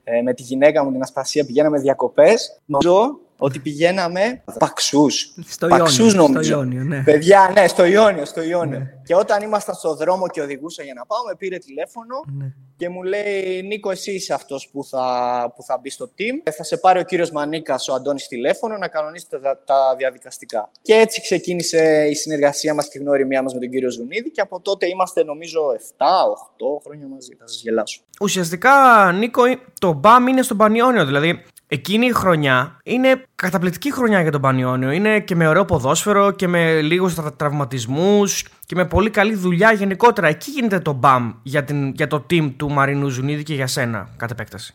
ε, 0.05 0.23
με 0.23 0.35
τη 0.35 0.43
γυναίκα 0.43 0.85
μου, 0.85 0.93
την 0.93 1.03
Ασπασία, 1.03 1.45
πηγαίναμε 1.45 1.79
διακοπές. 1.79 2.61
Νομίζω 2.67 3.21
ότι 3.39 3.59
πηγαίναμε 3.59 4.43
παξούς. 4.59 5.35
Στο 5.47 5.67
παξούς, 5.67 5.99
Ιόνιο. 5.99 6.23
νομίζω. 6.23 6.43
Στο 6.43 6.57
Ιόνιο, 6.57 6.83
ναι. 6.83 7.03
Παιδιά, 7.03 7.51
ναι, 7.55 7.69
στο 7.69 7.85
Ιόνιο. 7.85 8.25
Στο 8.25 8.43
Ιόνιο. 8.43 8.79
Ναι. 8.79 8.91
Και 9.05 9.15
όταν 9.15 9.43
ήμασταν 9.43 9.75
στο 9.75 9.95
δρόμο 9.95 10.29
και 10.29 10.41
οδηγούσα 10.41 10.83
για 10.83 10.95
να 10.95 11.07
πάω, 11.07 11.25
με 11.29 11.35
πήρε 11.39 11.59
τηλέφωνο 11.59 12.15
ναι. 12.39 12.53
και 12.77 12.89
μου 12.89 13.03
λέει: 13.03 13.63
Νίκο, 13.63 13.91
εσύ 13.91 14.13
είσαι 14.13 14.35
αυτός 14.35 14.69
που 14.73 14.85
θα, 14.85 15.53
που 15.57 15.63
θα 15.63 15.79
μπει 15.83 15.91
στο 15.91 16.11
team. 16.19 16.41
Ε, 16.43 16.51
θα 16.51 16.63
σε 16.63 16.77
πάρει 16.77 16.99
ο 16.99 17.03
κύριος 17.03 17.31
Μανίκας, 17.31 17.89
ο 17.89 17.95
Αντώνης, 17.95 18.27
τηλέφωνο 18.29 18.77
να 18.77 18.89
κανονίσετε 18.89 19.39
τα, 19.39 19.63
τα, 19.65 19.95
διαδικαστικά. 19.99 20.71
Και 20.83 20.95
έτσι 20.95 21.21
ξεκίνησε 21.21 22.07
η 22.11 22.15
συνεργασία 22.15 22.75
μας 22.75 22.89
και 22.89 22.99
η 22.99 23.01
γνωριμία 23.01 23.43
μας 23.43 23.55
με 23.55 23.61
τον 23.61 23.71
κύριο 23.71 23.91
Ζουνίδη. 23.91 24.31
Και 24.31 24.41
από 24.41 24.61
τότε 24.61 24.87
είμαστε, 24.87 25.25
νομίζω, 25.25 25.61
7-8 25.97 26.81
χρόνια 26.85 27.07
μαζί. 27.07 27.35
Θα 27.39 27.47
σας 27.49 27.61
γελάσω. 27.63 28.01
Ουσιαστικά, 28.21 28.73
Νίκο, 29.13 29.43
το 29.79 29.93
μπαμ 29.93 30.27
είναι 30.27 30.43
στον 30.43 30.57
Πανιόνιο. 30.57 31.05
Δηλαδή, 31.05 31.45
Εκείνη 31.69 32.07
η 32.07 32.13
χρονιά 32.13 32.79
είναι 32.85 33.23
καταπληκτική 33.35 33.93
χρονιά 33.93 34.23
για 34.23 34.31
τον 34.31 34.41
Πανιόνιο. 34.41 34.91
Είναι 34.91 35.21
και 35.21 35.35
με 35.35 35.49
ωραίο 35.49 35.65
ποδόσφαιρο 35.65 36.31
και 36.31 36.47
με 36.47 36.81
λίγους 36.81 37.15
τραυματισμούς 37.37 38.49
και 38.67 38.75
με 38.75 38.87
πολύ 38.87 39.11
καλή 39.11 39.35
δουλειά 39.35 39.73
γενικότερα. 39.73 40.29
Εκεί 40.29 40.51
γίνεται 40.51 40.79
το 40.79 40.93
μπαμ 40.93 41.33
για, 41.43 41.65
την, 41.65 41.89
για 41.89 42.07
το 42.07 42.27
team 42.31 42.53
του 42.57 42.71
Μαρινού 42.71 43.09
Ζουνίδη 43.09 43.43
και 43.43 43.55
για 43.55 43.67
σένα, 43.67 44.09
κατ' 44.17 44.31
επέκταση. 44.31 44.75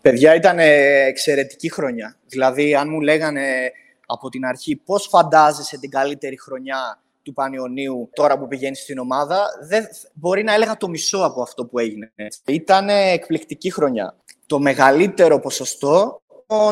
Παιδιά, 0.00 0.34
ήταν 0.34 0.58
εξαιρετική 1.08 1.72
χρονιά. 1.72 2.16
Δηλαδή, 2.26 2.74
αν 2.74 2.88
μου 2.90 3.00
λέγανε 3.00 3.72
από 4.06 4.28
την 4.28 4.44
αρχή 4.44 4.76
πώς 4.76 5.06
φαντάζεσαι 5.10 5.78
την 5.78 5.90
καλύτερη 5.90 6.40
χρονιά 6.40 6.98
του 7.22 7.32
Πανιωνίου 7.32 8.10
τώρα 8.12 8.38
που 8.38 8.48
πηγαίνεις 8.48 8.78
στην 8.78 8.98
ομάδα, 8.98 9.44
δεν, 9.68 9.84
μπορεί 10.12 10.42
να 10.42 10.54
έλεγα 10.54 10.76
το 10.76 10.88
μισό 10.88 11.18
από 11.18 11.42
αυτό 11.42 11.66
που 11.66 11.78
έγινε. 11.78 12.12
Ήταν 12.44 12.88
εκπληκτική 12.88 13.70
χρονιά. 13.70 14.16
Το 14.46 14.58
μεγαλύτερο 14.58 15.40
ποσοστό 15.40 16.22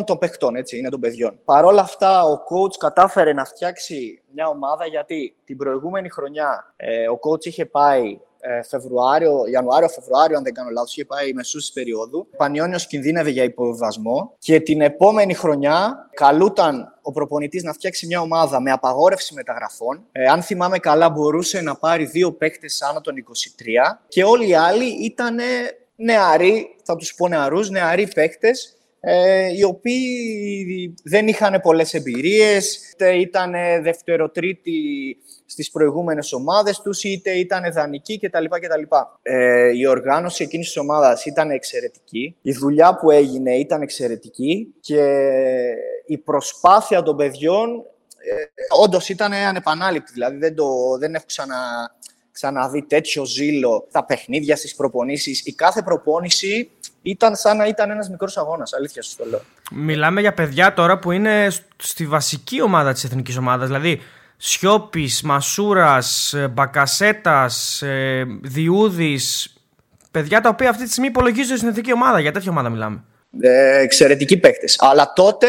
των 0.04 0.18
παιχτών, 0.18 0.56
έτσι, 0.56 0.78
είναι 0.78 0.88
των 0.88 1.00
παιδιών. 1.00 1.38
Παρ' 1.44 1.64
όλα 1.64 1.80
αυτά, 1.80 2.24
ο 2.24 2.32
coach 2.34 2.76
κατάφερε 2.78 3.32
να 3.32 3.44
φτιάξει 3.44 4.22
μια 4.34 4.46
ομάδα 4.48 4.86
γιατί 4.86 5.36
την 5.44 5.56
προηγούμενη 5.56 6.08
χρονιά 6.08 6.74
ε, 6.76 7.08
ο 7.08 7.18
coach 7.22 7.44
είχε 7.44 7.66
πάει 7.66 8.20
ε, 8.44 8.62
Φεβρουάριο, 8.62 9.44
Ιανουάριο, 9.46 9.88
Φεβρουάριο, 9.88 10.36
αν 10.36 10.42
δεν 10.42 10.54
κάνω 10.54 10.70
λάθος, 10.70 10.92
είχε 10.92 11.04
πάει 11.04 11.32
μεσούς 11.32 11.60
της 11.60 11.72
περίοδου. 11.72 12.26
Ο 12.32 12.36
Πανιόνιος 12.36 12.86
κινδύνευε 12.86 13.30
για 13.30 13.44
υποβιβασμό 13.44 14.34
και 14.38 14.60
την 14.60 14.80
επόμενη 14.80 15.34
χρονιά 15.34 16.08
καλούταν 16.14 16.98
ο 17.02 17.12
προπονητής 17.12 17.62
να 17.62 17.72
φτιάξει 17.72 18.06
μια 18.06 18.20
ομάδα 18.20 18.60
με 18.60 18.70
απαγόρευση 18.70 19.34
μεταγραφών. 19.34 20.06
Ε, 20.12 20.24
αν 20.24 20.42
θυμάμαι 20.42 20.78
καλά, 20.78 21.10
μπορούσε 21.10 21.60
να 21.60 21.74
πάρει 21.74 22.04
δύο 22.04 22.32
παίκτες 22.32 22.82
άνω 22.82 23.00
των 23.00 23.14
23 23.16 23.98
και 24.08 24.24
όλοι 24.24 24.48
οι 24.48 24.54
άλλοι 24.54 25.04
ήταν 25.04 25.38
νεαροί, 25.96 26.76
θα 26.82 26.96
τους 26.96 27.14
πω 27.14 27.28
νεαρούς, 27.28 27.70
νεαροί 27.70 28.08
παίκτες 28.14 28.76
ε, 29.05 29.48
οι 29.57 29.62
οποίοι 29.62 30.94
δεν 31.05 31.28
είχαν 31.28 31.61
πολλές 31.61 31.94
εμπειρίες, 31.94 32.90
είτε 32.92 33.14
ήταν 33.14 33.53
δευτεροτρίτοι 33.82 34.72
στις 35.46 35.70
προηγούμενες 35.70 36.32
ομάδες 36.32 36.80
τους, 36.80 37.05
είτε 37.05 37.30
ήταν 37.30 37.72
δανεικοί 37.72 38.18
κτλ. 38.18 38.44
κτλ. 38.44 38.96
Ε, 39.22 39.70
η 39.76 39.86
οργάνωση 39.86 40.42
εκείνης 40.42 40.66
της 40.66 40.76
ομάδας 40.76 41.24
ήταν 41.24 41.50
εξαιρετική, 41.50 42.36
η 42.42 42.53
δουλειά 42.53 42.96
που 42.96 43.11
έγινε 43.11 43.55
ήταν 43.55 43.82
εξαιρετική 43.82 44.74
και 44.80 45.05
η 46.07 46.18
προσπάθεια 46.18 47.03
των 47.03 47.16
παιδιών 47.16 47.84
ε, 48.24 48.44
όντως 48.82 49.09
ήταν 49.09 49.32
ανεπανάληπτη, 49.32 50.12
δηλαδή 50.12 50.36
δεν, 50.36 50.55
το, 50.55 50.66
δεν 50.98 51.14
έχω 51.14 51.24
ξανα, 51.26 51.57
ξαναδεί 52.32 52.82
τέτοιο 52.82 53.24
ζήλο 53.24 53.86
στα 53.88 54.04
παιχνίδια, 54.04 54.56
στις 54.56 54.74
προπονήσεις. 54.74 55.46
Η 55.46 55.52
κάθε 55.54 55.82
προπόνηση 55.82 56.70
ήταν 57.02 57.36
σαν 57.36 57.56
να 57.56 57.66
ήταν 57.66 57.90
ένας 57.90 58.08
μικρός 58.10 58.36
αγώνας, 58.36 58.72
αλήθεια 58.72 59.02
σου 59.02 59.16
το 59.16 59.24
λέω. 59.24 59.40
Μιλάμε 59.72 60.20
για 60.20 60.34
παιδιά 60.34 60.74
τώρα 60.74 60.98
που 60.98 61.12
είναι 61.12 61.48
στη 61.76 62.06
βασική 62.06 62.62
ομάδα 62.62 62.92
της 62.92 63.04
εθνικής 63.04 63.36
ομάδας, 63.36 63.66
δηλαδή 63.66 64.00
Σιώπης, 64.36 65.22
Μασούρας, 65.22 66.32
ε, 66.32 66.48
Μπακασέτας, 66.48 67.82
ε, 67.82 68.24
Διούδης, 68.42 69.56
παιδιά 70.10 70.40
τα 70.40 70.48
οποία 70.48 70.70
αυτή 70.70 70.84
τη 70.84 70.90
στιγμή 70.90 71.08
υπολογίζονται 71.08 71.56
στην 71.56 71.68
εθνική 71.68 71.92
ομάδα, 71.92 72.20
για 72.20 72.32
τέτοια 72.32 72.50
ομάδα 72.50 72.68
μιλάμε. 72.68 73.04
Ε, 73.40 73.80
εξαιρετικοί 73.80 74.36
παίκτες, 74.38 74.76
αλλά 74.80 75.12
τότε 75.12 75.46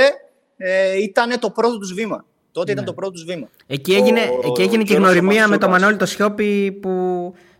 ε, 0.57 1.01
ήταν 1.01 1.39
το 1.39 1.49
πρώτο 1.49 1.77
τους 1.77 1.93
βήμα. 1.93 2.25
Τότε 2.53 2.71
ήταν 2.71 2.83
ναι. 2.83 2.89
το 2.89 2.95
πρώτο 2.95 3.11
τους 3.11 3.23
βήμα. 3.23 3.49
Εκεί 3.67 3.93
έγινε, 3.93 4.19
ο, 4.43 4.47
εκεί 4.47 4.61
έγινε 4.61 4.83
και 4.83 4.93
η 4.93 4.95
γνωριμία 4.95 5.47
με 5.47 5.57
τον 5.57 5.69
Μανώλη 5.69 5.97
το 5.97 6.05
Σιώπη 6.05 6.71
που 6.71 6.91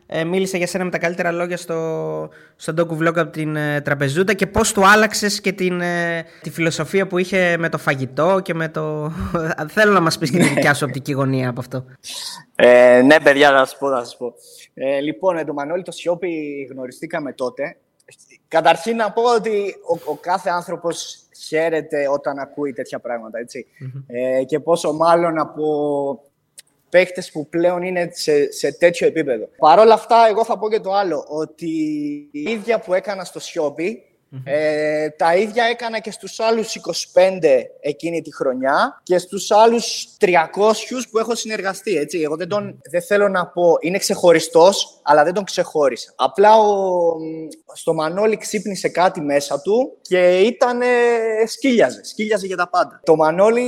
ε, 0.06 0.24
μίλησε 0.24 0.58
για 0.58 0.68
σένα 0.68 0.84
με 0.84 0.90
τα 0.90 0.98
καλύτερα 0.98 1.32
λόγια 1.32 1.58
στο, 1.58 2.30
στο 2.56 2.74
docu 2.78 3.04
vlog 3.04 3.18
από 3.18 3.32
την 3.32 3.56
ε, 3.56 3.82
τραπεζούτα 3.82 4.34
και 4.34 4.48
πώς 4.48 4.74
του 4.74 4.88
άλλαξες 4.88 5.42
και 5.42 5.52
την, 5.52 5.82
ε, 5.82 6.26
τη 6.42 6.50
φιλοσοφία 6.50 7.08
που 7.08 7.18
είχε 7.18 7.58
με 7.58 7.70
το 7.70 7.78
φαγητό 7.78 8.40
και 8.44 8.54
με 8.54 8.70
το... 8.70 9.12
Θέλω 9.76 9.94
να 9.94 10.02
μας 10.02 10.18
πεις 10.18 10.32
και 10.32 10.38
τη 10.38 10.44
δικιά 10.44 10.74
σου 10.74 10.86
οπτική 10.88 11.12
γωνία 11.12 11.50
από 11.50 11.60
αυτό. 11.60 11.86
Ε, 12.56 13.02
ναι, 13.02 13.20
παιδιά, 13.20 13.52
να 13.52 13.66
σας 13.66 13.78
πω, 13.78 13.88
να 13.88 14.04
σας 14.04 14.18
πω. 14.18 14.34
Ε, 14.74 15.00
λοιπόν, 15.00 15.36
με 15.36 15.44
τον 15.44 15.56
Μανώλη 15.56 15.84
το 15.84 15.92
Σιώπη 15.92 16.64
γνωριστήκαμε 16.72 17.34
τότε. 17.34 17.78
Καταρχήν 18.48 18.96
να 18.96 19.12
πω 19.12 19.22
ότι 19.36 19.76
ο, 19.90 20.12
ο 20.12 20.16
κάθε 20.16 20.50
άνθρωπος 20.50 21.23
χαίρεται 21.38 22.08
όταν 22.08 22.40
ακούει 22.40 22.74
τέτοια 22.74 23.00
πράγματα, 23.00 23.40
Ε, 24.08 24.44
και 24.44 24.60
πόσο 24.60 24.94
μάλλον 24.94 25.40
από 25.40 26.22
παίχτες 26.90 27.32
που 27.32 27.48
πλέον 27.48 27.82
είναι 27.84 28.10
σε, 28.12 28.52
σε 28.52 28.78
τέτοιο 28.78 29.08
επίπεδο. 29.08 29.50
Παρ' 29.58 29.80
όλα 29.80 29.94
αυτά, 29.94 30.28
εγώ 30.30 30.46
θα 30.46 30.58
πω 30.60 30.70
και 30.70 30.80
το 30.80 30.94
άλλο, 30.94 31.26
ότι 31.28 31.68
η 32.32 32.42
ίδια 32.42 32.80
που 32.80 32.94
έκανα 32.94 33.24
στο 33.24 33.40
Σιώπη, 34.34 34.52
ε, 34.52 35.10
τα 35.10 35.36
ίδια 35.36 35.64
έκανα 35.64 36.00
και 36.00 36.12
στους 36.12 36.40
άλλους 36.40 36.76
25 36.76 36.80
εκείνη 37.80 38.22
τη 38.22 38.36
χρονιά 38.36 39.02
και 39.04 39.18
στους 39.18 39.52
άλλους 39.52 40.08
300 40.20 41.08
που 41.12 41.20
έχω 41.20 41.36
συνεργαστεί. 41.36 41.96
Έτσι. 41.96 42.20
Εγώ 42.20 42.36
δεν, 42.36 42.48
τον, 42.48 42.82
δεν 42.92 43.02
θέλω 43.02 43.28
να 43.28 43.48
πω, 43.48 43.78
είναι 43.80 43.98
ξεχωριστός, 43.98 45.00
αλλά 45.04 45.24
δεν 45.24 45.34
τον 45.34 45.44
ξεχώρισα. 45.44 46.14
Απλά 46.16 46.58
ο, 46.58 47.16
στο 47.74 47.94
Μανώλη 47.94 48.38
ξύπνησε 48.38 48.90
κάτι 48.90 49.22
μέσα 49.22 49.62
του 49.62 49.98
και 50.02 50.40
ήταν 50.40 50.82
σκύλιαζε, 51.48 52.04
σκύλιαζε 52.04 52.46
για 52.46 52.58
τα 52.58 52.70
πάντα. 52.70 53.02
Το 53.04 53.16
Μανώλη 53.16 53.64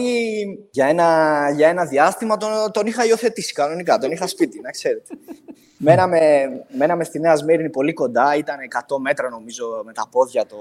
για 0.72 0.86
ένα, 0.86 1.49
για 1.55 1.68
ένα 1.68 1.86
διάστημα 1.86 2.38
τον, 2.38 2.49
τον 2.72 2.88
είχα 2.88 3.05
υιοθετήσει 3.05 3.53
κανονικά, 3.53 3.97
τον 3.97 4.11
είχα 4.11 4.28
σπίτι, 4.28 4.61
να 4.61 4.72
ξέρετε. 4.72 5.13
Μέναμε, 5.78 6.47
μέναμε 6.78 7.03
στη 7.03 7.19
Νέα 7.19 7.36
Σμύρνη 7.36 7.69
πολύ 7.69 7.93
κοντά, 7.93 8.36
ήταν 8.36 8.57
100 8.88 8.97
μέτρα 8.99 9.30
νομίζω 9.30 9.82
με 9.86 9.93
τα 9.93 10.07
πόδια 10.11 10.45
το, 10.45 10.55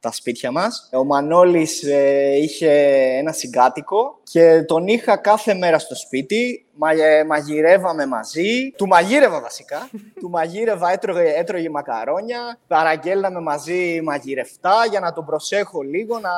τα 0.00 0.12
σπίτια 0.12 0.50
μας. 0.50 0.88
Ο 0.92 1.04
Μανώλης 1.04 1.82
ε, 1.82 2.36
είχε 2.36 2.70
ένα 3.18 3.32
συγκάτοικο 3.32 4.18
και 4.22 4.62
τον 4.62 4.86
είχα 4.86 5.16
κάθε 5.16 5.54
μέρα 5.54 5.78
στο 5.78 5.94
σπίτι. 5.94 6.64
Μα, 6.72 6.90
ε, 6.90 7.24
μαγειρεύαμε 7.24 8.06
μαζί. 8.06 8.70
Του 8.76 8.86
μαγείρευα 8.86 9.40
βασικά. 9.40 9.90
του 10.20 10.30
μαγείρευα, 10.30 10.92
έτρωγε, 10.92 11.32
έτρωγε 11.36 11.70
μακαρόνια. 11.70 12.58
Παραγγέλναμε 12.66 13.40
μαζί 13.40 14.00
μαγειρευτά 14.02 14.74
για 14.90 15.00
να 15.00 15.12
τον 15.12 15.24
προσέχω 15.24 15.80
λίγο, 15.80 16.18
να, 16.18 16.30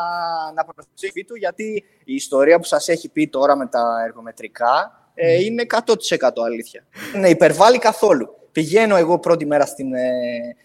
να 0.54 0.64
προσέχει 0.64 1.24
του, 1.24 1.34
γιατί 1.34 1.84
η 2.04 2.14
ιστορία 2.14 2.58
που 2.58 2.64
σας 2.64 2.88
έχει 2.88 3.08
πει 3.08 3.28
τώρα 3.28 3.56
με 3.56 3.66
τα 3.66 4.02
εργομετρικά 4.06 5.01
ε, 5.14 5.44
είναι 5.44 5.66
100% 5.86 6.28
αλήθεια. 6.44 6.84
Ναι, 7.14 7.28
υπερβάλλει 7.28 7.78
καθόλου. 7.78 8.28
Πηγαίνω 8.52 8.96
εγώ 8.96 9.18
πρώτη 9.18 9.46
μέρα 9.46 9.66
στην, 9.66 9.94
ε, 9.94 10.10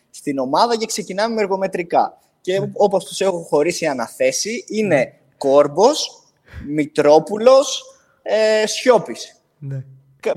στην 0.09 0.37
ομάδα 0.37 0.77
και 0.77 0.85
ξεκινάμε 0.85 1.33
με 1.33 1.41
εργομετρικά. 1.41 2.19
Και 2.41 2.61
mm. 2.61 2.69
όπως 2.73 3.05
τους 3.05 3.21
έχω 3.21 3.39
χωρίσει 3.39 3.85
αναθέσει, 3.85 4.65
είναι 4.67 5.13
Κόρμπος, 5.37 6.23
Μητρόπουλος, 6.67 7.83
ε, 8.21 8.67
Σιώπης. 8.67 9.41
Ναι. 9.59 9.83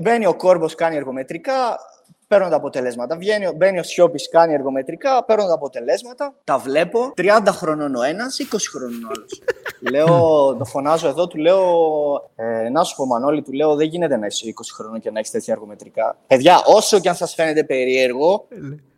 Μπαίνει 0.01 0.25
ο 0.25 0.35
Κόρμπος, 0.35 0.75
κάνει 0.75 0.95
εργομετρικά, 0.95 1.77
παίρνω 2.31 2.49
τα 2.49 2.55
αποτελέσματα. 2.55 3.17
Βγαίνει, 3.17 3.51
μπαίνει 3.55 3.79
ο 3.79 3.83
Σιώπης, 3.83 4.29
κάνει 4.29 4.53
εργομετρικά, 4.53 5.23
παίρνω 5.23 5.47
τα 5.47 5.53
αποτελέσματα. 5.53 6.33
Τα 6.43 6.57
βλέπω. 6.57 7.13
30 7.17 7.41
χρονών 7.47 7.95
ο 7.95 8.03
ένας, 8.03 8.37
20 8.39 8.57
χρονών 8.71 9.03
ο 9.03 9.09
άλλος. 9.15 9.41
λέω, 9.91 10.15
το 10.55 10.65
φωνάζω 10.65 11.07
εδώ, 11.07 11.27
του 11.27 11.37
λέω. 11.37 11.61
Ε, 12.35 12.69
να 12.69 12.83
σου 12.83 12.95
πω, 12.95 13.05
Μανώλη, 13.05 13.41
του 13.41 13.53
λέω, 13.53 13.75
δεν 13.75 13.87
γίνεται 13.87 14.17
να 14.17 14.25
είσαι 14.25 14.45
20 14.47 14.51
χρονών 14.73 14.99
και 14.99 15.11
να 15.11 15.19
έχεις 15.19 15.31
τέτοια 15.31 15.53
εργομετρικά. 15.53 16.17
Παιδιά, 16.27 16.61
όσο 16.65 16.99
και 16.99 17.09
αν 17.09 17.15
σας 17.15 17.33
φαίνεται 17.33 17.63
περίεργο, 17.63 18.47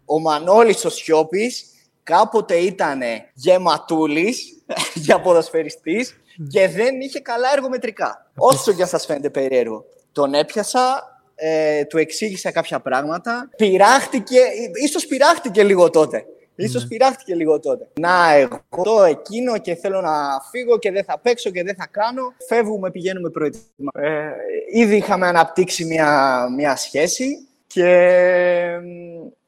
ο 0.05 0.19
Μανώλης 0.19 0.85
ο 0.85 0.89
Σιώπης 0.89 1.65
κάποτε 2.03 2.55
ήταν 2.55 3.01
γεματούλης 3.33 4.63
για 5.05 5.21
ποδοσφαιριστής 5.21 6.17
και 6.49 6.67
δεν 6.67 7.01
είχε 7.01 7.19
καλά 7.19 7.47
εργομετρικά. 7.55 8.31
Όσο 8.35 8.73
και 8.73 8.81
αν 8.81 8.87
σας 8.87 9.05
φαίνεται 9.05 9.29
περίεργο. 9.29 9.85
Τον 10.11 10.33
έπιασα, 10.33 11.12
ε, 11.45 11.85
του 11.85 11.97
εξήγησα 11.97 12.51
κάποια 12.51 12.79
πράγματα. 12.79 13.49
Πειράχτηκε, 13.57 14.39
ίσως 14.83 15.05
πειράχτηκε 15.05 15.63
λίγο 15.63 15.89
τότε. 15.89 16.25
Ίσως 16.55 16.83
mm. 16.83 16.87
πειράχτηκε 16.87 17.35
λίγο 17.35 17.59
τότε. 17.59 17.87
Να, 17.99 18.33
εγώ 18.33 19.03
εκείνο 19.03 19.57
και 19.57 19.75
θέλω 19.75 20.01
να 20.01 20.39
φύγω 20.51 20.77
και 20.77 20.91
δεν 20.91 21.03
θα 21.03 21.19
παίξω 21.19 21.49
και 21.49 21.63
δεν 21.63 21.75
θα 21.75 21.87
κάνω. 21.91 22.33
Φεύγουμε, 22.47 22.91
πηγαίνουμε 22.91 23.29
προετοιμά. 23.29 23.91
Ε, 23.93 24.31
ήδη 24.71 24.95
είχαμε 24.95 25.27
αναπτύξει 25.27 25.85
μια, 25.85 26.45
μια 26.55 26.75
σχέση 26.75 27.47
και 27.67 27.89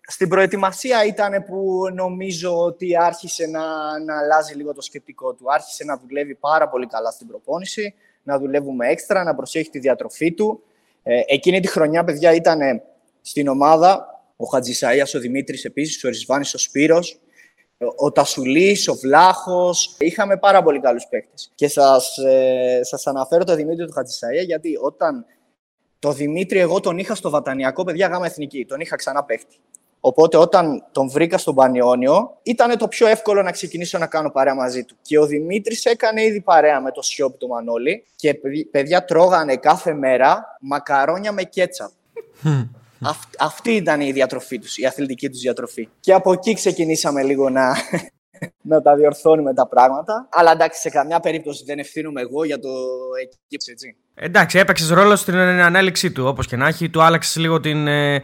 στην 0.01 0.29
προετοιμασία 0.29 1.05
ήταν 1.05 1.43
που 1.43 1.83
νομίζω 1.93 2.57
ότι 2.57 2.97
άρχισε 2.97 3.45
να, 3.45 3.63
να 3.99 4.17
αλλάζει 4.17 4.53
λίγο 4.53 4.73
το 4.73 4.81
σκεπτικό 4.81 5.33
του. 5.33 5.45
Άρχισε 5.51 5.83
να 5.83 5.97
δουλεύει 5.97 6.35
πάρα 6.35 6.69
πολύ 6.69 6.87
καλά 6.87 7.11
στην 7.11 7.27
προπόνηση, 7.27 7.93
να 8.23 8.39
δουλεύουμε 8.39 8.87
έξτρα, 8.87 9.23
να 9.23 9.35
προσέχει 9.35 9.69
τη 9.69 9.79
διατροφή 9.79 10.33
του. 10.33 10.63
Ε, 11.07 11.21
εκείνη 11.25 11.59
τη 11.59 11.67
χρονιά, 11.67 12.03
παιδιά, 12.03 12.33
ήταν 12.33 12.59
στην 13.21 13.47
ομάδα 13.47 14.07
ο 14.35 14.45
Χατζησαΐας, 14.53 15.15
ο 15.15 15.19
Δημήτρης 15.19 15.65
επίσης, 15.65 16.03
ο 16.03 16.07
Ρισβάνης, 16.07 16.53
ο 16.53 16.57
Σπύρος, 16.57 17.19
ο 17.95 18.11
Τασουλής, 18.11 18.87
ο 18.87 18.95
Βλάχος. 18.95 19.95
Είχαμε 19.99 20.37
πάρα 20.37 20.63
πολύ 20.63 20.79
καλούς 20.79 21.07
παίκτες. 21.07 21.51
Και 21.55 21.67
σας, 21.67 22.17
ε, 22.17 22.79
σας 22.83 23.07
αναφέρω 23.07 23.43
το 23.43 23.55
Δημήτρη 23.55 23.85
του 23.85 23.93
Χατζησαΐα, 23.93 24.45
γιατί 24.45 24.77
όταν 24.81 25.25
το 25.99 26.11
Δημήτρη 26.11 26.59
εγώ 26.59 26.79
τον 26.79 26.97
είχα 26.97 27.15
στο 27.15 27.29
Βατανιακό, 27.29 27.83
παιδιά, 27.83 28.07
γάμα 28.07 28.25
εθνική, 28.25 28.65
τον 28.65 28.79
είχα 28.79 28.95
ξανά 28.95 29.23
παίκτη. 29.23 29.57
Οπότε 30.07 30.37
όταν 30.37 30.83
τον 30.91 31.09
βρήκα 31.09 31.37
στον 31.37 31.55
Πανιόνιο, 31.55 32.37
ήταν 32.43 32.77
το 32.77 32.87
πιο 32.87 33.07
εύκολο 33.07 33.41
να 33.41 33.51
ξεκινήσω 33.51 33.97
να 33.97 34.07
κάνω 34.07 34.29
παρέα 34.29 34.55
μαζί 34.55 34.83
του. 34.83 34.95
Και 35.01 35.19
ο 35.19 35.25
Δημήτρης 35.25 35.85
έκανε 35.85 36.23
ήδη 36.23 36.41
παρέα 36.41 36.81
με 36.81 36.91
το 36.91 37.01
Σιόπι 37.01 37.37
του 37.37 37.47
Μανώλη 37.47 38.05
και 38.15 38.39
παιδιά 38.71 39.05
τρώγανε 39.05 39.55
κάθε 39.55 39.93
μέρα 39.93 40.57
μακαρόνια 40.59 41.31
με 41.31 41.43
κέτσαπ. 41.43 41.91
αυτή 43.39 43.71
ήταν 43.71 44.01
η 44.01 44.11
διατροφή 44.11 44.59
τους, 44.59 44.77
η 44.77 44.85
αθλητική 44.85 45.29
τους 45.29 45.39
διατροφή. 45.39 45.89
Και 45.99 46.13
από 46.13 46.31
εκεί 46.31 46.53
ξεκινήσαμε 46.53 47.23
λίγο 47.23 47.49
να, 47.49 47.75
να 48.71 48.81
τα 48.81 48.95
διορθώνουμε 48.95 49.53
τα 49.53 49.67
πράγματα. 49.67 50.27
Αλλά 50.31 50.51
εντάξει, 50.51 50.79
σε 50.79 50.89
καμιά 50.89 51.19
περίπτωση 51.19 51.63
δεν 51.65 51.79
ευθύνομαι 51.79 52.21
εγώ 52.21 52.45
για 52.45 52.59
το 52.59 52.69
εκεί, 53.21 53.71
έτσι. 53.71 53.95
Εντάξει, 54.15 54.59
έπαιξες 54.59 54.89
ρόλο 54.89 55.15
στην 55.15 55.35
ανάληξή 55.35 56.11
του, 56.11 56.25
όπως 56.25 56.47
και 56.47 56.55
να 56.55 56.67
έχει. 56.67 56.89
Του 56.89 57.01
άλλαξες 57.01 57.35
λίγο 57.35 57.59
την, 57.59 57.87
ε, 57.87 58.21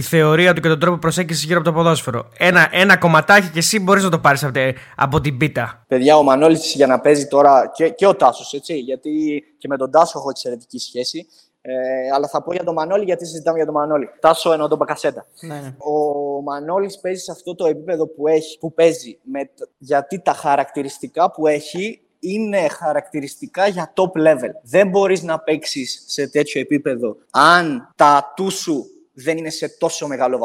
τη 0.00 0.04
θεωρία 0.04 0.54
του 0.54 0.60
και 0.60 0.68
τον 0.68 0.80
τρόπο 0.80 0.98
προσέγγισης 0.98 1.44
γύρω 1.44 1.58
από 1.58 1.68
το 1.68 1.74
ποδόσφαιρο. 1.74 2.28
Ένα, 2.38 2.68
ένα 2.72 2.96
κομματάκι 2.96 3.48
και 3.48 3.58
εσύ 3.58 3.80
μπορείς 3.80 4.02
να 4.02 4.10
το 4.10 4.18
πάρεις 4.18 4.44
από, 4.44 4.60
από, 4.96 5.20
την 5.20 5.36
πίτα. 5.36 5.84
Παιδιά, 5.88 6.16
ο 6.16 6.22
Μανώλης 6.22 6.74
για 6.74 6.86
να 6.86 7.00
παίζει 7.00 7.26
τώρα 7.26 7.70
και, 7.74 7.88
και 7.88 8.06
ο 8.06 8.14
Τάσος, 8.14 8.52
έτσι. 8.52 8.78
Γιατί 8.78 9.44
και 9.58 9.68
με 9.68 9.76
τον 9.76 9.90
Τάσο 9.90 10.18
έχω 10.18 10.30
εξαιρετική 10.30 10.78
σχέση. 10.78 11.26
Ε, 11.60 11.72
αλλά 12.14 12.28
θα 12.28 12.42
πω 12.42 12.52
για 12.52 12.64
τον 12.64 12.74
Μανώλη 12.74 13.04
γιατί 13.04 13.26
συζητάμε 13.26 13.56
για 13.56 13.66
τον 13.66 13.74
Μανώλη. 13.74 14.08
Τάσο 14.20 14.52
εννοώ 14.52 14.68
τον 14.68 14.78
Μπακασέτα. 14.78 15.26
Ναι, 15.40 15.54
ναι. 15.54 15.74
Ο 15.78 16.42
Μανώλης 16.42 16.98
παίζει 17.00 17.22
σε 17.22 17.32
αυτό 17.32 17.54
το 17.54 17.66
επίπεδο 17.66 18.06
που, 18.06 18.28
έχει, 18.28 18.58
που 18.58 18.72
παίζει 18.72 19.18
με, 19.22 19.50
γιατί 19.78 20.20
τα 20.20 20.32
χαρακτηριστικά 20.32 21.30
που 21.30 21.46
έχει 21.46 22.00
είναι 22.18 22.68
χαρακτηριστικά 22.68 23.66
για 23.66 23.92
top 23.96 24.20
level. 24.20 24.50
Δεν 24.62 24.88
μπορείς 24.88 25.22
να 25.22 25.38
παίξεις 25.38 26.04
σε 26.06 26.28
τέτοιο 26.28 26.60
επίπεδο 26.60 27.16
αν 27.30 27.92
τα 27.96 28.32
του 28.36 28.50
σου 28.50 28.86
δεν 29.22 29.36
είναι 29.36 29.50
σε 29.50 29.68
τόσο 29.68 30.06
μεγάλο 30.06 30.38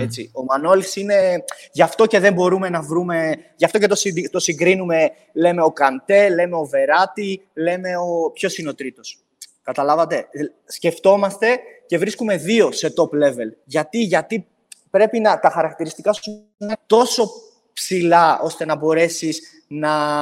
Έτσι. 0.00 0.30
Ο 0.34 0.44
Μανώλης 0.44 0.96
είναι... 0.96 1.44
Γι' 1.72 1.82
αυτό 1.82 2.06
και 2.06 2.18
δεν 2.18 2.32
μπορούμε 2.32 2.68
να 2.68 2.82
βρούμε... 2.82 3.36
Γι' 3.56 3.64
αυτό 3.64 3.78
και 3.78 3.86
το, 3.86 3.96
το 4.30 4.38
συγκρίνουμε, 4.38 5.10
λέμε 5.32 5.62
ο 5.62 5.72
Καντέ, 5.72 6.28
λέμε 6.28 6.56
ο 6.56 6.64
Βεράτη, 6.64 7.42
λέμε 7.54 7.96
ο... 7.96 8.30
Ποιος 8.30 8.58
είναι 8.58 8.68
ο 8.68 8.74
τρίτος. 8.74 9.18
Καταλάβατε; 9.62 10.16
Ε, 10.16 10.40
σκεφτόμαστε 10.64 11.58
και 11.86 11.98
βρίσκουμε 11.98 12.36
δύο 12.36 12.72
σε 12.72 12.92
top 12.96 13.24
level. 13.24 13.50
Γιατί, 13.64 14.02
γιατί 14.02 14.46
πρέπει 14.90 15.20
να 15.20 15.38
τα 15.40 15.50
χαρακτηριστικά 15.50 16.12
σου 16.12 16.46
είναι 16.58 16.76
τόσο 16.86 17.30
ψηλά 17.72 18.40
ώστε 18.40 18.64
να 18.64 18.76
μπορέσεις 18.76 19.64
να, 19.68 20.20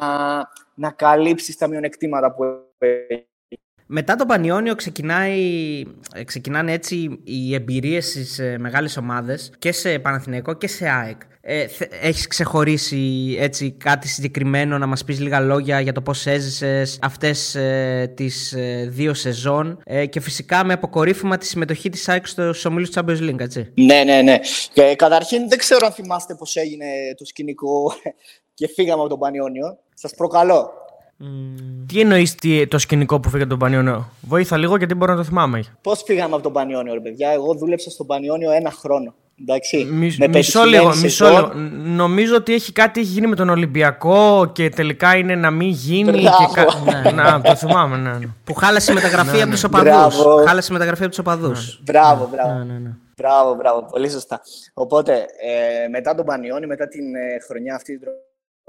να 0.74 0.90
καλύψεις 0.90 1.56
τα 1.56 1.66
μειονεκτήματα 1.66 2.34
που 2.34 2.44
έχεις. 2.78 3.26
Μετά 3.86 4.16
το 4.16 4.26
Πανιόνιο 4.26 4.74
ξεκινάει, 4.74 5.82
ε, 6.14 6.24
ξεκινάνε 6.24 6.72
έτσι 6.72 7.20
οι 7.24 7.54
εμπειρίες 7.54 8.06
στις 8.06 8.38
ε, 8.38 8.56
μεγάλες 8.58 8.96
ομάδες 8.96 9.52
και 9.58 9.72
σε 9.72 9.98
Παναθηναϊκό 9.98 10.54
και 10.54 10.68
σε 10.68 10.88
ΑΕΚ. 10.88 11.20
Ε, 11.40 11.66
έχεις 12.00 12.26
ξεχωρίσει 12.26 13.36
έτσι 13.38 13.70
κάτι 13.70 14.08
συγκεκριμένο 14.08 14.78
να 14.78 14.86
μας 14.86 15.04
πεις 15.04 15.20
λίγα 15.20 15.40
λόγια 15.40 15.80
για 15.80 15.92
το 15.92 16.02
πώς 16.02 16.26
έζησες 16.26 16.98
αυτές 17.02 17.54
ε, 17.54 18.12
τις 18.16 18.52
ε, 18.52 18.86
δύο 18.90 19.14
σεζόν 19.14 19.80
ε, 19.84 20.06
και 20.06 20.20
φυσικά 20.20 20.64
με 20.64 20.72
αποκορύφωμα 20.72 21.36
τη 21.36 21.46
συμμετοχή 21.46 21.88
της 21.88 22.08
ΑΕΚ 22.08 22.26
στους 22.26 22.64
ομίλους 22.64 22.90
Champions 22.94 23.20
League, 23.20 23.40
έτσι. 23.40 23.72
Ναι, 23.74 24.02
ναι, 24.04 24.22
ναι. 24.22 24.38
Και 24.72 24.94
καταρχήν 24.96 25.48
δεν 25.48 25.58
ξέρω 25.58 25.86
αν 25.86 25.92
θυμάστε 25.92 26.34
πώς 26.34 26.56
έγινε 26.56 26.86
το 27.16 27.24
σκηνικό 27.24 27.92
και 28.54 28.68
φύγαμε 28.68 29.00
από 29.00 29.08
τον 29.08 29.18
Πανιόνιο. 29.18 29.78
Σας 29.94 30.14
προκαλώ. 30.16 30.70
Τι 31.86 32.00
εννοείς 32.00 32.34
το 32.68 32.78
σκηνικό 32.78 33.20
που 33.20 33.28
φύγατε 33.28 33.54
από 33.54 33.58
τον 33.58 33.58
Πανιόνιο, 33.58 34.10
Βοήθα 34.20 34.56
λίγο 34.56 34.76
γιατί 34.76 34.94
μπορώ 34.94 35.12
να 35.12 35.18
το 35.18 35.24
θυμάμαι. 35.24 35.64
Πώς 35.80 36.02
φύγαμε 36.06 36.34
από 36.34 36.42
τον 36.42 36.52
Πανιόνιο, 36.52 36.94
ρε 36.94 37.00
παιδιά; 37.00 37.30
Εγώ 37.30 37.54
δούλεψα 37.54 37.90
στον 37.90 38.06
Πανιόνιο 38.06 38.50
ένα 38.50 38.70
χρόνο. 38.70 39.14
Εντάξει, 39.40 39.84
μισό 40.28 40.64
λίγο, 40.64 40.96
μισό 41.02 41.28
λίγο. 41.28 41.52
Νομίζω 41.84 42.36
ότι 42.36 42.54
έχει 42.54 42.72
κάτι 42.72 43.00
έχει 43.00 43.08
γίνει 43.08 43.26
με 43.26 43.36
τον 43.36 43.48
Ολυμπιακό 43.48 44.50
και 44.52 44.68
τελικά 44.68 45.16
είναι 45.16 45.34
να 45.34 45.50
μην 45.50 45.68
γίνει. 45.68 46.18
Και 46.22 46.28
ναι, 47.04 47.10
να, 47.10 47.40
το 47.40 47.56
θυμάμαι, 47.56 47.96
ναι, 47.96 48.10
ναι. 48.10 48.26
Που 48.44 48.54
χάλασε 48.54 48.92
μεταγραφή 48.92 49.42
από 49.42 49.50
τους 49.50 49.64
οπαδούς. 49.64 50.16
Χάλασε 50.46 50.72
μεταγραφή 50.72 51.00
από 51.00 51.10
τους 51.10 51.18
οπαδούς. 51.18 51.80
Μπράβο, 51.82 52.28
μπράβο. 52.32 52.66
Μπράβο, 53.16 53.54
μπράβο, 53.54 53.82
πολύ 53.90 54.10
σωστά. 54.10 54.40
Οπότε, 54.74 55.12
ε, 55.14 55.88
μετά 55.88 56.14
τον 56.14 56.24
Πανιόνιο, 56.24 56.68
μετά 56.68 56.88
την 56.88 57.14
ε, 57.14 57.38
χρονιά 57.46 57.74
αυτή 57.74 57.98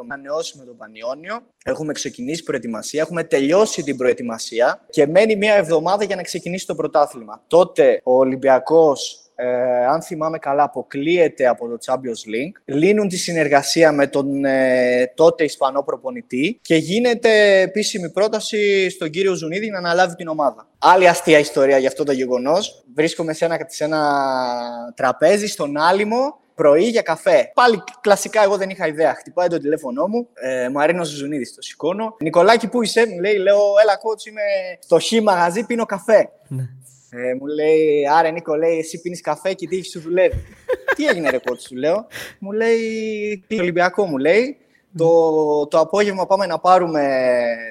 να 0.05 0.13
ανανεώσουμε 0.13 0.65
τον 0.65 0.77
Πανιόνιο. 0.77 1.41
Έχουμε 1.63 1.93
ξεκινήσει 1.93 2.43
προετοιμασία, 2.43 3.01
έχουμε 3.01 3.23
τελειώσει 3.23 3.83
την 3.83 3.97
προετοιμασία 3.97 4.85
και 4.89 5.07
μένει 5.07 5.35
μία 5.35 5.55
εβδομάδα 5.55 6.03
για 6.03 6.15
να 6.15 6.21
ξεκινήσει 6.21 6.65
το 6.65 6.75
πρωτάθλημα. 6.75 7.43
Τότε 7.47 8.01
ο 8.03 8.17
Ολυμπιακός 8.17 9.27
ε, 9.39 9.85
αν 9.85 10.01
θυμάμαι 10.01 10.37
καλά, 10.37 10.63
αποκλείεται 10.63 11.47
από 11.47 11.67
το 11.67 11.77
Champions 11.85 11.95
League. 11.95 12.61
Λύνουν 12.65 13.07
τη 13.07 13.17
συνεργασία 13.17 13.91
με 13.91 14.07
τον 14.07 14.45
ε, 14.45 15.11
τότε 15.15 15.43
Ισπανό 15.43 15.83
προπονητή 15.83 16.59
και 16.61 16.75
γίνεται 16.75 17.59
επίσημη 17.61 18.09
πρόταση 18.09 18.89
στον 18.89 19.09
κύριο 19.09 19.33
Ζουνίδη 19.33 19.69
να 19.69 19.77
αναλάβει 19.77 20.15
την 20.15 20.27
ομάδα. 20.27 20.67
Άλλη 20.77 21.07
αστεία 21.07 21.39
ιστορία 21.39 21.77
για 21.77 21.87
αυτό 21.87 22.03
το 22.03 22.11
γεγονός. 22.11 22.83
Βρίσκομαι 22.95 23.33
σε 23.33 23.45
ένα, 23.45 23.57
σε 23.67 23.83
ένα 23.83 24.01
τραπέζι 24.95 25.47
στον 25.47 25.77
Άλυμο 25.77 26.39
πρωί 26.57 26.83
για 26.83 27.01
καφέ. 27.01 27.51
Πάλι 27.53 27.83
κλασικά, 28.01 28.43
εγώ 28.43 28.57
δεν 28.57 28.69
είχα 28.69 28.87
ιδέα. 28.87 29.13
Χτυπάει 29.13 29.47
το 29.47 29.59
τηλέφωνό 29.59 30.07
μου. 30.07 30.27
Ε, 30.33 30.69
Μαρίνο 30.69 31.03
Ζουνίδη, 31.03 31.53
το 31.55 31.61
σηκώνω. 31.61 32.15
Νικολάκη, 32.19 32.67
πού 32.67 32.81
είσαι, 32.83 33.07
μου 33.07 33.19
λέει, 33.19 33.37
λέω, 33.37 33.59
έλα 33.81 33.97
κότσου, 33.97 34.29
είμαι 34.29 34.41
στο 34.79 34.99
χ 34.99 35.23
μαγαζί, 35.23 35.65
πίνω 35.65 35.85
καφέ. 35.85 36.29
Ναι. 36.47 36.63
Ε, 37.09 37.33
μου 37.39 37.45
λέει, 37.45 38.07
Άρα 38.17 38.31
Νίκο, 38.31 38.55
λέει, 38.55 38.77
εσύ 38.77 39.01
πίνεις 39.01 39.21
καφέ 39.21 39.53
και 39.53 39.67
τι 39.67 39.83
σου 39.83 39.99
δουλεύει. 39.99 40.43
τι 40.95 41.07
έγινε, 41.07 41.29
ρε 41.29 41.37
κότσου, 41.37 41.75
λέω. 41.75 42.07
Μου 42.39 42.51
λέει, 42.51 43.43
τι 43.47 43.59
Ολυμπιακό, 43.59 44.05
μου 44.05 44.17
λέει. 44.17 44.57
Το, 44.97 45.67
το 45.67 45.79
απόγευμα 45.79 46.25
πάμε 46.25 46.45
να 46.45 46.59
πάρουμε 46.59 47.01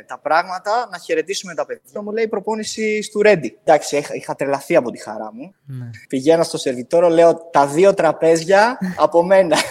τα 0.07 0.19
πράγματα, 0.19 0.89
να 0.91 0.99
χαιρετήσουμε 0.99 1.55
τα 1.55 1.67
παιδιά. 1.67 2.03
Μου 2.03 2.13
λέει 2.13 2.29
προπόνηση 2.29 3.03
στο 3.03 3.21
Ρέντι. 3.21 3.59
Εντάξει, 3.65 3.97
είχα, 3.97 4.15
είχα 4.15 4.35
τρελαθεί 4.35 4.77
από 4.77 4.91
τη 4.91 5.03
χαρά 5.03 5.31
μου. 5.33 5.55
Ναι. 5.67 5.91
Πηγαίνω 6.09 6.43
στο 6.43 6.59
σερβιτόρο, 6.59 7.09
λέω 7.09 7.35
τα 7.35 7.67
δύο 7.67 7.95
τραπέζια 7.95 8.79
από 8.97 9.23
μένα. 9.23 9.57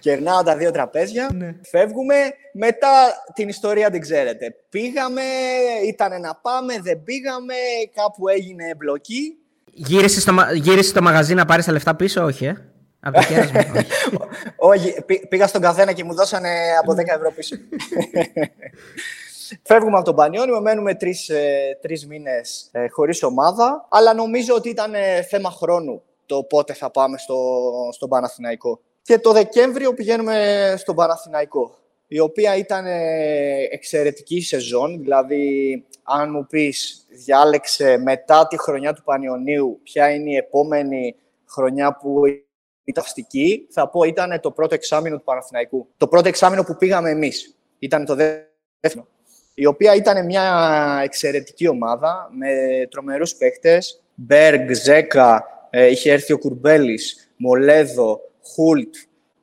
Κερνάω 0.00 0.42
τα 0.42 0.56
δύο 0.56 0.70
τραπέζια, 0.70 1.30
ναι. 1.34 1.54
φεύγουμε. 1.62 2.14
Μετά 2.52 2.88
την 3.34 3.48
ιστορία 3.48 3.90
την 3.90 4.00
ξέρετε. 4.00 4.54
Πήγαμε, 4.68 5.22
ήταν 5.86 6.20
να 6.20 6.34
πάμε, 6.34 6.80
δεν 6.80 7.02
πήγαμε, 7.02 7.54
κάπου 7.94 8.28
έγινε 8.28 8.68
εμπλοκή. 8.68 9.36
Γύρισε 9.72 10.20
στο, 10.20 10.34
γύρισε 10.54 10.88
στο 10.88 11.02
μαγαζί 11.02 11.34
να 11.34 11.44
πάρεις 11.44 11.64
τα 11.64 11.72
λεφτά 11.72 11.94
πίσω, 11.96 12.24
όχι, 12.24 12.44
ε; 12.44 12.69
Από 13.00 13.20
το 13.20 13.26
όχι. 13.40 13.86
όχι, 14.96 15.04
πήγα 15.28 15.46
στον 15.46 15.60
καθένα 15.60 15.92
και 15.92 16.04
μου 16.04 16.14
δώσανε 16.14 16.50
από 16.82 16.92
10 16.92 16.96
ευρώ 16.96 17.32
πίσω. 17.32 17.56
Φεύγουμε 19.62 19.96
από 19.96 20.04
τον 20.04 20.14
Πανιόνιο, 20.14 20.60
μένουμε 20.60 20.94
τρεις 20.94 21.28
ε, 21.28 21.78
τρεις 21.80 22.06
μήνες 22.06 22.68
ε, 22.72 22.88
χωρίς 22.88 23.22
ομάδα, 23.22 23.86
αλλά 23.90 24.14
νομίζω 24.14 24.54
ότι 24.54 24.68
ήταν 24.68 24.94
ε, 24.94 25.22
θέμα 25.22 25.50
χρόνου 25.50 26.02
το 26.26 26.42
πότε 26.42 26.72
θα 26.72 26.90
πάμε 26.90 27.18
στο, 27.18 27.36
στον 27.92 28.08
Παναθηναϊκό. 28.08 28.80
Και 29.02 29.18
το 29.18 29.32
Δεκέμβριο 29.32 29.94
πηγαίνουμε 29.94 30.74
στον 30.78 30.94
Παναθηναϊκό, 30.94 31.74
η 32.06 32.20
οποία 32.20 32.56
ήταν 32.56 32.84
εξαιρετική 33.70 34.40
σεζόν, 34.40 34.98
δηλαδή 35.00 35.84
αν 36.02 36.30
μου 36.30 36.46
πεις 36.46 37.06
διάλεξε 37.24 37.98
μετά 37.98 38.46
τη 38.46 38.58
χρονιά 38.58 38.92
του 38.92 39.02
Πανιωνίου 39.02 39.80
ποια 39.82 40.10
είναι 40.10 40.30
η 40.30 40.36
επόμενη 40.36 41.14
χρονιά 41.46 41.96
που 41.96 42.22
ήταν 42.84 43.04
αυστική, 43.04 43.66
θα 43.70 43.88
πω 43.88 44.02
ήταν 44.02 44.40
το 44.40 44.50
πρώτο 44.50 44.74
εξάμεινο 44.74 45.16
του 45.16 45.24
Παναθηναϊκού. 45.24 45.88
Το 45.96 46.08
πρώτο 46.08 46.28
εξάμεινο 46.28 46.62
που 46.62 46.76
πήγαμε 46.76 47.10
εμείς. 47.10 47.56
Ήταν 47.78 48.04
το 48.04 48.14
δεύτερο. 48.14 49.06
Η 49.54 49.66
οποία 49.66 49.94
ήταν 49.94 50.24
μια 50.24 51.00
εξαιρετική 51.04 51.68
ομάδα 51.68 52.28
με 52.32 52.48
τρομερούς 52.90 53.34
παίχτες. 53.34 54.02
Μπέργκ, 54.14 54.72
Ζέκα, 54.72 55.44
ε, 55.70 55.86
είχε 55.86 56.12
έρθει 56.12 56.32
ο 56.32 56.38
Κουρμπέλης, 56.38 57.32
Μολέδο, 57.36 58.20
Χούλτ, 58.54 58.94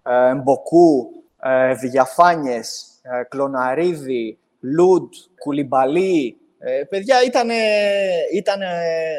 ε, 0.04 0.36
Μποκού, 0.36 1.10
ε, 1.42 1.74
Διαφάνιες, 1.74 3.00
ε, 3.02 3.24
Κλωναρίδη, 3.24 4.38
Λούντ, 4.60 5.14
Κουλιμπαλί. 5.40 6.38
Ε, 6.60 6.84
παιδιά, 6.84 7.24
ήταν, 7.24 7.50
ήταν 8.34 8.62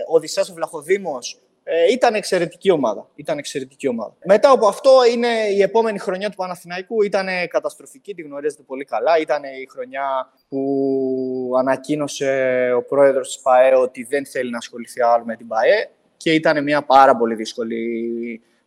ο 0.08 0.14
Οδυσσέας 0.14 0.50
ο 0.50 0.54
Βλαχοδήμος, 0.54 1.40
ε, 1.70 1.92
ήταν 1.92 2.14
εξαιρετική 2.14 2.70
ομάδα. 2.70 3.08
Ήταν 3.14 3.38
εξαιρετική 3.38 3.88
ομάδα. 3.88 4.14
Μετά 4.24 4.50
από 4.50 4.66
αυτό 4.66 4.90
είναι 5.12 5.28
η 5.28 5.62
επόμενη 5.62 5.98
χρονιά 5.98 6.30
του 6.30 6.36
Παναθηναϊκού. 6.36 7.02
Ήταν 7.02 7.26
καταστροφική, 7.48 8.14
τη 8.14 8.22
γνωρίζετε 8.22 8.62
πολύ 8.62 8.84
καλά. 8.84 9.18
Ήταν 9.18 9.42
η 9.44 9.68
χρονιά 9.70 10.32
που 10.48 11.52
ανακοίνωσε 11.58 12.72
ο 12.76 12.82
πρόεδρος 12.82 13.28
της 13.28 13.42
ΠαΕ 13.42 13.74
ότι 13.74 14.04
δεν 14.04 14.26
θέλει 14.26 14.50
να 14.50 14.58
ασχοληθεί 14.58 15.02
άλλο 15.02 15.24
με 15.24 15.36
την 15.36 15.46
ΠαΕ 15.46 15.90
και 16.18 16.32
ήταν 16.32 16.62
μια 16.62 16.82
πάρα 16.82 17.16
πολύ 17.16 17.34
δύσκολη 17.34 17.78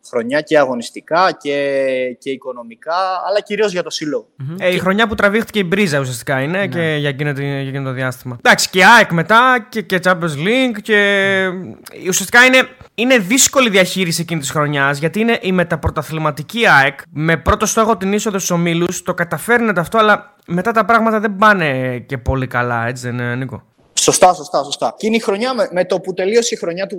χρονιά 0.08 0.40
και 0.40 0.58
αγωνιστικά 0.58 1.36
και, 1.40 2.16
και 2.18 2.30
οικονομικά, 2.30 2.94
αλλά 3.28 3.40
κυρίως 3.40 3.72
για 3.72 3.82
το 3.82 3.90
συλλογο 3.90 4.26
Ε, 4.58 4.74
η 4.74 4.78
χρονιά 4.78 5.06
που 5.06 5.14
τραβήχτηκε 5.14 5.58
η 5.58 5.64
μπρίζα 5.66 5.98
ουσιαστικά 5.98 6.40
είναι 6.40 6.58
ναι. 6.58 6.66
και 6.66 6.96
για 6.98 7.08
εκείνο, 7.08 7.30
για 7.30 7.58
εκείνο 7.58 7.84
το 7.84 7.92
διάστημα. 7.92 8.36
Εντάξει, 8.38 8.70
και 8.70 8.84
ΑΕΚ 8.84 9.12
μετά 9.12 9.66
και, 9.68 9.82
και 9.82 10.00
Champions 10.02 10.36
League 10.46 10.80
και 10.82 11.48
ουσιαστικά 12.08 12.44
είναι, 12.44 12.68
είναι 12.94 13.18
δύσκολη 13.18 13.70
διαχείριση 13.70 14.20
εκείνη 14.20 14.40
της 14.40 14.50
χρονιάς 14.50 14.98
γιατί 14.98 15.20
είναι 15.20 15.38
η 15.42 15.52
μεταπρωταθληματική 15.52 16.66
ΑΕΚ 16.66 16.98
με 17.10 17.36
πρώτο 17.36 17.66
στόχο 17.66 17.96
την 17.96 18.12
είσοδο 18.12 18.38
στους 18.38 18.50
ομίλους. 18.50 19.02
Το 19.02 19.14
καταφέρνετε 19.14 19.80
αυτό, 19.80 19.98
αλλά 19.98 20.34
μετά 20.46 20.72
τα 20.72 20.84
πράγματα 20.84 21.20
δεν 21.20 21.36
πάνε 21.36 21.98
και 21.98 22.18
πολύ 22.18 22.46
καλά, 22.46 22.86
έτσι 22.86 23.02
δεν 23.06 23.18
είναι, 23.18 23.34
Νίκο; 23.34 23.62
Σωστά, 24.02 24.34
σωστά, 24.34 24.64
σωστά. 24.64 24.94
Και 24.96 25.06
είναι 25.06 25.16
η 25.16 25.18
χρονιά 25.18 25.54
με, 25.54 25.68
με 25.72 25.84
το 25.84 26.00
που 26.00 26.12
τελείωσε 26.12 26.54
η 26.54 26.58
χρονιά 26.58 26.86
του, 26.86 26.98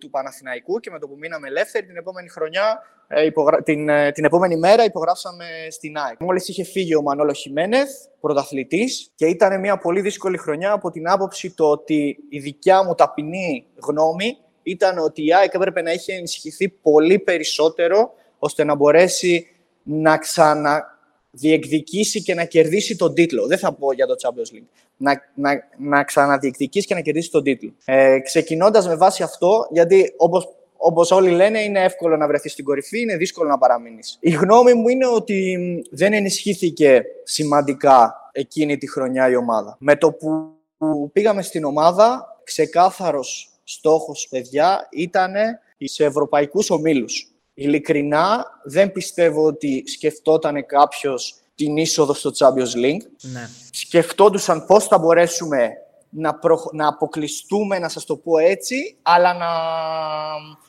του 0.00 0.10
Παναθηναϊκού 0.10 0.80
και 0.80 0.90
με 0.90 0.98
το 0.98 1.08
που 1.08 1.16
μείναμε 1.18 1.48
ελεύθεροι 1.48 1.86
την 1.86 1.96
επόμενη 1.96 2.28
χρονιά, 2.28 2.82
ε, 3.08 3.24
υπογρα... 3.24 3.62
την, 3.62 3.88
ε, 3.88 4.12
την 4.12 4.24
επόμενη 4.24 4.56
μέρα 4.56 4.84
υπογράψαμε 4.84 5.44
στην 5.70 5.96
ΑΕΚ. 5.96 6.20
Μόλις 6.20 6.48
είχε 6.48 6.64
φύγει 6.64 6.94
ο 6.94 7.02
Μανόλο 7.02 7.32
Χιμένεθ, 7.32 7.90
πρωταθλητής 8.20 9.10
και 9.14 9.26
ήταν 9.26 9.60
μια 9.60 9.78
πολύ 9.78 10.00
δύσκολη 10.00 10.36
χρονιά 10.36 10.72
από 10.72 10.90
την 10.90 11.08
άποψη 11.08 11.54
το 11.54 11.70
ότι 11.70 12.16
η 12.28 12.38
δικιά 12.38 12.84
μου 12.84 12.94
ταπεινή 12.94 13.66
γνώμη 13.86 14.36
ήταν 14.62 14.98
ότι 14.98 15.26
η 15.26 15.34
ΑΕΚ 15.34 15.54
έπρεπε 15.54 15.82
να 15.82 15.92
είχε 15.92 16.12
ενισχυθεί 16.12 16.68
πολύ 16.68 17.18
περισσότερο 17.18 18.12
ώστε 18.38 18.64
να 18.64 18.74
μπορέσει 18.74 19.46
να 19.82 20.18
ξανα 20.18 20.99
διεκδικήσει 21.30 22.22
και 22.22 22.34
να 22.34 22.44
κερδίσει 22.44 22.96
τον 22.96 23.14
τίτλο. 23.14 23.46
Δεν 23.46 23.58
θα 23.58 23.72
πω 23.72 23.92
για 23.92 24.06
το 24.06 24.14
Champions 24.22 24.56
League. 24.56 24.68
Να, 24.96 25.22
να, 25.34 25.50
να 25.78 26.04
ξαναδιεκδικήσει 26.04 26.86
και 26.86 26.94
να 26.94 27.00
κερδίσει 27.00 27.30
τον 27.30 27.42
τίτλο. 27.42 27.72
Ε, 27.84 28.18
Ξεκινώντας 28.18 28.86
με 28.86 28.96
βάση 28.96 29.22
αυτό, 29.22 29.68
γιατί 29.70 30.12
όπως 30.16 30.48
όπως 30.82 31.10
όλοι 31.10 31.30
λένε, 31.30 31.62
είναι 31.62 31.82
εύκολο 31.82 32.16
να 32.16 32.26
βρεθείς 32.26 32.52
στην 32.52 32.64
κορυφή, 32.64 33.00
είναι 33.00 33.16
δύσκολο 33.16 33.48
να 33.48 33.58
παραμείνεις. 33.58 34.16
Η 34.20 34.30
γνώμη 34.30 34.74
μου 34.74 34.88
είναι 34.88 35.06
ότι 35.06 35.58
δεν 35.90 36.12
ενισχύθηκε 36.12 37.02
σημαντικά 37.24 38.14
εκείνη 38.32 38.76
τη 38.76 38.90
χρονιά 38.90 39.30
η 39.30 39.36
ομάδα. 39.36 39.76
Με 39.80 39.96
το 39.96 40.12
που 40.12 41.10
πήγαμε 41.12 41.42
στην 41.42 41.64
ομάδα, 41.64 42.40
ξεκάθαρος 42.44 43.50
στόχος, 43.64 44.26
παιδιά, 44.30 44.88
ήταν 44.90 45.32
σε 45.78 46.04
ευρωπαϊκούς 46.04 46.70
ομίλους. 46.70 47.30
Ειλικρινά, 47.62 48.46
δεν 48.64 48.92
πιστεύω 48.92 49.44
ότι 49.44 49.82
σκεφτόταν 49.86 50.66
κάποιος 50.66 51.34
την 51.54 51.76
είσοδο 51.76 52.14
στο 52.14 52.30
Champions 52.38 52.84
League. 52.84 53.06
Ναι. 53.20 53.48
Σκεφτόντουσαν 53.70 54.66
πώς 54.66 54.86
θα 54.86 54.98
μπορέσουμε 54.98 55.68
να, 56.10 56.38
να 56.72 56.88
αποκλειστούμε, 56.88 57.78
να 57.78 57.88
σας 57.88 58.04
το 58.04 58.16
πω 58.16 58.38
έτσι, 58.38 58.96
αλλά 59.02 59.34
να, 59.34 59.48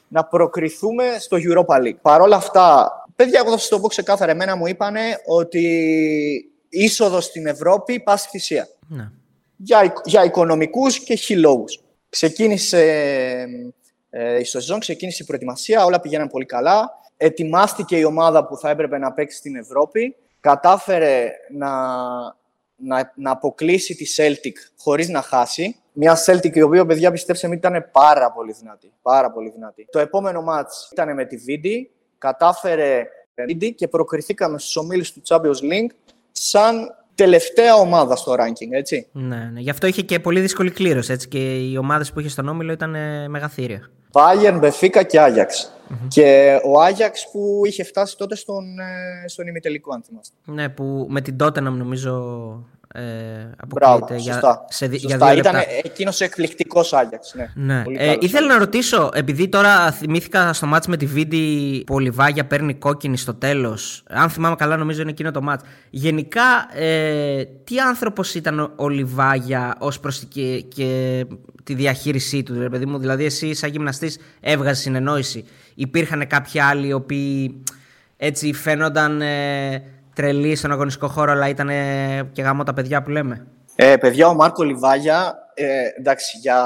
να 0.07 0.25
προκριθούμε 0.25 1.03
στο 1.19 1.37
Europa 1.37 1.81
League. 1.81 1.99
Παρ' 2.01 2.21
όλα 2.21 2.35
αυτά, 2.35 2.91
παιδιά, 3.15 3.39
εγώ 3.39 3.51
θα 3.51 3.57
σας 3.57 3.67
το 3.67 3.79
πω 3.79 3.87
ξεκάθαρα, 3.87 4.31
εμένα 4.31 4.55
μου 4.55 4.67
είπανε 4.67 5.01
ότι 5.25 5.65
είσοδο 6.69 7.21
στην 7.21 7.47
Ευρώπη 7.47 7.99
πάση 7.99 8.29
θυσία. 8.29 8.67
Ναι. 8.87 9.11
Για, 9.55 9.93
για 10.05 10.23
οικονομικούς 10.23 10.99
και 10.99 11.15
χιλόγους. 11.15 11.79
Ξεκίνησε 12.09 12.83
ε, 14.14 14.39
η 14.39 14.43
σεζόν, 14.43 14.80
ξεκίνησε 14.80 15.24
η 15.24 15.26
προετοιμασία, 15.26 15.86
όλα 15.86 15.99
πηγαίναν 15.99 16.28
πολύ 16.28 16.45
καλά. 16.45 16.89
Ετοιμάστηκε 17.18 17.97
η 17.97 18.03
ομάδα 18.03 18.45
που 18.45 18.57
θα 18.57 18.70
έπρεπε 18.70 18.97
να 18.97 19.14
παίξει 19.14 19.38
στην 19.38 19.55
Ευρώπη. 19.55 20.16
Κατάφερε 20.39 21.32
να, 21.51 21.70
να, 22.76 23.14
να 23.16 23.32
αποκλείσει 23.32 23.95
τη 23.95 24.05
Celtic 24.18 24.53
χωρίς 24.78 25.09
να 25.09 25.22
χάσει. 25.22 25.76
Μια 25.93 26.18
Celtic 26.26 26.55
η 26.55 26.62
οποία, 26.62 26.86
παιδιά, 26.86 27.12
πιστέψτε 27.12 27.47
με, 27.47 27.55
ήταν 27.55 27.89
πάρα 27.91 28.32
πολύ 28.32 28.51
δυνατή. 28.51 28.93
Πάρα 29.01 29.32
πολύ 29.32 29.49
δυνατή. 29.49 29.88
Το 29.91 29.99
επόμενο 29.99 30.41
μάτς 30.41 30.89
ήταν 30.91 31.14
με 31.14 31.26
τη 31.26 31.38
Βίντι. 31.38 31.91
Κατάφερε 32.18 33.07
Βίντι 33.45 33.74
και 33.74 33.88
προκριθήκαμε 33.88 34.59
στους 34.59 34.76
ομίλους 34.76 35.12
του 35.14 35.22
Champions 35.28 35.72
League 35.72 35.91
σαν 36.32 36.95
τελευταία 37.24 37.76
ομάδα 37.76 38.15
στο 38.15 38.34
ranking, 38.34 38.72
έτσι. 38.72 39.07
Ναι, 39.11 39.49
ναι. 39.53 39.59
Γι' 39.59 39.69
αυτό 39.69 39.88
είχε 39.88 40.01
και 40.01 40.19
πολύ 40.19 40.39
δύσκολη 40.39 40.72
κλήρωση, 40.72 41.11
έτσι. 41.11 41.28
Και 41.28 41.55
οι 41.55 41.78
ομάδες 41.78 42.11
που 42.11 42.19
είχε 42.19 42.30
στον 42.30 42.47
Όμιλο 42.47 42.72
ήταν 42.72 42.95
ε, 42.95 43.28
μεγαθύρια. 43.28 43.89
Bayern, 44.11 44.57
Μπεφίκα 44.59 45.03
και 45.03 45.19
Άγιαξ. 45.19 45.72
Και 46.07 46.59
ο 46.65 46.82
Άγιαξ 46.82 47.30
που 47.32 47.61
είχε 47.65 47.84
φτάσει 47.84 48.17
τότε 48.17 48.36
στον, 48.36 48.80
ε, 48.80 49.28
στον 49.28 49.47
ημιτελικό, 49.47 49.93
αν 49.93 50.03
θυμάστε. 50.03 50.36
Ναι, 50.45 50.69
που 50.69 51.05
με 51.09 51.22
την 51.22 51.36
Tottenham 51.39 51.61
νομίζω 51.61 52.13
ε, 52.93 53.01
Μπράβο, 53.67 54.07
για, 54.15 54.33
σωστά. 54.33 54.65
σε, 54.69 54.87
δι- 54.87 54.99
σωστά. 54.99 55.17
για 55.17 55.31
δύο 55.33 55.39
Ήταν 55.39 55.53
λεπτά. 55.55 55.71
εκείνος 55.83 56.21
εκπληκτικός 56.21 56.93
Άγιαξ, 56.93 57.33
ναι. 57.35 57.51
Ναι. 57.55 57.83
Πολύ 57.83 57.95
Ε, 57.99 58.05
καλός 58.05 58.15
ήθελα 58.21 58.37
Άγιαξ. 58.39 58.53
να 58.59 58.65
ρωτήσω, 58.65 59.09
επειδή 59.13 59.49
τώρα 59.49 59.91
θυμήθηκα 59.91 60.53
στο 60.53 60.65
μάτς 60.65 60.87
με 60.87 60.97
τη 60.97 61.05
Βίντι 61.05 61.83
που 61.85 61.95
ο 61.95 61.99
Λιβάγια 61.99 62.45
παίρνει 62.45 62.73
κόκκινη 62.73 63.17
στο 63.17 63.33
τέλος. 63.33 64.03
Αν 64.09 64.29
θυμάμαι 64.29 64.55
καλά 64.55 64.77
νομίζω 64.77 65.01
είναι 65.01 65.09
εκείνο 65.11 65.31
το 65.31 65.41
μάτς. 65.41 65.63
Γενικά, 65.89 66.41
ε, 66.73 67.43
τι 67.63 67.79
άνθρωπος 67.79 68.35
ήταν 68.35 68.59
ο- 68.59 68.71
ο 68.75 68.89
Λιβάγια 68.89 69.75
ως 69.79 69.99
προς 69.99 70.19
τη- 70.19 70.25
και, 70.25 70.61
και 70.75 71.25
τη 71.63 71.73
διαχείρισή 71.73 72.43
του, 72.43 72.59
ρε 72.59 72.69
παιδί 72.69 72.85
μου; 72.85 72.97
Δηλαδή 72.97 73.25
εσύ 73.25 73.53
σαν 73.53 73.69
γυμναστής 73.69 74.17
έβγαζες 74.39 74.79
συνεννόηση. 74.79 75.45
Υπήρχαν 75.75 76.27
κάποιοι 76.27 76.59
άλλοι 76.59 76.87
οι 76.87 76.93
οποίοι 76.93 77.63
έτσι 78.17 78.53
φαίνονταν 78.53 79.21
ε, 79.21 79.83
τρελοί 80.16 80.55
στον 80.55 80.72
αγωνιστικό 80.72 81.07
χώρο 81.07 81.32
αλλά 81.32 81.49
ήταν 81.49 81.70
ε, 81.70 82.30
και 82.32 82.41
γάμο 82.41 82.64
τα 82.64 82.74
παιδιά 82.74 83.03
που 83.03 83.09
λέμε. 83.09 83.47
Ε, 83.76 83.97
παιδιά, 83.97 84.28
ο 84.28 84.34
Μάρκο 84.34 84.64
Λιβάγια, 84.64 85.47
ε, 85.53 85.88
εντάξει, 85.97 86.38
για 86.38 86.66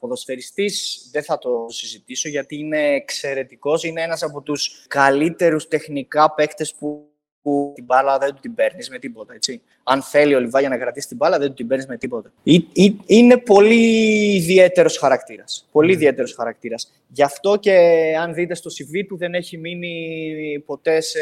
ποδοσφαιριστής 0.00 1.08
δεν 1.12 1.22
θα 1.22 1.38
το 1.38 1.66
συζητήσω 1.68 2.28
γιατί 2.28 2.58
είναι 2.58 2.78
εξαιρετικός. 2.78 3.84
Είναι 3.84 4.02
ένας 4.02 4.22
από 4.22 4.40
τους 4.40 4.84
καλύτερους 4.88 5.68
τεχνικά 5.68 6.34
παίκτες 6.34 6.74
που, 6.74 7.09
που 7.42 7.72
την 7.74 7.84
μπάλα 7.84 8.18
δεν 8.18 8.34
του 8.34 8.40
την 8.40 8.54
παίρνεις 8.54 8.90
με 8.90 8.98
τίποτα. 8.98 9.34
Έτσι. 9.34 9.62
Αν 9.82 10.02
θέλει 10.02 10.34
ο 10.34 10.40
Λιβάγια 10.40 10.68
να 10.68 10.78
κρατήσει 10.78 11.08
την 11.08 11.16
μπάλα, 11.16 11.38
δεν 11.38 11.48
του 11.48 11.54
την 11.54 11.66
παίρνεις 11.66 11.86
με 11.86 11.96
τίποτα. 11.96 12.32
Ή- 12.42 12.66
ή- 12.72 12.96
Είναι 13.06 13.36
πολύ 13.36 14.34
ιδιαίτερος 14.36 14.98
χαρακτήρας. 14.98 15.68
Πολύ 15.72 15.92
ιδιαίτερος 15.92 16.34
χαρακτήρας. 16.34 16.92
Γι' 17.08 17.22
αυτό 17.22 17.56
και 17.56 17.76
αν 18.20 18.34
δείτε 18.34 18.54
στο 18.54 18.70
CV 18.70 19.06
του 19.08 19.16
δεν 19.16 19.34
έχει 19.34 19.56
μείνει 19.56 20.62
ποτέ 20.66 21.00
σε, 21.00 21.18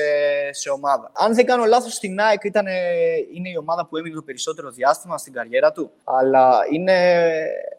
σε 0.51 0.71
ομάδα. 0.71 1.11
Αν 1.15 1.35
δεν 1.35 1.47
κάνω 1.47 1.65
λάθος, 1.65 1.93
στην 1.95 2.21
ΑΕΚ 2.21 2.45
ήταν, 2.45 2.67
είναι 3.35 3.49
η 3.49 3.57
ομάδα 3.57 3.87
που 3.87 3.97
έμεινε 3.97 4.15
το 4.15 4.23
περισσότερο 4.23 4.71
διάστημα 4.71 5.19
στην 5.19 5.33
καριέρα 5.33 5.73
του. 5.73 5.91
Αλλά 6.05 6.59
είναι 6.73 7.23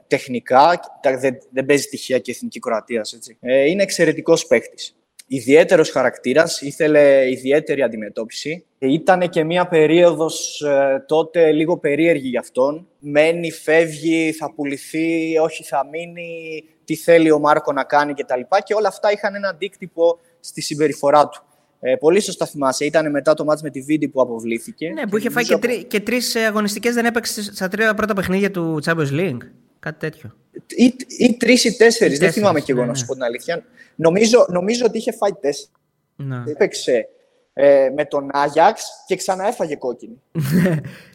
τεχνικά, 0.07 0.79
τα- 1.01 1.17
δεν, 1.17 1.37
δεν 1.51 1.65
παίζει 1.65 1.87
τυχαία 1.87 2.19
και 2.19 2.31
εθνική 2.31 2.59
Κροατίας, 2.59 3.13
έτσι. 3.13 3.37
Ε, 3.41 3.63
είναι 3.69 3.83
εξαιρετικός 3.83 4.47
παίχτης. 4.47 4.93
Ιδιαίτερος 5.31 5.89
χαρακτήρας, 5.89 6.61
ήθελε 6.61 7.29
ιδιαίτερη 7.29 7.81
αντιμετώπιση. 7.81 8.65
Ήταν 8.79 9.29
και 9.29 9.43
μια 9.43 9.67
περίοδος 9.67 10.61
ε, 10.61 11.03
τότε 11.07 11.51
λίγο 11.51 11.77
περίεργη 11.77 12.27
για 12.27 12.39
αυτόν. 12.39 12.87
Μένει, 12.99 13.51
φεύγει, 13.51 14.31
θα 14.31 14.53
πουληθεί, 14.53 15.37
όχι 15.37 15.63
θα 15.63 15.87
μείνει, 15.91 16.63
τι 16.85 16.95
θέλει 16.95 17.31
ο 17.31 17.39
Μάρκο 17.39 17.71
να 17.73 17.83
κάνει 17.83 18.13
κτλ. 18.13 18.41
Και 18.63 18.73
όλα 18.73 18.87
αυτά 18.87 19.11
είχαν 19.11 19.35
ένα 19.35 19.49
αντίκτυπο 19.49 20.19
στη 20.39 20.61
συμπεριφορά 20.61 21.27
του. 21.27 21.43
Ε, 21.79 21.95
πολύ 21.95 22.19
σωστά 22.19 22.45
θυμάσαι, 22.45 22.85
ήταν 22.85 23.09
μετά 23.11 23.33
το 23.33 23.43
μάτς 23.43 23.61
με 23.61 23.69
τη 23.69 23.81
Βίντι 23.81 24.07
που 24.07 24.21
αποβλήθηκε. 24.21 24.89
Ναι, 24.89 25.07
που 25.07 25.17
είχε 25.17 25.29
φάει 25.29 25.43
νομίζω 25.43 25.59
και, 25.59 25.67
τρει, 25.67 25.83
και 25.83 25.99
τρεις 25.99 26.35
ε, 26.35 26.45
αγωνιστικές 26.45 26.93
δεν 26.93 27.05
έπαιξε 27.05 27.43
στα 27.43 27.67
τρία 27.67 27.93
πρώτα 27.93 28.13
παιχνίδια 28.13 28.51
του 28.51 28.79
Champions 28.85 29.11
League. 29.11 29.37
Κάτι 29.79 29.99
τέτοιο. 29.99 30.33
Ή, 30.67 30.93
ή 31.17 31.33
τρεις 31.37 31.63
ή 31.63 31.77
τέσσερις, 31.77 31.97
δεν 31.97 32.09
τέσσερις, 32.09 32.33
θυμάμαι 32.33 32.61
κι 32.61 32.71
εγώ 32.71 32.79
ναι, 32.79 32.85
να 32.85 32.91
ναι. 32.91 32.97
σου 32.97 33.05
πω 33.05 33.13
την 33.13 33.23
αλήθεια. 33.23 33.63
Νομίζω, 33.95 34.45
νομίζω 34.49 34.85
ότι 34.85 34.97
είχε 34.97 35.11
φάει 35.11 35.31
τέσσερις. 35.33 35.71
Να. 36.15 36.43
Έπαιξε 36.47 37.07
ε, 37.53 37.89
με 37.95 38.05
τον 38.05 38.29
Άγιαξ 38.31 38.83
και 39.07 39.15
ξαναέφαγε 39.15 39.75
κόκκινη. 39.75 40.21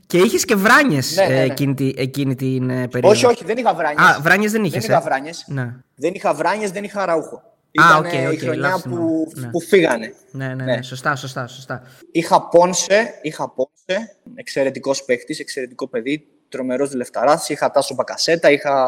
και 0.06 0.18
είχες 0.18 0.44
και 0.44 0.54
Βράνιες 0.54 1.16
Ναι, 1.16 1.26
ναι, 1.26 1.34
ναι. 1.34 1.42
εκείνη, 1.42 1.74
τη- 1.74 1.92
εκείνη 1.96 2.34
την 2.34 2.70
ε, 2.70 2.88
περίοδο. 2.88 3.14
όχι, 3.14 3.26
όχι, 3.26 3.44
δεν 3.44 3.56
είχα 3.56 3.74
Βράνιες. 3.74 4.06
Α, 4.06 4.20
Βράνιες 4.20 4.52
δεν 4.52 4.64
είχες. 4.64 4.82
Δεν 4.86 4.90
είχα 4.90 5.00
Βράνιες. 5.00 5.44
Ναι. 5.48 5.74
Δεν 5.94 6.14
είχα 6.14 6.34
Βράνιες, 6.34 6.70
δεν 6.70 6.84
είχα 6.84 7.04
Αραούχο. 7.04 7.36
Α, 7.36 7.42
Ήταν 7.70 7.98
OK, 7.98 8.04
OK, 8.28 8.32
η 8.32 8.36
χρονιά 8.38 8.60
λάθος 8.60 8.82
που, 8.82 8.88
θυμάμαι. 8.88 9.24
Ναι. 9.34 9.50
που 9.50 9.60
φύγανε. 9.60 10.14
Ναι, 10.30 10.46
ναι, 10.46 10.54
ναι, 10.54 10.64
Ναι. 10.64 10.82
Σωστά, 10.82 11.16
σωστά, 11.16 11.46
σωστά. 11.46 11.82
Είχα 12.12 12.48
Πόνσε, 12.48 13.18
είχα 13.22 13.50
Πόνσε, 13.50 14.16
εξαιρετικός 14.34 15.04
παίχτης, 15.04 15.38
εξαιρετικό 15.38 15.88
παιδί, 15.88 16.26
τρομερός 16.54 16.94
λεφταράς. 16.94 17.48
Είχα 17.48 17.70
Τάσο 17.70 17.94
Μπακασέτα, 17.94 18.50
είχα 18.50 18.86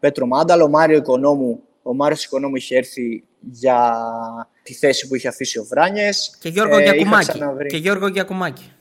Πέτρο 0.00 0.26
Μάνταλο, 0.26 0.68
Μάριο 0.68 0.96
Οικονόμου. 0.96 1.60
Ο 1.82 1.94
Μάριος 1.94 2.24
Οικονόμου 2.24 2.56
είχε 2.56 2.76
έρθει 2.76 3.24
για 3.50 3.96
τη 4.62 4.74
θέση 4.74 5.08
που 5.08 5.14
είχε 5.14 5.28
αφήσει 5.28 5.58
ο 5.58 5.64
Βράνιες. 5.64 6.36
Και 6.40 6.48
Γιώργο 6.48 6.76
Ε, 6.78 6.82
είχα 6.82 6.94
Γιακουμάκη. 6.94 7.26
ξαναβρει- 7.28 7.70
Και 7.70 7.76
Γιώργο 7.76 8.06
Γιακουμάκη. 8.08 8.72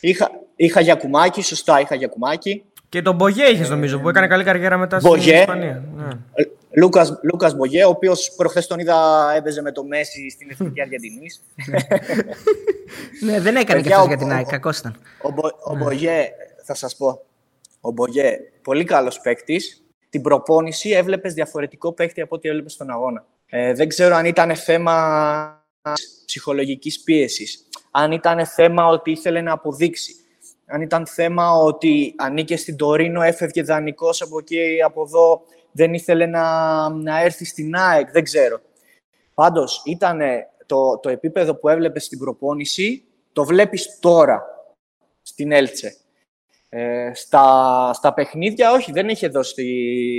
Είχα, 0.00 0.30
είχα 0.56 0.80
Γιακουμάκη, 0.80 1.42
σωστά, 1.42 1.80
είχα 1.80 1.94
Γιακουμάκη. 1.94 2.64
Και 2.88 3.02
τον 3.02 3.14
Μπογέ 3.14 3.44
είχες 3.44 3.68
νομίζω 3.68 3.98
που 4.00 4.08
έκανε 4.08 4.26
καλή 4.26 4.44
καριέρα 4.44 4.76
μετά 4.76 4.98
στην 4.98 5.10
Μπογέ. 5.10 5.38
Ισπανία. 5.38 5.82
Ναι. 5.96 6.08
Ε, 6.34 6.42
Λούκας, 6.76 7.18
Λούκας 7.22 7.54
Μπογέ, 7.54 7.84
ο 7.84 7.88
οποίος 7.88 8.32
προχθές 8.36 8.66
τον 8.66 8.78
είδα 8.78 8.96
έπαιζε 9.36 9.62
με 9.62 9.72
το 9.72 9.84
Μέση 9.84 10.30
στην 10.30 10.50
Εθνική 10.50 10.80
Αργεντινής. 10.80 11.42
ναι, 13.24 13.40
δεν 13.40 13.56
έκανε 13.56 13.64
και 13.80 13.88
Παιδιά, 13.88 13.96
αυτός 13.96 14.04
ο- 14.04 14.08
για 14.08 14.16
την 14.16 14.30
ο- 14.30 14.34
ΑΕΚ. 14.34 14.46
Κακός 14.46 14.78
ήταν. 14.78 14.96
Ο, 15.22 15.30
Μπο, 15.30 15.42
ο 15.64 15.76
Μπογέ, 15.76 16.28
θα 16.64 16.74
σας 16.74 16.96
πω, 16.96 17.22
ο 17.80 17.90
Μπογέ, 17.90 18.38
πολύ 18.62 18.84
καλός 18.84 19.20
παίκτης. 19.20 19.82
Την 20.10 20.22
προπόνηση 20.22 20.90
έβλεπες 20.90 21.34
διαφορετικό 21.34 21.92
παίκτη 21.92 22.20
από 22.20 22.36
ό,τι 22.36 22.48
έβλεπες 22.48 22.72
στον 22.72 22.90
αγώνα. 22.90 23.26
Ε, 23.46 23.72
δεν 23.72 23.88
ξέρω 23.88 24.14
αν 24.14 24.24
ήταν 24.24 24.56
θέμα 24.56 25.66
ψυχολογικής 26.26 27.02
πίεσης, 27.02 27.68
αν 27.90 28.12
ήταν 28.12 28.46
θέμα 28.46 28.86
ότι 28.86 29.10
ήθελε 29.10 29.40
να 29.40 29.52
αποδείξει, 29.52 30.14
αν 30.66 30.80
ήταν 30.80 31.06
θέμα 31.06 31.50
ότι 31.52 32.14
ανήκε 32.16 32.56
στην 32.56 32.76
Τωρίνο, 32.76 33.22
έφευγε 33.22 33.62
δανεικός 33.62 34.22
από 34.22 34.38
εκεί, 34.38 34.82
από 34.84 35.02
εδώ, 35.02 35.42
δεν 35.72 35.94
ήθελε 35.94 36.26
να, 36.26 36.88
να 36.88 37.22
έρθει 37.22 37.44
στην 37.44 37.74
ΑΕΚ, 37.76 38.10
δεν 38.10 38.24
ξέρω. 38.24 38.60
Πάντως, 39.34 39.82
ήταν 39.84 40.20
το, 40.66 40.98
το 40.98 41.08
επίπεδο 41.08 41.54
που 41.54 41.68
έβλεπες 41.68 42.04
στην 42.04 42.18
προπόνηση, 42.18 43.04
το 43.32 43.44
βλέπεις 43.44 43.98
τώρα 44.00 44.42
στην 45.22 45.52
Έλτσε. 45.52 45.96
Ε, 46.68 47.10
στα, 47.14 47.90
στα 47.92 48.14
παιχνίδια, 48.14 48.72
όχι, 48.72 48.92
δεν 48.92 49.08
είχε 49.08 49.28
δώσει 49.28 49.64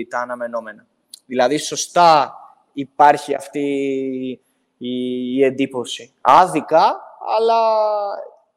τα 0.10 0.20
αναμενόμενα. 0.20 0.86
Δηλαδή, 1.26 1.58
σωστά 1.58 2.34
υπάρχει 2.74 3.36
αυτή 3.36 3.60
η, 4.78 5.36
η 5.36 5.43
εντύπωση. 5.43 6.14
Άδικα, 6.22 6.84
αλλά 7.38 7.60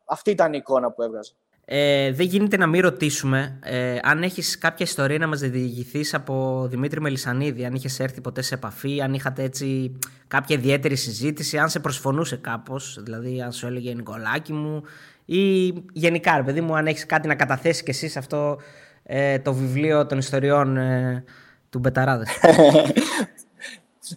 αυτή 0.05 0.31
ήταν 0.31 0.53
η 0.53 0.57
εικόνα 0.61 0.93
που 0.93 1.03
έβγαζε. 1.03 1.33
Ε, 1.65 2.13
δεν 2.13 2.27
γίνεται 2.27 2.57
να 2.57 2.67
μην 2.67 2.81
ρωτήσουμε 2.81 3.59
ε, 3.63 3.99
αν 4.03 4.23
έχεις 4.23 4.59
κάποια 4.59 4.87
ιστορία 4.87 5.19
να 5.19 5.27
μας 5.27 5.41
διηγηθείς 5.41 6.15
από 6.15 6.67
Δημήτρη 6.71 7.01
Μελισανίδη, 7.01 7.65
αν 7.65 7.75
είχες 7.75 8.01
έρθει 8.01 8.21
ποτέ 8.21 8.43
σε 8.43 8.55
επαφή, 8.55 9.03
αν 9.03 9.15
είχατε 9.15 9.43
έτσι 9.43 9.99
κάποια 10.29 10.57
ιδιαίτερη 10.57 10.97
συζήτηση, 10.97 11.59
αν 11.59 11.69
σε 11.69 11.81
προσφωνούσε 11.81 12.37
κάπως, 12.37 12.99
δηλαδή 13.03 13.43
αν 13.43 13.53
σου 13.53 13.67
έλεγε 13.67 13.95
Νικολάκη 13.95 14.53
μου 14.53 14.83
ή 15.25 15.73
γενικά, 15.93 16.37
ρε 16.37 16.43
παιδί 16.43 16.61
μου, 16.61 16.77
αν 16.77 16.87
έχεις 16.87 17.07
κάτι 17.07 17.29
να 17.29 17.35
καταθέσεις 17.35 17.83
και 17.83 17.91
εσύ 17.91 18.09
σε 18.09 18.19
αυτό 18.19 18.61
ε, 19.03 19.39
το 19.39 19.53
βιβλίο 19.53 20.07
των 20.07 20.19
ιστοριών 20.19 20.77
ε, 20.77 21.25
του 21.71 21.79
Μπεταράδες. 21.79 22.29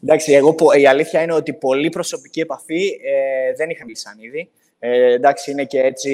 Εντάξει, 0.04 0.34
εγώ, 0.34 0.56
η 0.80 0.88
αλήθεια 0.88 1.22
είναι 1.22 1.34
ότι 1.34 1.54
πολύ 1.54 1.90
προσωπική 1.90 2.40
επαφή 2.40 3.00
ε, 3.04 3.54
δεν 3.56 3.70
είχα 3.70 3.86
μιλήσει 3.86 4.10
ήδη. 4.18 4.52
Ε, 4.80 5.14
εντάξει, 5.14 5.52
είναι 5.52 5.66
και 5.66 5.80
έτσι 5.80 6.12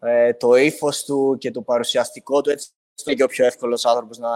ε, 0.00 0.32
το 0.32 0.54
ύφος 0.54 1.04
του 1.04 1.36
και 1.38 1.50
το 1.50 1.62
παρουσιαστικό 1.62 2.40
του, 2.40 2.50
έτσι 2.50 2.68
είναι 3.06 3.14
και 3.14 3.22
ο 3.22 3.26
πιο 3.26 3.46
εύκολος 3.46 3.84
άνθρωπος 3.84 4.18
να, 4.18 4.30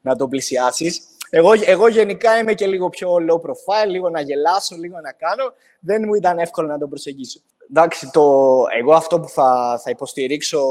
να 0.00 0.16
τον 0.16 0.28
πλησιάσεις. 0.28 1.00
Εγώ, 1.30 1.50
εγώ 1.64 1.88
γενικά 1.88 2.38
είμαι 2.38 2.54
και 2.54 2.66
λίγο 2.66 2.88
πιο 2.88 3.14
low 3.14 3.40
profile, 3.40 3.88
λίγο 3.88 4.10
να 4.10 4.20
γελάσω, 4.20 4.76
λίγο 4.76 5.00
να 5.00 5.12
κάνω. 5.12 5.52
Δεν 5.80 6.02
μου 6.06 6.14
ήταν 6.14 6.38
εύκολο 6.38 6.68
να 6.68 6.78
τον 6.78 6.88
προσεγγίσω. 6.88 7.40
Εντάξει, 7.70 8.10
το, 8.10 8.64
εγώ 8.78 8.92
αυτό 8.92 9.20
που 9.20 9.28
θα, 9.28 9.80
θα 9.84 9.90
υποστηρίξω, 9.90 10.62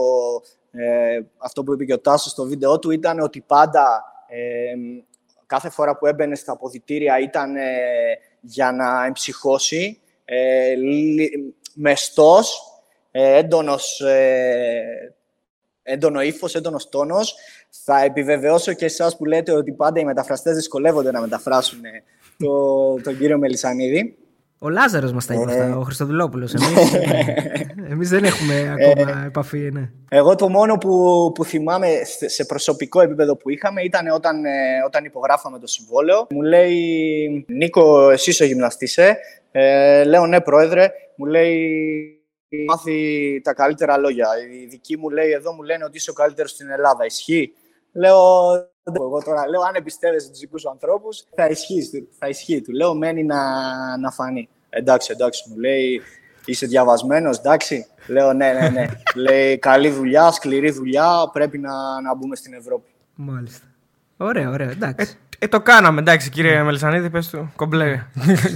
ε, 0.72 1.20
αυτό 1.38 1.64
που 1.64 1.74
είπε 1.74 1.86
και 1.86 1.94
ο 1.94 2.00
Τάσος 2.00 2.32
στο 2.32 2.44
βίντεο 2.44 2.80
του, 2.80 2.92
ήταν 2.92 3.20
ότι 3.20 3.42
πάντα 3.42 4.04
ε, 4.28 4.74
κάθε 5.46 5.70
φορά 5.70 5.98
που 5.98 6.06
έμπαινε 6.06 6.36
στα 6.36 6.52
αποδητήρια 6.52 7.20
ήταν 7.20 7.56
ε, 7.56 7.64
για 8.42 8.72
να 8.72 9.06
εμψυχώσει, 9.06 10.02
ε, 10.26 10.74
μεστός, 11.74 12.76
ε, 13.12 13.38
έντονος, 13.38 14.00
ε, 14.00 15.16
έντονο 15.84 16.22
ύφος, 16.22 16.56
έντονος 16.56 16.90
τόνος. 16.90 17.36
Θα 17.70 18.04
επιβεβαιώσω 18.04 18.74
και 18.74 18.86
εσάς 18.86 19.18
που 19.18 19.26
λέτε 19.26 19.52
ότι 19.52 19.72
πάντα 19.72 20.00
οι 20.00 20.06
μεταφραστές 20.06 20.56
δυσκολεύονται 20.56 21.12
να 21.12 21.22
μεταφράσουν 21.22 21.82
το, 22.38 23.02
τον 23.02 23.18
κύριο 23.18 23.38
Μελισανίδη. 23.38 24.18
Ο 24.66 24.70
Λάζαρος 24.70 25.12
μας 25.12 25.26
τα 25.26 25.34
είπε 25.34 25.44
αυτά, 25.44 25.64
ε. 25.64 25.72
ο 25.72 25.82
Χριστοδουλόπουλος. 25.82 26.54
Εμείς, 26.54 26.94
εμείς 27.92 28.10
δεν 28.10 28.24
έχουμε 28.24 28.76
ακόμα 28.78 29.22
ε, 29.24 29.26
επαφή, 29.26 29.70
ναι. 29.72 29.90
Εγώ 30.10 30.36
το 30.36 30.50
μόνο 30.50 30.78
που, 30.78 31.32
που 31.36 31.46
θυμάμαι 31.46 31.88
σε 32.26 32.46
προσωπικό 32.46 33.02
επίπεδο 33.02 33.38
που 33.38 33.50
είχαμε 33.50 33.82
ήταν 33.82 34.08
όταν, 34.08 34.46
ε, 34.46 34.52
όταν 34.86 35.06
υπογράφαμε 35.06 35.60
το 35.60 35.68
συμβόλαιο. 35.68 36.28
Μου 36.30 36.42
λέει, 36.42 37.46
Νίκο, 37.48 38.10
εσύ 38.10 38.44
ο 38.44 38.46
γυμναστής, 38.46 38.98
ε; 39.52 40.04
λέω, 40.04 40.26
ναι, 40.26 40.42
πρόεδρε. 40.42 40.92
Μου 41.16 41.26
λέει, 41.26 41.60
μάθει 42.68 43.42
τα 43.44 43.54
καλύτερα 43.54 43.98
λόγια. 43.98 44.28
Η 44.64 44.66
δική 44.66 44.98
μου 44.98 45.10
λέει, 45.10 45.32
εδώ 45.32 45.54
μου 45.54 45.62
λένε 45.64 45.84
ότι 45.84 45.98
είσαι 45.98 46.10
ο 46.10 46.14
καλύτερος 46.14 46.52
στην 46.52 46.70
Ελλάδα. 46.70 47.06
Ισχύει; 47.06 47.54
Λέω, 47.92 48.52
εγώ 48.84 49.22
τώρα 49.26 49.48
λέω, 49.50 49.62
αν 49.62 49.76
εμπιστεύεσαι 49.76 50.30
τους 50.30 50.40
δικούς 50.40 50.62
σου 50.62 50.70
ανθρώπους, 50.70 51.24
θα 51.36 51.48
ισχύει. 51.48 52.10
Θα 52.20 52.28
ισχύει. 52.28 52.62
Του 52.62 52.72
λέω, 52.72 52.94
μένει 52.94 53.24
να, 53.24 53.38
να 53.98 54.12
φανεί. 54.12 54.50
Εντάξει, 54.78 55.12
εντάξει, 55.12 55.44
μου 55.50 55.58
λέει, 55.60 56.02
είσαι 56.46 56.66
διαβασμένος, 56.66 57.38
εντάξει. 57.38 57.86
Λέω, 58.08 58.34
ναι, 58.34 58.54
ναι, 58.54 58.70
ναι. 58.70 58.86
λέει, 59.16 59.58
καλή 59.58 59.90
δουλειά, 59.90 60.32
σκληρή 60.32 60.72
δουλειά, 60.72 61.30
πρέπει 61.34 61.58
να, 61.58 62.02
να 62.02 62.16
μπούμε 62.16 62.36
στην 62.36 62.54
Ευρώπη. 62.54 62.90
Μάλιστα. 63.16 63.66
Ωραία, 64.18 64.50
ωραία, 64.50 64.70
εντάξει. 64.70 65.18
Ε, 65.40 65.46
ε 65.46 65.48
το 65.48 65.62
κάναμε, 65.62 66.00
εντάξει, 66.00 66.30
κύριε 66.30 66.64
Μελισανίδη, 66.64 67.10
πες 67.10 67.30
του, 67.30 67.52
κομπλέ. 67.56 68.06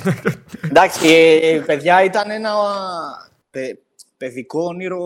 εντάξει, 0.70 1.07
ε, 1.41 1.61
παιδιά, 1.65 2.03
ήταν 2.03 2.30
ένα 2.30 2.51
παιδικό 4.17 4.63
όνειρο 4.63 4.99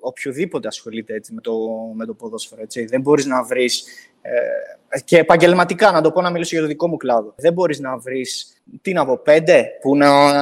οποιοδήποτε 0.00 0.68
ασχολείται 0.68 1.14
έτσι, 1.14 1.34
με, 1.34 1.40
το, 1.40 1.52
με 1.94 2.04
το 2.04 2.14
ποδόσφαιρο. 2.14 2.62
Έτσι. 2.62 2.84
Δεν 2.84 3.00
μπορείς 3.00 3.26
να 3.26 3.42
βρεις, 3.42 3.84
ε, 4.22 5.00
και 5.04 5.18
επαγγελματικά 5.18 5.90
να 5.90 6.00
το 6.00 6.10
πω 6.10 6.20
να 6.20 6.30
μιλήσω 6.30 6.50
για 6.52 6.60
το 6.60 6.66
δικό 6.66 6.88
μου 6.88 6.96
κλάδο, 6.96 7.34
δεν 7.36 7.52
μπορείς 7.52 7.78
να 7.78 7.96
βρεις, 7.96 8.57
τι 8.82 8.92
να 8.92 9.06
πω, 9.06 9.18
πέντε 9.18 9.66
που 9.80 9.96
να, 9.96 10.32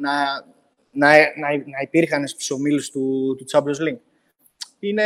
να, 0.00 0.14
να, 0.90 1.08
να, 1.10 1.48
να 1.48 1.80
υπήρχαν 1.82 2.26
στους 2.26 2.50
ομίλους 2.50 2.90
του, 2.90 3.34
του 3.38 3.44
Champions 3.52 3.88
League. 3.88 3.98
Είναι, 4.78 5.04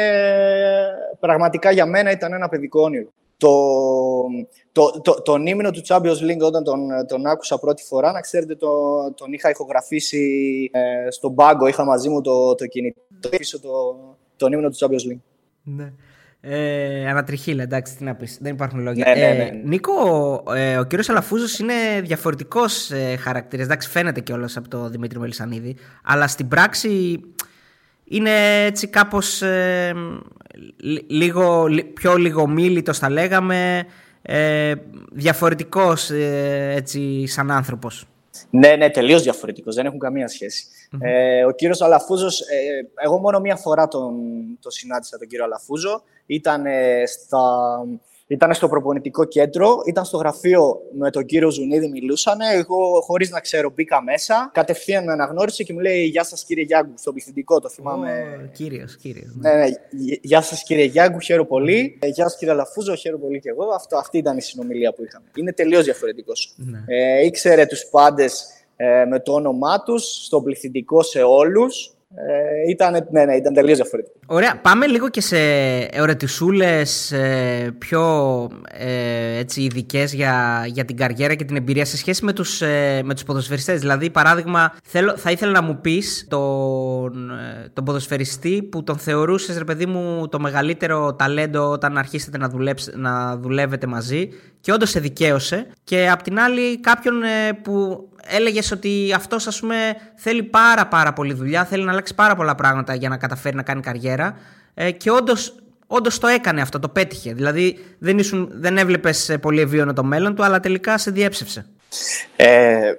πραγματικά 1.21 1.71
για 1.71 1.87
μένα 1.87 2.11
ήταν 2.11 2.33
ένα 2.33 2.49
παιδικό 2.49 2.83
όνειρο 2.83 3.13
το, 3.41 4.25
το, 4.73 5.01
το, 5.01 5.23
τον 5.23 5.47
ύμνο 5.47 5.71
του 5.71 5.83
Champions 5.87 6.21
League 6.29 6.41
όταν 6.41 6.65
τον, 6.65 6.89
τον 7.07 7.27
άκουσα 7.27 7.59
πρώτη 7.59 7.83
φορά, 7.83 8.13
να 8.13 8.21
ξέρετε, 8.21 8.55
το, 8.55 8.69
τον 9.15 9.33
είχα 9.33 9.51
ηχογραφήσει 9.51 10.25
ε, 10.73 11.11
στον 11.11 11.35
πάγκο, 11.35 11.67
είχα 11.67 11.85
μαζί 11.85 12.09
μου 12.09 12.21
το, 12.21 12.55
το 12.55 12.67
κινητό, 12.67 13.29
πίσω 13.29 13.61
το, 13.61 13.71
τον 14.37 14.53
ύμνο 14.53 14.71
του 14.71 14.77
Champions 14.79 15.13
League. 15.13 15.21
Ναι. 15.63 15.93
Ε, 16.43 17.09
ανατριχίλα, 17.09 17.63
εντάξει, 17.63 17.97
τι 17.97 18.05
να 18.05 18.15
πεις, 18.15 18.39
δεν 18.41 18.53
υπάρχουν 18.53 18.81
λόγια. 18.81 19.15
Ναι, 19.15 19.21
ναι, 19.21 19.33
ναι. 19.33 19.43
Ε, 19.43 19.61
Νίκο, 19.65 19.93
ε, 20.55 20.79
ο 20.79 20.85
κύριος 20.85 21.09
Αλαφούζος 21.09 21.59
είναι 21.59 21.75
διαφορετικός 22.03 22.91
ε, 22.91 23.17
χαρακτήρας, 23.17 23.67
εντάξει, 23.67 23.89
φαίνεται 23.89 24.21
κιόλας 24.21 24.57
από 24.57 24.69
το 24.69 24.89
Δημήτρη 24.89 25.19
Μελισανίδη, 25.19 25.77
αλλά 26.05 26.29
στην 26.29 26.49
πράξη 26.49 27.21
είναι 28.05 28.65
έτσι 28.65 28.89
κάπως 28.89 29.43
ε, 29.43 29.93
λίγο, 31.07 31.67
πιο 31.95 32.17
λιγομίλητος 32.17 32.99
θα 32.99 33.11
λέγαμε, 33.11 33.85
ε, 34.23 34.75
διαφορετικός 35.13 36.11
ε, 36.11 36.73
έτσι 36.77 37.27
σαν 37.27 37.51
άνθρωπος. 37.51 38.05
Ναι, 38.51 38.77
ναι, 38.77 38.91
τελείως 38.91 39.23
διαφορετικός, 39.23 39.75
δεν 39.75 39.87
έχουν 39.87 39.99
καμία 39.99 40.29
Ε, 41.01 41.45
ο 41.45 41.51
κύριος 41.51 41.81
Αλαφούζος, 41.81 42.41
ε, 42.41 42.45
εγώ 43.05 43.19
μόνο 43.19 43.41
μία 43.41 43.57
φορά 43.57 43.89
τον, 43.89 44.15
τον 44.61 44.71
συνάντησα 44.73 45.19
τον 45.19 45.29
κύριο 45.29 45.45
Αλαφούζο, 45.45 46.03
ήταν 46.31 46.65
στα 47.07 47.41
ήταν 48.31 48.55
στο 48.55 48.69
προπονητικό 48.69 49.25
κέντρο, 49.25 49.83
ήταν 49.87 50.05
στο 50.05 50.17
γραφείο 50.17 50.81
με 50.99 51.11
τον 51.11 51.25
κύριο 51.25 51.51
Ζουνίδη, 51.51 51.89
μιλούσαν. 51.89 52.41
Εγώ, 52.41 53.01
χωρίς 53.01 53.31
να 53.31 53.41
ξέρω, 53.41 53.71
μπήκα 53.71 54.03
μέσα. 54.03 54.51
Κατευθείαν 54.55 55.05
με 55.05 55.13
αναγνώρισε 55.13 55.63
και 55.63 55.73
μου 55.73 55.79
λέει 55.79 56.05
Γεια 56.05 56.25
σας, 56.25 56.45
κύριε 56.45 56.65
Γιάγκου, 56.65 56.93
στο 56.97 57.13
πληθυντικό, 57.13 57.61
το 57.61 57.69
θυμάμαι. 57.69 58.41
Oh, 58.45 58.51
κύριος, 58.53 58.97
κύριος. 58.97 59.35
Ναι. 59.35 59.51
ναι, 59.51 59.65
ναι. 59.65 59.69
Γεια 60.23 60.41
σας, 60.43 60.63
κύριε 60.63 60.85
Γιάγκου, 60.85 61.21
χαίρομαι 61.21 61.49
πολύ. 61.49 61.99
Ε, 62.01 62.07
γεια 62.07 62.29
σας, 62.29 62.39
κύριε 62.39 62.55
Λαφούζο, 62.55 62.95
χαίρομαι 62.95 63.23
πολύ 63.23 63.41
και 63.41 63.49
εγώ. 63.49 63.65
Αυτό, 63.75 63.97
αυτή 63.97 64.19
ήταν 64.19 64.37
η 64.37 64.43
συνομιλία 64.43 64.93
που 64.93 65.05
είχαμε. 65.05 65.27
Είναι 65.35 65.53
τελείως 65.53 65.85
διαφορετικός. 65.85 66.55
Ναι. 66.57 66.79
Ε, 66.87 67.25
ήξερε 67.25 67.67
τους 67.67 67.87
πάντες 67.91 68.47
ε, 68.77 69.05
με 69.05 69.21
το 69.21 69.33
όνομά 69.33 69.83
τους, 69.83 70.25
στο 70.25 70.41
πληθυντικό 70.41 71.03
σε 71.03 71.23
όλους. 71.23 71.95
Ε, 72.15 72.71
ήταν, 72.71 73.07
ναι, 73.11 73.25
ναι, 73.25 73.35
ήταν 73.35 73.55
τελείως 73.55 73.77
διαφορετικό. 73.77 74.19
Ωραία. 74.27 74.61
Πάμε 74.63 74.87
λίγο 74.87 75.09
και 75.09 75.21
σε 75.21 75.39
ερωτησούλες 75.79 77.13
ε, 77.13 77.75
πιο 77.79 78.03
ε, 78.73 79.39
έτσι, 79.39 79.63
ειδικές 79.63 80.13
για, 80.13 80.65
για 80.67 80.85
την 80.85 80.97
καριέρα 80.97 81.35
και 81.35 81.45
την 81.45 81.57
εμπειρία 81.57 81.85
σε 81.85 81.97
σχέση 81.97 82.25
με 82.25 82.33
τους, 82.33 82.63
ε, 82.63 83.01
με 83.05 83.15
τους 83.15 83.23
ποδοσφαιριστές. 83.23 83.81
Δηλαδή, 83.81 84.11
παράδειγμα, 84.11 84.75
θέλω, 84.85 85.17
θα 85.17 85.31
ήθελα 85.31 85.53
να 85.53 85.63
μου 85.63 85.81
πεις 85.81 86.27
τον, 86.29 87.31
ε, 87.31 87.69
τον 87.73 87.85
ποδοσφαιριστή 87.85 88.63
που 88.63 88.85
τον 88.85 88.99
θεωρούσες, 88.99 89.59
ρε 89.59 89.65
παιδί 89.65 89.87
μου, 89.87 90.29
το 90.29 90.41
μεγαλύτερο 90.41 91.15
ταλέντο 91.15 91.71
όταν 91.71 91.99
αρχίσετε 91.99 92.39
να, 92.39 92.51
να 92.95 93.37
δουλεύετε 93.37 93.87
μαζί 93.87 94.29
και 94.61 94.73
όντως 94.73 94.91
σε 94.91 95.01
δικαίωσε. 95.01 95.67
Και 95.85 96.09
απ' 96.11 96.23
την 96.23 96.39
άλλη, 96.39 96.81
κάποιον 96.81 97.23
ε, 97.23 97.53
που 97.63 98.09
έλεγες 98.27 98.71
ότι 98.73 99.13
αυτός, 99.17 99.47
ας 99.47 99.61
πούμε, 99.61 99.97
θέλει 100.15 100.43
πάρα, 100.43 100.87
πάρα 100.87 101.13
πολύ 101.13 101.33
δουλειά, 101.33 101.65
θέλει 101.65 101.85
να 101.85 101.91
αλλάξει 101.91 102.15
πάρα 102.15 102.37
πολλά 102.37 102.55
πράγματα 102.55 102.95
για 102.95 103.09
να 103.09 103.17
καταφέρει 103.17 103.57
να 103.57 103.63
κάνει 103.63 103.81
καριέρα. 103.81 104.39
Ε, 104.75 104.91
και 104.91 105.11
όντως 105.11 105.55
όντως 105.93 106.19
το 106.19 106.27
έκανε 106.27 106.61
αυτό, 106.61 106.79
το 106.79 106.89
πέτυχε. 106.89 107.33
Δηλαδή 107.33 107.79
δεν, 107.99 108.19
ήσουν, 108.19 108.51
δεν 108.53 108.79
έβλεπες 108.79 109.37
πολύ 109.41 109.61
ευίωνο 109.61 109.93
το 109.93 110.05
μέλλον 110.05 110.35
του, 110.35 110.45
αλλά 110.45 110.61
τελικά 110.61 110.99
σε 110.99 111.11
διέψευσε. 111.11 111.67
Ε, 112.37 112.93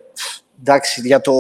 εντάξει, 0.60 1.02
για 1.02 1.22
το... 1.22 1.34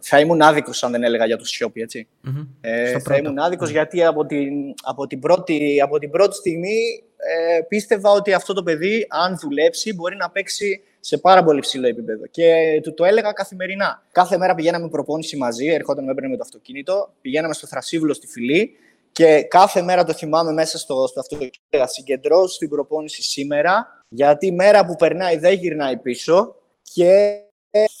Θα 0.00 0.20
ήμουν 0.20 0.42
άδικος 0.42 0.84
αν 0.84 0.92
δεν 0.92 1.02
έλεγα 1.02 1.26
για 1.26 1.36
το 1.36 1.44
Σιώπη, 1.44 1.80
έτσι. 1.80 2.08
Mm-hmm. 2.26 2.46
Ε, 2.60 2.98
θα 2.98 3.16
ήμουν 3.16 3.38
άδικος 3.38 3.68
mm-hmm. 3.68 3.72
γιατί 3.72 4.04
από 4.04 4.26
την, 4.26 4.52
από, 4.82 5.06
την 5.06 5.20
πρώτη, 5.20 5.80
από 5.82 5.98
την 5.98 6.10
πρώτη 6.10 6.36
στιγμή 6.36 7.04
ε, 7.16 7.60
πίστευα 7.68 8.10
ότι 8.10 8.32
αυτό 8.32 8.52
το 8.52 8.62
παιδί, 8.62 9.06
αν 9.08 9.38
δουλέψει, 9.38 9.94
μπορεί 9.94 10.16
να 10.16 10.30
παίξει 10.30 10.82
σε 11.06 11.18
πάρα 11.18 11.44
πολύ 11.44 11.60
ψηλό 11.60 11.86
επίπεδο. 11.86 12.26
Και 12.26 12.80
του 12.82 12.94
το 12.94 13.04
έλεγα 13.04 13.32
καθημερινά. 13.32 14.02
Κάθε 14.12 14.38
μέρα 14.38 14.54
πηγαίναμε 14.54 14.88
προπόνηση 14.88 15.36
μαζί, 15.36 15.66
ερχόταν 15.66 16.04
με 16.04 16.10
έπαιρνε 16.10 16.28
με 16.28 16.36
το 16.36 16.42
αυτοκίνητο, 16.44 17.12
πηγαίναμε 17.20 17.54
στο 17.54 17.66
Θρασίβουλο 17.66 18.14
στη 18.14 18.26
Φιλή 18.26 18.76
και 19.12 19.42
κάθε 19.42 19.82
μέρα 19.82 20.04
το 20.04 20.12
θυμάμαι 20.12 20.52
μέσα 20.52 20.78
στο, 20.78 21.06
στο 21.06 21.20
αυτοκίνητο. 21.20 21.58
Συγκεντρώσω 21.84 22.58
την 22.58 22.68
προπόνηση 22.68 23.22
σήμερα, 23.22 24.04
γιατί 24.08 24.46
η 24.46 24.52
μέρα 24.52 24.86
που 24.86 24.96
περνάει 24.96 25.38
δεν 25.38 25.52
γυρνάει 25.52 25.96
πίσω 25.96 26.54
και 26.82 27.40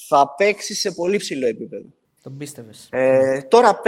θα 0.08 0.34
παίξει 0.36 0.74
σε 0.74 0.90
πολύ 0.92 1.16
ψηλό 1.16 1.46
επίπεδο. 1.46 1.86
Τον 2.22 2.36
πίστευες. 2.36 2.88
Ε, 2.90 3.40
τώρα 3.48 3.80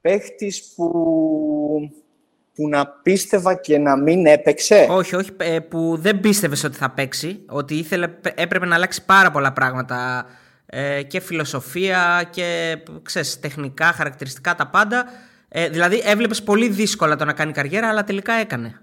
παίχτης, 0.00 0.72
που 0.74 0.90
που 2.60 2.68
να 2.68 2.86
πίστευα 2.86 3.54
και 3.54 3.78
να 3.78 3.96
μην 3.96 4.26
έπαιξε. 4.26 4.86
Όχι, 4.90 5.16
όχι, 5.16 5.30
ε, 5.36 5.58
που 5.58 5.96
δεν 5.98 6.20
πίστευες 6.20 6.64
ότι 6.64 6.76
θα 6.76 6.90
παίξει, 6.90 7.40
ότι 7.48 7.74
ήθελε, 7.74 8.08
έπρεπε 8.34 8.66
να 8.66 8.74
αλλάξει 8.74 9.04
πάρα 9.04 9.30
πολλά 9.30 9.52
πράγματα 9.52 10.26
ε, 10.66 11.02
και 11.02 11.20
φιλοσοφία 11.20 12.28
και 12.30 12.76
ξέρεις, 13.02 13.40
τεχνικά, 13.40 13.84
χαρακτηριστικά 13.84 14.54
τα 14.54 14.66
πάντα. 14.66 15.04
Ε, 15.48 15.68
δηλαδή 15.68 16.02
έβλεπες 16.04 16.42
πολύ 16.42 16.68
δύσκολα 16.68 17.16
το 17.16 17.24
να 17.24 17.32
κάνει 17.32 17.52
καριέρα, 17.52 17.88
αλλά 17.88 18.04
τελικά 18.04 18.32
έκανε. 18.32 18.80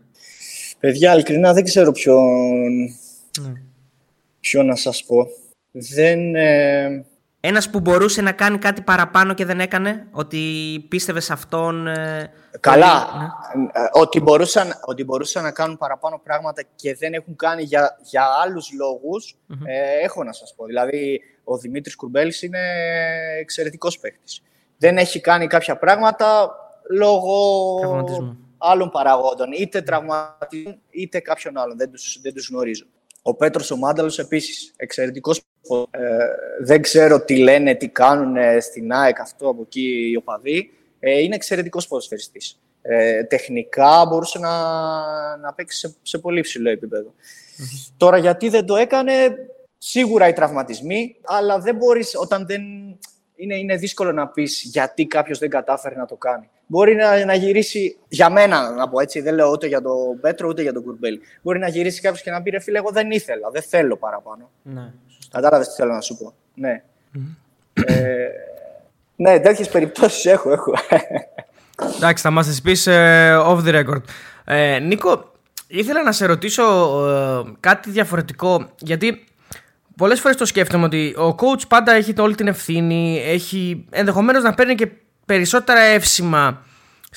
Παιδιά, 0.79 1.13
ειλικρινά 1.13 1.53
δεν 1.53 1.63
ξέρω 1.63 1.91
ποιον, 1.91 2.81
ναι. 3.41 3.53
ποιο 4.39 4.63
να 4.63 4.75
σας 4.75 5.03
πω. 5.03 5.27
Δεν, 5.71 6.19
Ένας 7.39 7.69
που 7.69 7.79
μπορούσε 7.79 8.21
να 8.21 8.31
κάνει 8.31 8.57
κάτι 8.57 8.81
παραπάνω 8.81 9.33
και 9.33 9.45
δεν 9.45 9.59
έκανε, 9.59 10.07
ότι 10.11 10.41
πίστευε 10.89 11.19
σε 11.19 11.33
αυτόν. 11.33 11.87
Ε, 11.87 12.31
Καλά. 12.59 13.07
Ναι. 13.55 13.63
Ε, 13.63 13.87
ότι, 13.91 14.21
μπορούσαν, 14.21 14.73
ότι 14.85 15.03
μπορούσαν 15.03 15.43
να 15.43 15.51
κάνουν 15.51 15.77
παραπάνω 15.77 16.21
πράγματα 16.23 16.63
και 16.75 16.95
δεν 16.95 17.13
έχουν 17.13 17.35
κάνει 17.35 17.63
για, 17.63 17.97
για 18.01 18.23
άλλους 18.43 18.69
ε, 19.65 20.03
έχω 20.03 20.23
να 20.23 20.33
σας 20.33 20.53
πω. 20.55 20.65
Δηλαδή, 20.65 21.21
ο 21.43 21.57
Δημήτρης 21.57 21.95
Κουρμπέλης 21.95 22.41
είναι 22.41 22.59
εξαιρετικός 23.39 23.99
παίκτης. 23.99 24.41
Δεν 24.77 24.97
έχει 24.97 25.19
κάνει 25.19 25.47
κάποια 25.47 25.77
πράγματα 25.77 26.55
λόγω 26.89 27.79
άλλων 28.57 28.89
παραγόντων. 28.89 29.51
Είτε 29.51 29.81
τραυματισμού, 29.81 30.81
είτε 30.89 31.19
κάποιον 31.19 31.57
άλλον. 31.57 31.77
Δεν 31.77 31.91
τους 31.91 32.19
δεν 32.21 32.33
τους 32.33 32.49
γνωρίζω. 32.49 32.85
Ο 33.21 33.35
Πέτρος 33.35 33.71
ο 33.71 33.77
Μάνταλος 33.77 34.19
επίσης, 34.19 34.73
εξαιρετικός 34.75 35.37
ε, 35.37 35.41
δεν 36.61 36.81
ξέρω 36.81 37.21
τι 37.21 37.37
λένε, 37.37 37.75
τι 37.75 37.87
κάνουν 37.87 38.35
στην 38.61 38.93
ΑΕΚ 38.93 39.19
αυτό 39.19 39.49
από 39.49 39.61
εκεί 39.61 40.09
οι 40.11 40.15
οπαδοί. 40.15 40.71
Ε, 40.99 41.21
είναι 41.21 41.35
εξαιρετικός 41.35 41.87
ποδοσφαιριστής. 41.87 42.59
Ε, 42.81 43.23
τεχνικά 43.23 44.05
μπορούσε 44.05 44.39
να, 44.39 44.51
να 45.37 45.53
παίξει 45.53 45.79
σε, 45.79 45.95
σε 46.01 46.17
πολύ 46.17 46.41
ψηλό 46.41 46.79
Τώρα 47.97 48.17
γιατί 48.17 48.49
δεν 48.49 48.65
το 48.65 48.75
έκανε, 48.75 49.13
σίγουρα 49.77 50.27
οι 50.27 50.33
τραυματισμοί, 50.33 51.15
αλλά 51.23 51.59
δεν 51.59 51.75
μπορείς 51.75 52.15
όταν 52.15 52.45
δεν... 52.45 52.61
Είναι, 53.39 53.55
είναι 53.55 53.75
δύσκολο 53.75 54.11
να 54.11 54.27
πεις 54.27 54.61
γιατί 54.63 55.05
κάποιος 55.05 55.39
δεν 55.39 55.49
κατάφερε 55.49 55.95
να 55.95 56.05
το 56.05 56.15
κάνει 56.15 56.49
μπορεί 56.67 56.95
να, 56.95 57.25
να 57.25 57.33
γυρίσει, 57.33 57.97
για 58.07 58.29
μένα 58.29 58.71
να 58.71 58.89
πω 58.89 58.99
έτσι, 58.99 59.21
δεν 59.21 59.33
λέω 59.33 59.49
ούτε 59.49 59.67
για 59.67 59.81
τον 59.81 60.19
Πέτρο 60.19 60.47
ούτε 60.47 60.61
για 60.61 60.73
τον 60.73 60.83
Κουρμπέλη. 60.83 61.21
Μπορεί 61.41 61.59
να 61.59 61.67
γυρίσει 61.67 62.01
κάποιος 62.01 62.21
και 62.21 62.31
να 62.31 62.41
πει 62.41 62.49
ρε 62.49 62.59
φίλε, 62.59 62.77
εγώ 62.77 62.91
δεν 62.91 63.11
ήθελα, 63.11 63.49
δεν 63.49 63.61
θέλω 63.61 63.97
παραπάνω. 63.97 64.49
Ναι. 64.61 64.93
Κατάλαβες 65.31 65.67
τι 65.67 65.73
θέλω 65.73 65.93
να 65.93 66.01
σου 66.01 66.17
πω. 66.17 66.33
Ναι. 66.53 66.81
Ε, 67.73 68.27
ναι, 69.15 69.39
τέτοιες 69.39 69.69
περιπτώσεις 69.69 70.25
έχω, 70.25 70.51
έχω. 70.51 70.73
Εντάξει, 71.95 72.23
θα 72.23 72.31
μας 72.31 72.47
τις 72.47 72.61
πεις 72.61 72.87
ε, 72.87 73.37
off 73.45 73.63
the 73.65 73.83
record. 73.83 74.01
Ε, 74.45 74.79
Νίκο, 74.79 75.31
ήθελα 75.67 76.03
να 76.03 76.11
σε 76.11 76.25
ρωτήσω 76.25 76.63
ε, 77.07 77.51
κάτι 77.59 77.89
διαφορετικό, 77.89 78.69
γιατί 78.77 79.23
πολλές 79.97 80.19
φορές 80.19 80.37
το 80.37 80.45
σκέφτομαι 80.45 80.85
ότι 80.85 81.15
ο 81.17 81.35
coach 81.39 81.67
πάντα 81.67 81.91
έχει 81.91 82.13
όλη 82.17 82.35
την 82.35 82.47
ευθύνη, 82.47 83.21
έχει 83.25 83.85
ενδεχομένως 83.89 84.43
να 84.43 84.53
παίρνει 84.53 84.75
και 84.75 84.91
περισσότερα 85.25 85.79
εύσημα 85.79 86.65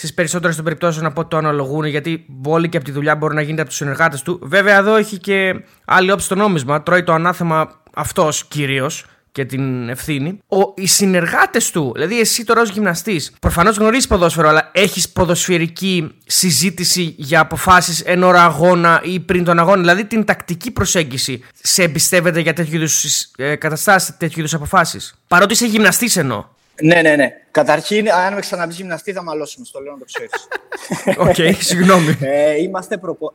στις 0.00 0.14
περισσότερες 0.14 0.56
των 0.56 0.64
περιπτώσεων 0.64 1.06
από 1.06 1.26
το 1.26 1.36
αναλογούν, 1.36 1.84
γιατί 1.84 2.26
όλοι 2.44 2.68
και 2.68 2.76
από 2.76 2.86
τη 2.86 2.92
δουλειά 2.92 3.16
μπορεί 3.16 3.34
να 3.34 3.40
γίνεται 3.40 3.60
από 3.60 3.70
τους 3.70 3.78
συνεργάτες 3.78 4.22
του. 4.22 4.38
Βέβαια, 4.42 4.76
εδώ 4.76 4.96
έχει 4.96 5.18
και 5.18 5.64
άλλη 5.84 6.10
όψη 6.10 6.28
το 6.28 6.34
νόμισμα. 6.34 6.82
Τρώει 6.82 7.02
το 7.02 7.12
ανάθεμα 7.12 7.82
αυτός 7.94 8.44
κυρίως 8.44 9.04
και 9.32 9.44
την 9.44 9.88
ευθύνη. 9.88 10.38
Ο, 10.48 10.58
οι 10.76 10.86
συνεργάτες 10.86 11.70
του, 11.70 11.92
δηλαδή 11.94 12.20
εσύ 12.20 12.44
τώρα 12.44 12.60
ως 12.60 12.70
γυμναστής, 12.70 13.32
προφανώς 13.40 13.76
γνωρίζεις 13.76 14.06
ποδόσφαιρο, 14.06 14.48
αλλά 14.48 14.70
έχεις 14.72 15.08
ποδοσφαιρική 15.08 16.14
συζήτηση 16.26 17.14
για 17.18 17.40
αποφάσεις 17.40 18.00
εν 18.00 18.22
ώρα 18.22 18.44
αγώνα 18.44 19.00
ή 19.04 19.20
πριν 19.20 19.44
τον 19.44 19.58
αγώνα. 19.58 19.80
Δηλαδή 19.80 20.04
την 20.04 20.24
τακτική 20.24 20.70
προσέγγιση 20.70 21.44
σε 21.62 21.82
εμπιστεύεται 21.82 22.40
για 22.40 22.52
τέτοιου 22.52 22.74
είδους 22.74 23.04
ε, 23.36 23.56
καταστάσεις, 23.56 24.16
τέτοιου 24.16 24.38
είδους 24.38 24.54
αποφάσεις. 24.54 25.14
Παρότι 25.28 25.52
είσαι 25.52 25.66
γυμναστής 25.66 26.16
εννοώ. 26.16 26.44
Ναι, 26.82 27.02
ναι, 27.02 27.16
ναι. 27.16 27.32
Καταρχήν, 27.50 28.10
αν 28.12 28.34
με 28.34 28.40
ξαναπείς 28.40 28.72
γυμναστή, 28.72 29.12
θα 29.12 29.22
μαλώσουμε. 29.22 29.66
Στο 29.66 29.80
λέω 29.80 29.92
να 29.92 29.98
το 29.98 30.04
ξέρεις. 30.04 30.48
OK, 31.28 31.34
okay, 31.36 31.54
συγγνώμη. 31.58 32.18
Ε, 32.20 32.62
είμαστε 32.62 32.98
προπο... 32.98 33.32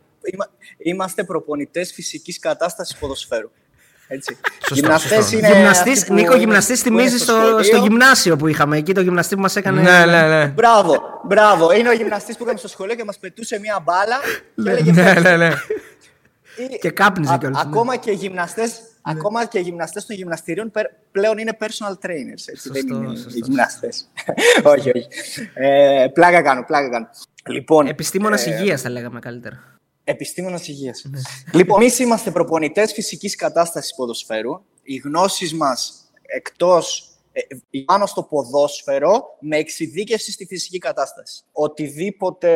είμαστε 0.77 1.23
προπονητές 1.23 1.91
φυσικής 1.93 2.39
κατάστασης 2.39 2.97
ποδοσφαίρου. 2.97 3.49
Έτσι. 4.07 4.37
Γυμναστές 4.71 5.31
είναι 5.31 5.47
γυμναστής, 5.47 6.09
Νίκο, 6.09 6.35
γυμναστής 6.35 6.81
θυμίζεις 6.81 7.21
στο, 7.21 7.59
στο, 7.63 7.77
γυμνάσιο 7.77 8.35
που 8.35 8.47
είχαμε 8.47 8.77
εκεί, 8.77 8.93
το 8.93 9.01
γυμναστή 9.01 9.35
που 9.35 9.41
μας 9.41 9.55
έκανε. 9.55 9.81
Ναι, 9.81 10.05
ναι, 10.05 10.27
ναι. 10.27 10.45
Μπράβο, 10.47 11.03
μπράβο. 11.23 11.71
Είναι 11.73 11.89
ο 11.89 11.93
γυμναστής 11.93 12.37
που 12.37 12.43
είχαμε 12.43 12.57
στο 12.57 12.67
σχολείο 12.67 12.95
και 12.95 13.03
μας 13.03 13.17
πετούσε 13.19 13.59
μία 13.59 13.83
μπάλα. 13.83 14.17
και 14.55 14.69
έλεγε 14.69 14.91
ναι, 14.91 15.13
ναι, 15.19 15.37
ναι. 15.37 15.55
Και 16.79 16.89
κάπνιζε 16.89 17.37
κιόλας. 17.39 17.61
Ακόμα 17.61 17.95
και 17.95 18.11
γυμναστές 18.11 18.69
ναι. 18.69 18.77
Ακόμα 19.07 19.45
και 19.45 19.59
οι 19.59 19.61
γυμναστές 19.61 20.05
των 20.05 20.15
γυμναστηρίων 20.15 20.71
πλέον 21.11 21.37
είναι 21.37 21.57
personal 21.59 22.05
trainers. 22.05 22.43
Έτσι, 22.45 22.69
δεν 22.69 22.87
είναι 22.87 23.11
οι 23.11 23.39
γυμναστές. 23.43 24.11
όχι, 24.73 24.89
όχι. 24.89 25.07
Ε, 25.53 26.07
πλάκα 26.13 26.41
κάνω, 26.41 26.63
πλάκα 26.63 26.89
κάνω. 26.89 27.09
Λοιπόν, 27.49 27.87
Επιστήμονας 27.87 28.47
ε, 28.47 28.51
υγείας, 28.51 28.81
θα 28.81 28.89
λέγαμε 28.89 29.19
καλύτερα. 29.19 29.79
Επιστήμονας 30.03 30.67
υγείας. 30.67 31.05
Ναι. 31.09 31.19
λοιπόν, 31.53 31.81
εμείς 31.81 31.99
είμαστε 31.99 32.31
προπονητές 32.31 32.93
φυσικής 32.93 33.35
κατάστασης 33.35 33.95
ποδοσφαίρου. 33.95 34.61
Οι 34.83 34.95
γνώσεις 34.95 35.53
μας 35.53 36.11
εκτός 36.21 36.99
ε, 36.99 37.14
πάνω 37.85 38.05
στο 38.05 38.23
ποδόσφαιρο 38.23 39.23
με 39.39 39.57
εξειδίκευση 39.57 40.31
στη 40.31 40.45
φυσική 40.45 40.77
κατάσταση. 40.77 41.43
Οτιδήποτε 41.51 42.51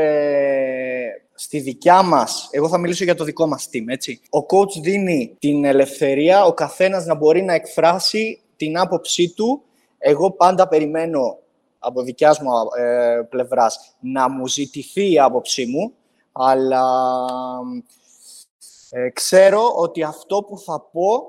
στη 1.34 1.60
δικιά 1.60 2.02
μας, 2.02 2.48
εγώ 2.52 2.68
θα 2.68 2.78
μιλήσω 2.78 3.04
για 3.04 3.16
το 3.16 3.24
δικό 3.24 3.48
μας 3.48 3.70
team, 3.74 3.84
έτσι. 3.88 4.22
Ο 4.30 4.40
coach 4.40 4.82
δίνει 4.82 5.36
την 5.40 5.66
ελευθερία, 5.66 6.46
ο 6.46 6.54
καθένας 6.54 7.06
να 7.06 7.16
μπορεί 7.16 7.42
να 7.42 7.54
εκφράσει 7.54 8.42
την 8.56 8.78
άποψή 8.78 9.34
του. 9.34 9.64
Εγώ 9.98 10.32
πάντα 10.32 10.68
περιμένω 10.68 11.38
από 11.80 12.02
δικιάς 12.02 12.40
μου 12.40 12.50
ε, 12.78 13.22
πλευράς 13.30 13.96
να 14.00 14.30
μου 14.30 14.48
ζητηθεί 14.48 15.12
η 15.12 15.20
άποψή 15.20 15.66
μου, 15.66 15.94
αλλά 16.32 17.06
ε, 18.90 19.10
ξέρω 19.10 19.74
ότι 19.76 20.04
αυτό 20.04 20.44
που 20.44 20.60
θα 20.60 20.82
πω 20.92 21.24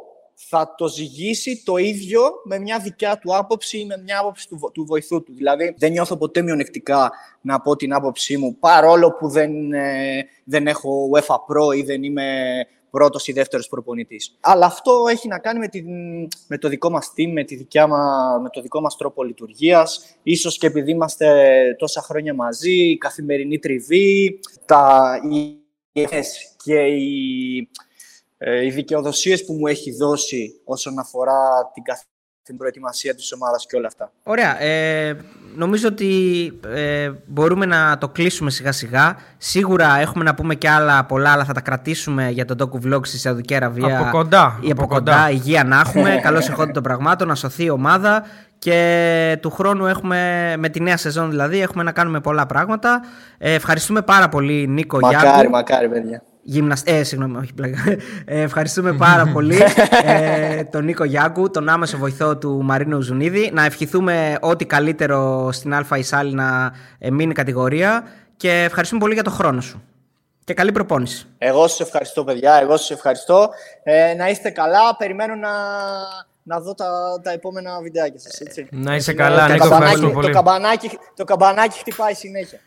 θα 0.49 0.75
το 0.77 0.89
ζυγίσει 0.89 1.63
το 1.65 1.77
ίδιο 1.77 2.23
με 2.45 2.59
μια 2.59 2.79
δικιά 2.79 3.19
του 3.19 3.37
άποψη 3.37 3.79
ή 3.79 3.85
με 3.85 4.03
μια 4.05 4.19
άποψη 4.19 4.49
του, 4.49 4.71
του 4.73 4.85
βοηθού 4.85 5.23
του. 5.23 5.33
Δηλαδή, 5.35 5.75
δεν 5.79 5.91
νιώθω 5.91 6.17
ποτέ 6.17 6.43
μειονεκτικά 6.43 7.11
να 7.41 7.61
πω 7.61 7.77
την 7.77 7.93
άποψή 7.93 8.37
μου, 8.37 8.57
παρόλο 8.61 9.13
που 9.13 9.29
δεν, 9.29 9.73
ε, 9.73 10.25
δεν 10.45 10.67
έχω 10.67 11.11
UEFA 11.13 11.35
Pro 11.35 11.77
ή 11.77 11.83
δεν 11.83 12.03
είμαι 12.03 12.27
πρώτος 12.91 13.27
ή 13.27 13.33
δεύτερος 13.33 13.69
προπονητής. 13.69 14.37
Αλλά 14.41 14.67
αυτό 14.67 15.05
έχει 15.11 15.29
να 15.29 15.39
κάνει 15.39 15.59
με, 15.59 15.69
την, 15.69 15.87
με 16.47 16.59
το 16.59 16.69
δικό 16.69 16.91
μας 16.91 17.13
team, 17.17 17.33
με, 17.33 17.45
τη 17.45 17.57
δικιά 17.57 17.87
με 18.43 18.49
το 18.53 18.61
δικό 18.61 18.81
μας 18.81 18.97
τρόπο 18.97 19.23
λειτουργίας. 19.25 20.17
Ίσως 20.23 20.59
και 20.59 20.67
επειδή 20.67 20.91
είμαστε 20.91 21.37
τόσα 21.79 22.03
χρόνια 22.03 22.35
μαζί, 22.35 22.91
η 22.91 22.99
καθημερινή 22.99 23.59
τριβή, 23.59 24.41
τα, 24.65 25.13
οι 25.31 25.59
και 26.65 26.87
οι, 26.87 27.69
ε, 28.43 28.65
οι 28.65 28.71
δικαιοδοσίες 28.71 29.45
που 29.45 29.53
μου 29.53 29.67
έχει 29.67 29.97
δώσει 29.97 30.61
όσον 30.65 30.99
αφορά 30.99 31.71
την 31.75 31.83
την 32.43 32.59
προετοιμασία 32.59 33.15
της 33.15 33.33
ομάδας 33.33 33.67
και 33.67 33.77
όλα 33.77 33.87
αυτά. 33.87 34.13
Ωραία. 34.23 34.63
Ε, 34.63 35.17
νομίζω 35.55 35.89
ότι 35.89 36.13
ε, 36.67 37.11
μπορούμε 37.27 37.67
να 37.67 37.99
το 37.99 38.09
κλείσουμε 38.09 38.51
σιγά 38.51 38.73
σιγά. 38.73 39.17
Σίγουρα 39.39 39.99
έχουμε 39.99 40.25
να 40.25 40.35
πούμε 40.35 40.55
και 40.55 40.69
άλλα 40.69 41.05
πολλά, 41.05 41.33
αλλά 41.33 41.45
θα 41.45 41.53
τα 41.53 41.61
κρατήσουμε 41.61 42.31
για 42.31 42.45
τον 42.45 42.57
Doku 42.61 42.87
Vlog 42.87 43.07
στη 43.07 43.19
Σαουδική 43.19 43.55
Αραβία. 43.55 43.99
Από 43.99 44.11
κοντά. 44.11 44.59
Ή 44.63 44.71
από, 44.71 44.87
κοντά. 44.87 45.31
Υγεία 45.31 45.65
να 45.65 45.81
έχουμε. 45.81 46.17
Καλώς 46.23 46.49
εχόντων 46.49 46.73
των 46.73 46.83
πραγμάτων, 46.83 47.29
να 47.29 47.35
σωθεί 47.35 47.65
η 47.65 47.71
ομάδα. 47.71 48.25
Και 48.59 49.39
του 49.41 49.51
χρόνου 49.51 49.87
έχουμε, 49.87 50.55
με 50.59 50.69
τη 50.69 50.81
νέα 50.81 50.97
σεζόν 50.97 51.31
δηλαδή, 51.31 51.61
έχουμε 51.61 51.83
να 51.83 51.93
κάνουμε 51.93 52.21
πολλά 52.21 52.47
πράγματα. 52.47 53.01
Ε, 53.39 53.55
ευχαριστούμε 53.55 54.03
πάρα 54.03 54.29
πολύ 54.29 54.67
Νίκο 54.69 54.99
Μακάρι, 55.01 55.29
Γιάννου. 55.29 55.51
μακάρι 55.51 55.89
παιδιά. 55.89 56.23
Γυμναστέ, 56.43 56.97
ε, 56.97 57.03
συγγνώμη, 57.03 57.37
όχι 57.37 57.55
πλάκα. 57.55 57.97
Ε, 58.25 58.41
ευχαριστούμε 58.41 58.93
πάρα 58.93 59.27
πολύ 59.35 59.59
ε, 60.03 60.65
τον 60.65 60.85
Νίκο 60.85 61.05
Γιάκου, 61.05 61.51
τον 61.51 61.69
άμεσο 61.69 61.99
βοηθό 61.99 62.37
του 62.37 62.61
Μαρίνου 62.63 63.01
Ζουνίδη. 63.01 63.51
Να 63.53 63.65
ευχηθούμε 63.65 64.37
ό,τι 64.41 64.65
καλύτερο 64.65 65.49
στην 65.53 65.75
Α 65.75 65.87
Ισάλη 65.97 66.35
να 66.35 66.73
ε, 66.99 67.11
μείνει 67.11 67.35
κατηγορία 67.35 68.03
και 68.37 68.63
ευχαριστούμε 68.63 69.01
πολύ 69.01 69.15
για 69.15 69.23
τον 69.23 69.33
χρόνο 69.33 69.61
σου. 69.61 69.83
Και 70.45 70.55
καλή 70.55 70.73
προπόνηση. 70.73 71.27
Εγώ 71.39 71.69
σας 71.69 71.81
ευχαριστώ, 71.81 72.25
παιδιά. 72.25 72.55
Εγώ 72.55 72.77
σας 72.77 72.91
ευχαριστώ. 72.91 73.51
Ε, 73.83 74.15
να 74.15 74.29
είστε 74.29 74.51
καλά. 74.51 74.97
Περιμένω 74.97 75.35
να, 75.35 75.51
να 76.43 76.61
δω 76.61 76.75
τα, 76.75 76.87
τα 77.23 77.31
επόμενα 77.31 77.81
βιντεάκια 77.83 78.21
σας, 78.21 78.41
έτσι. 78.41 78.67
Να 78.71 78.95
είσαι 78.95 79.13
καλά, 79.13 79.49
Νίκο, 79.49 79.67
ευχαριστώ 79.67 80.09
πολύ. 80.11 80.27
Το 80.27 80.33
καμπανάκι, 80.33 80.91
το 81.17 81.25
καμπανάκι 81.25 81.79
χτυπάει 81.79 82.15
συνέχεια. 82.15 82.59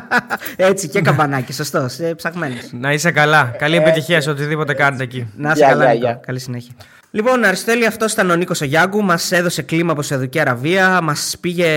έτσι, 0.70 0.88
και 0.88 1.00
καμπανάκι, 1.00 1.52
σωστό, 1.52 1.86
ψαγμένος. 2.16 2.70
Να 2.72 2.92
είσαι 2.92 3.10
καλά. 3.10 3.54
Καλή 3.58 3.76
επιτυχία 3.76 4.20
σε 4.20 4.30
οτιδήποτε 4.30 4.74
κάνετε 4.74 5.02
εκεί. 5.02 5.32
Να 5.36 5.50
είσαι 5.50 5.64
καλά, 5.64 5.92
Νίκο. 5.92 6.20
Καλή 6.26 6.38
συνέχεια. 6.38 6.74
Λοιπόν, 7.10 7.44
Αριστέλη, 7.44 7.86
αυτός 7.86 8.12
ήταν 8.12 8.30
ο 8.30 8.34
Νίκος 8.34 8.60
Ογιάγκου. 8.60 9.02
Μας 9.02 9.32
έδωσε 9.32 9.62
κλίμα 9.62 9.92
από 9.92 10.02
Σαουδική 10.02 10.40
Αραβία, 10.40 11.00
μας 11.02 11.36
πήγε 11.40 11.68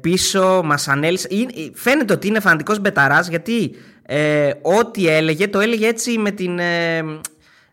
πίσω, 0.00 0.60
μας 0.64 0.88
ανέλησε. 0.88 1.28
Φαίνεται 1.74 2.12
ότι 2.12 2.26
είναι 2.26 2.40
φανατικός 2.40 2.78
μπεταράς 2.78 3.28
γιατί 3.28 3.74
ε, 4.02 4.50
ό,τι 4.62 5.08
έλεγε, 5.08 5.48
το 5.48 5.60
έλεγε 5.60 5.86
έτσι 5.86 6.18
με 6.18 6.30
την. 6.30 6.58
Ε, 6.58 7.02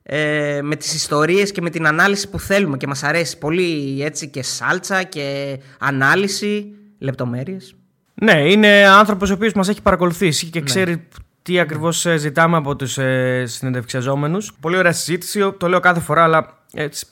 ε, 0.07 0.59
με 0.63 0.75
τις 0.75 0.93
ιστορίες 0.93 1.51
και 1.51 1.61
με 1.61 1.69
την 1.69 1.87
ανάλυση 1.87 2.29
που 2.29 2.39
θέλουμε 2.39 2.77
και 2.77 2.87
μας 2.87 3.03
αρέσει 3.03 3.37
πολύ 3.37 4.01
έτσι 4.03 4.27
και 4.27 4.43
σάλτσα 4.43 5.03
και 5.03 5.59
ανάλυση, 5.79 6.67
λεπτομέρειες. 6.99 7.75
Ναι, 8.13 8.51
είναι 8.51 8.87
άνθρωπος 8.87 9.29
ο 9.29 9.33
οποίος 9.33 9.53
μας 9.53 9.67
έχει 9.67 9.81
παρακολουθήσει 9.81 10.45
και 10.45 10.59
ναι. 10.59 10.65
ξέρει 10.65 11.07
τι 11.41 11.59
ακριβώς 11.59 12.05
ε, 12.05 12.17
ζητάμε 12.17 12.57
από 12.57 12.75
τους 12.75 12.97
ε, 12.97 13.43
συνεντευξιαζόμενους. 13.45 14.53
Πολύ 14.59 14.77
ωραία 14.77 14.91
συζήτηση, 14.91 15.53
το 15.57 15.67
λέω 15.67 15.79
κάθε 15.79 15.99
φορά 15.99 16.23
αλλά 16.23 16.63
Έτσι, 16.73 17.07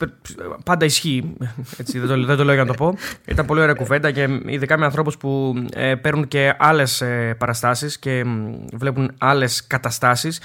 πάντα 0.64 0.84
ισχύει. 0.84 1.36
Έτσι, 1.78 1.98
δεν, 1.98 2.08
το, 2.08 2.24
δεν 2.24 2.36
το 2.36 2.44
λέω 2.44 2.54
για 2.54 2.64
να 2.64 2.74
το 2.74 2.84
πω. 2.84 2.96
Ήταν 3.26 3.46
πολύ 3.46 3.60
ωραία 3.60 3.74
κουβέντα 3.74 4.10
και 4.10 4.40
ειδικά 4.46 4.78
με 4.78 4.84
ανθρώπους 4.84 5.16
που 5.16 5.54
ε, 5.74 5.94
παίρνουν 5.94 6.28
και 6.28 6.54
άλλες 6.58 7.00
ε, 7.00 7.34
παραστάσεις 7.38 7.98
και 7.98 8.24
βλέπουν 8.72 9.12
άλλες 9.18 9.66
καταστάσεις. 9.66 10.40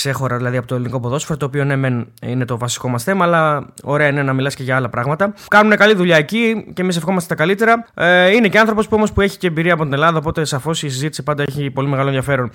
Ξέχωρα 0.00 0.36
δηλαδή 0.36 0.56
από 0.56 0.66
το 0.66 0.74
ελληνικό 0.74 1.00
ποδόσφαιρο, 1.00 1.38
το 1.38 1.46
οποίο 1.46 1.64
ναι, 1.64 1.76
μεν 1.76 2.06
είναι 2.22 2.44
το 2.44 2.58
βασικό 2.58 2.88
μας 2.88 3.02
θέμα, 3.02 3.24
αλλά 3.24 3.66
ωραία 3.82 4.08
είναι 4.08 4.22
να 4.22 4.32
μιλάς 4.32 4.54
και 4.54 4.62
για 4.62 4.76
άλλα 4.76 4.88
πράγματα. 4.88 5.34
Κάνουν 5.48 5.76
καλή 5.76 5.94
δουλειά 5.94 6.16
εκεί 6.16 6.72
και 6.74 6.82
εμείς 6.82 6.96
ευχόμαστε 6.96 7.34
τα 7.34 7.42
καλύτερα. 7.42 7.86
Ε, 7.94 8.30
είναι 8.30 8.48
και 8.48 8.58
άνθρωπος 8.58 8.88
που 8.88 8.96
όμως 8.96 9.12
που 9.12 9.20
έχει 9.20 9.38
και 9.38 9.46
εμπειρία 9.46 9.72
από 9.72 9.82
την 9.82 9.92
Ελλάδα, 9.92 10.18
οπότε 10.18 10.44
σαφώς 10.44 10.82
η 10.82 10.88
συζήτηση 10.88 11.22
πάντα 11.22 11.42
έχει 11.42 11.70
πολύ 11.70 11.88
μεγάλο 11.88 12.06
ενδιαφέρον. 12.06 12.50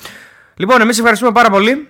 Λοιπόν, 0.55 0.81
εμείς 0.81 0.97
ευχαριστούμε 0.97 1.31
πάρα 1.31 1.49
πολύ 1.49 1.89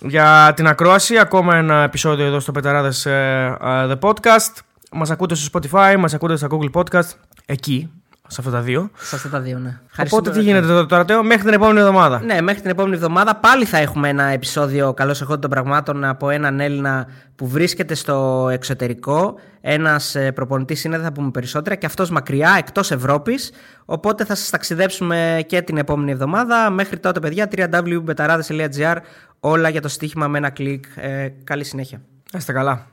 για 0.00 0.52
την 0.56 0.66
ακρόαση. 0.66 1.18
Ακόμα 1.18 1.56
ένα 1.56 1.82
επεισόδιο 1.82 2.26
εδώ 2.26 2.40
στο 2.40 2.52
Πεταράδες 2.52 3.06
uh, 3.08 3.90
The 3.90 3.98
Podcast. 4.00 4.54
Μας 4.92 5.10
ακούτε 5.10 5.34
στο 5.34 5.58
Spotify, 5.58 5.96
μας 5.98 6.14
ακούτε 6.14 6.36
στα 6.36 6.48
Google 6.50 6.70
Podcast. 6.80 7.10
Εκεί, 7.46 7.90
σε 8.30 8.40
αυτά 8.40 8.50
τα 8.50 8.60
δύο. 8.60 8.90
Σε 8.98 9.16
αυτά 9.16 9.28
τα 9.28 9.40
δύο, 9.40 9.58
ναι. 9.58 9.78
Οπότε 9.98 10.30
τι 10.30 10.40
γίνεται 10.40 10.66
τώρα, 10.66 10.86
τώρα 10.86 11.04
Τέο, 11.04 11.22
μέχρι 11.22 11.42
την 11.42 11.52
επόμενη 11.52 11.78
εβδομάδα. 11.78 12.22
Ναι, 12.24 12.40
μέχρι 12.40 12.60
την 12.60 12.70
επόμενη 12.70 12.94
εβδομάδα 12.94 13.36
πάλι 13.36 13.64
θα 13.64 13.78
έχουμε 13.78 14.08
ένα 14.08 14.24
επεισόδιο 14.24 14.94
καλώς 14.94 15.20
εχόντων 15.20 15.40
των 15.40 15.50
πραγμάτων 15.50 16.04
από 16.04 16.30
έναν 16.30 16.60
Έλληνα 16.60 17.06
που 17.36 17.48
βρίσκεται 17.48 17.94
στο 17.94 18.48
εξωτερικό. 18.52 19.34
Ένας 19.60 20.16
προπονητής 20.34 20.84
είναι, 20.84 20.96
δεν 20.96 21.04
θα 21.04 21.12
πούμε 21.12 21.30
περισσότερα, 21.30 21.74
και 21.74 21.86
αυτός 21.86 22.10
μακριά, 22.10 22.54
εκτός 22.58 22.90
Ευρώπης. 22.90 23.52
Οπότε 23.84 24.24
θα 24.24 24.34
σας 24.34 24.50
ταξιδέψουμε 24.50 25.44
και 25.46 25.62
την 25.62 25.76
επόμενη 25.76 26.10
εβδομάδα. 26.10 26.70
Μέχρι 26.70 26.98
τότε, 26.98 27.20
παιδιά, 27.20 27.48
www.betarades.gr 27.56 28.96
όλα 29.40 29.68
για 29.68 29.80
το 29.80 29.88
στοίχημα 29.88 30.28
με 30.28 30.38
ένα 30.38 30.50
κλικ. 30.50 30.84
Ε, 30.96 31.28
καλή 31.44 31.64
συνέχεια. 31.64 32.00
Είστε 32.36 32.52
καλά. 32.52 32.86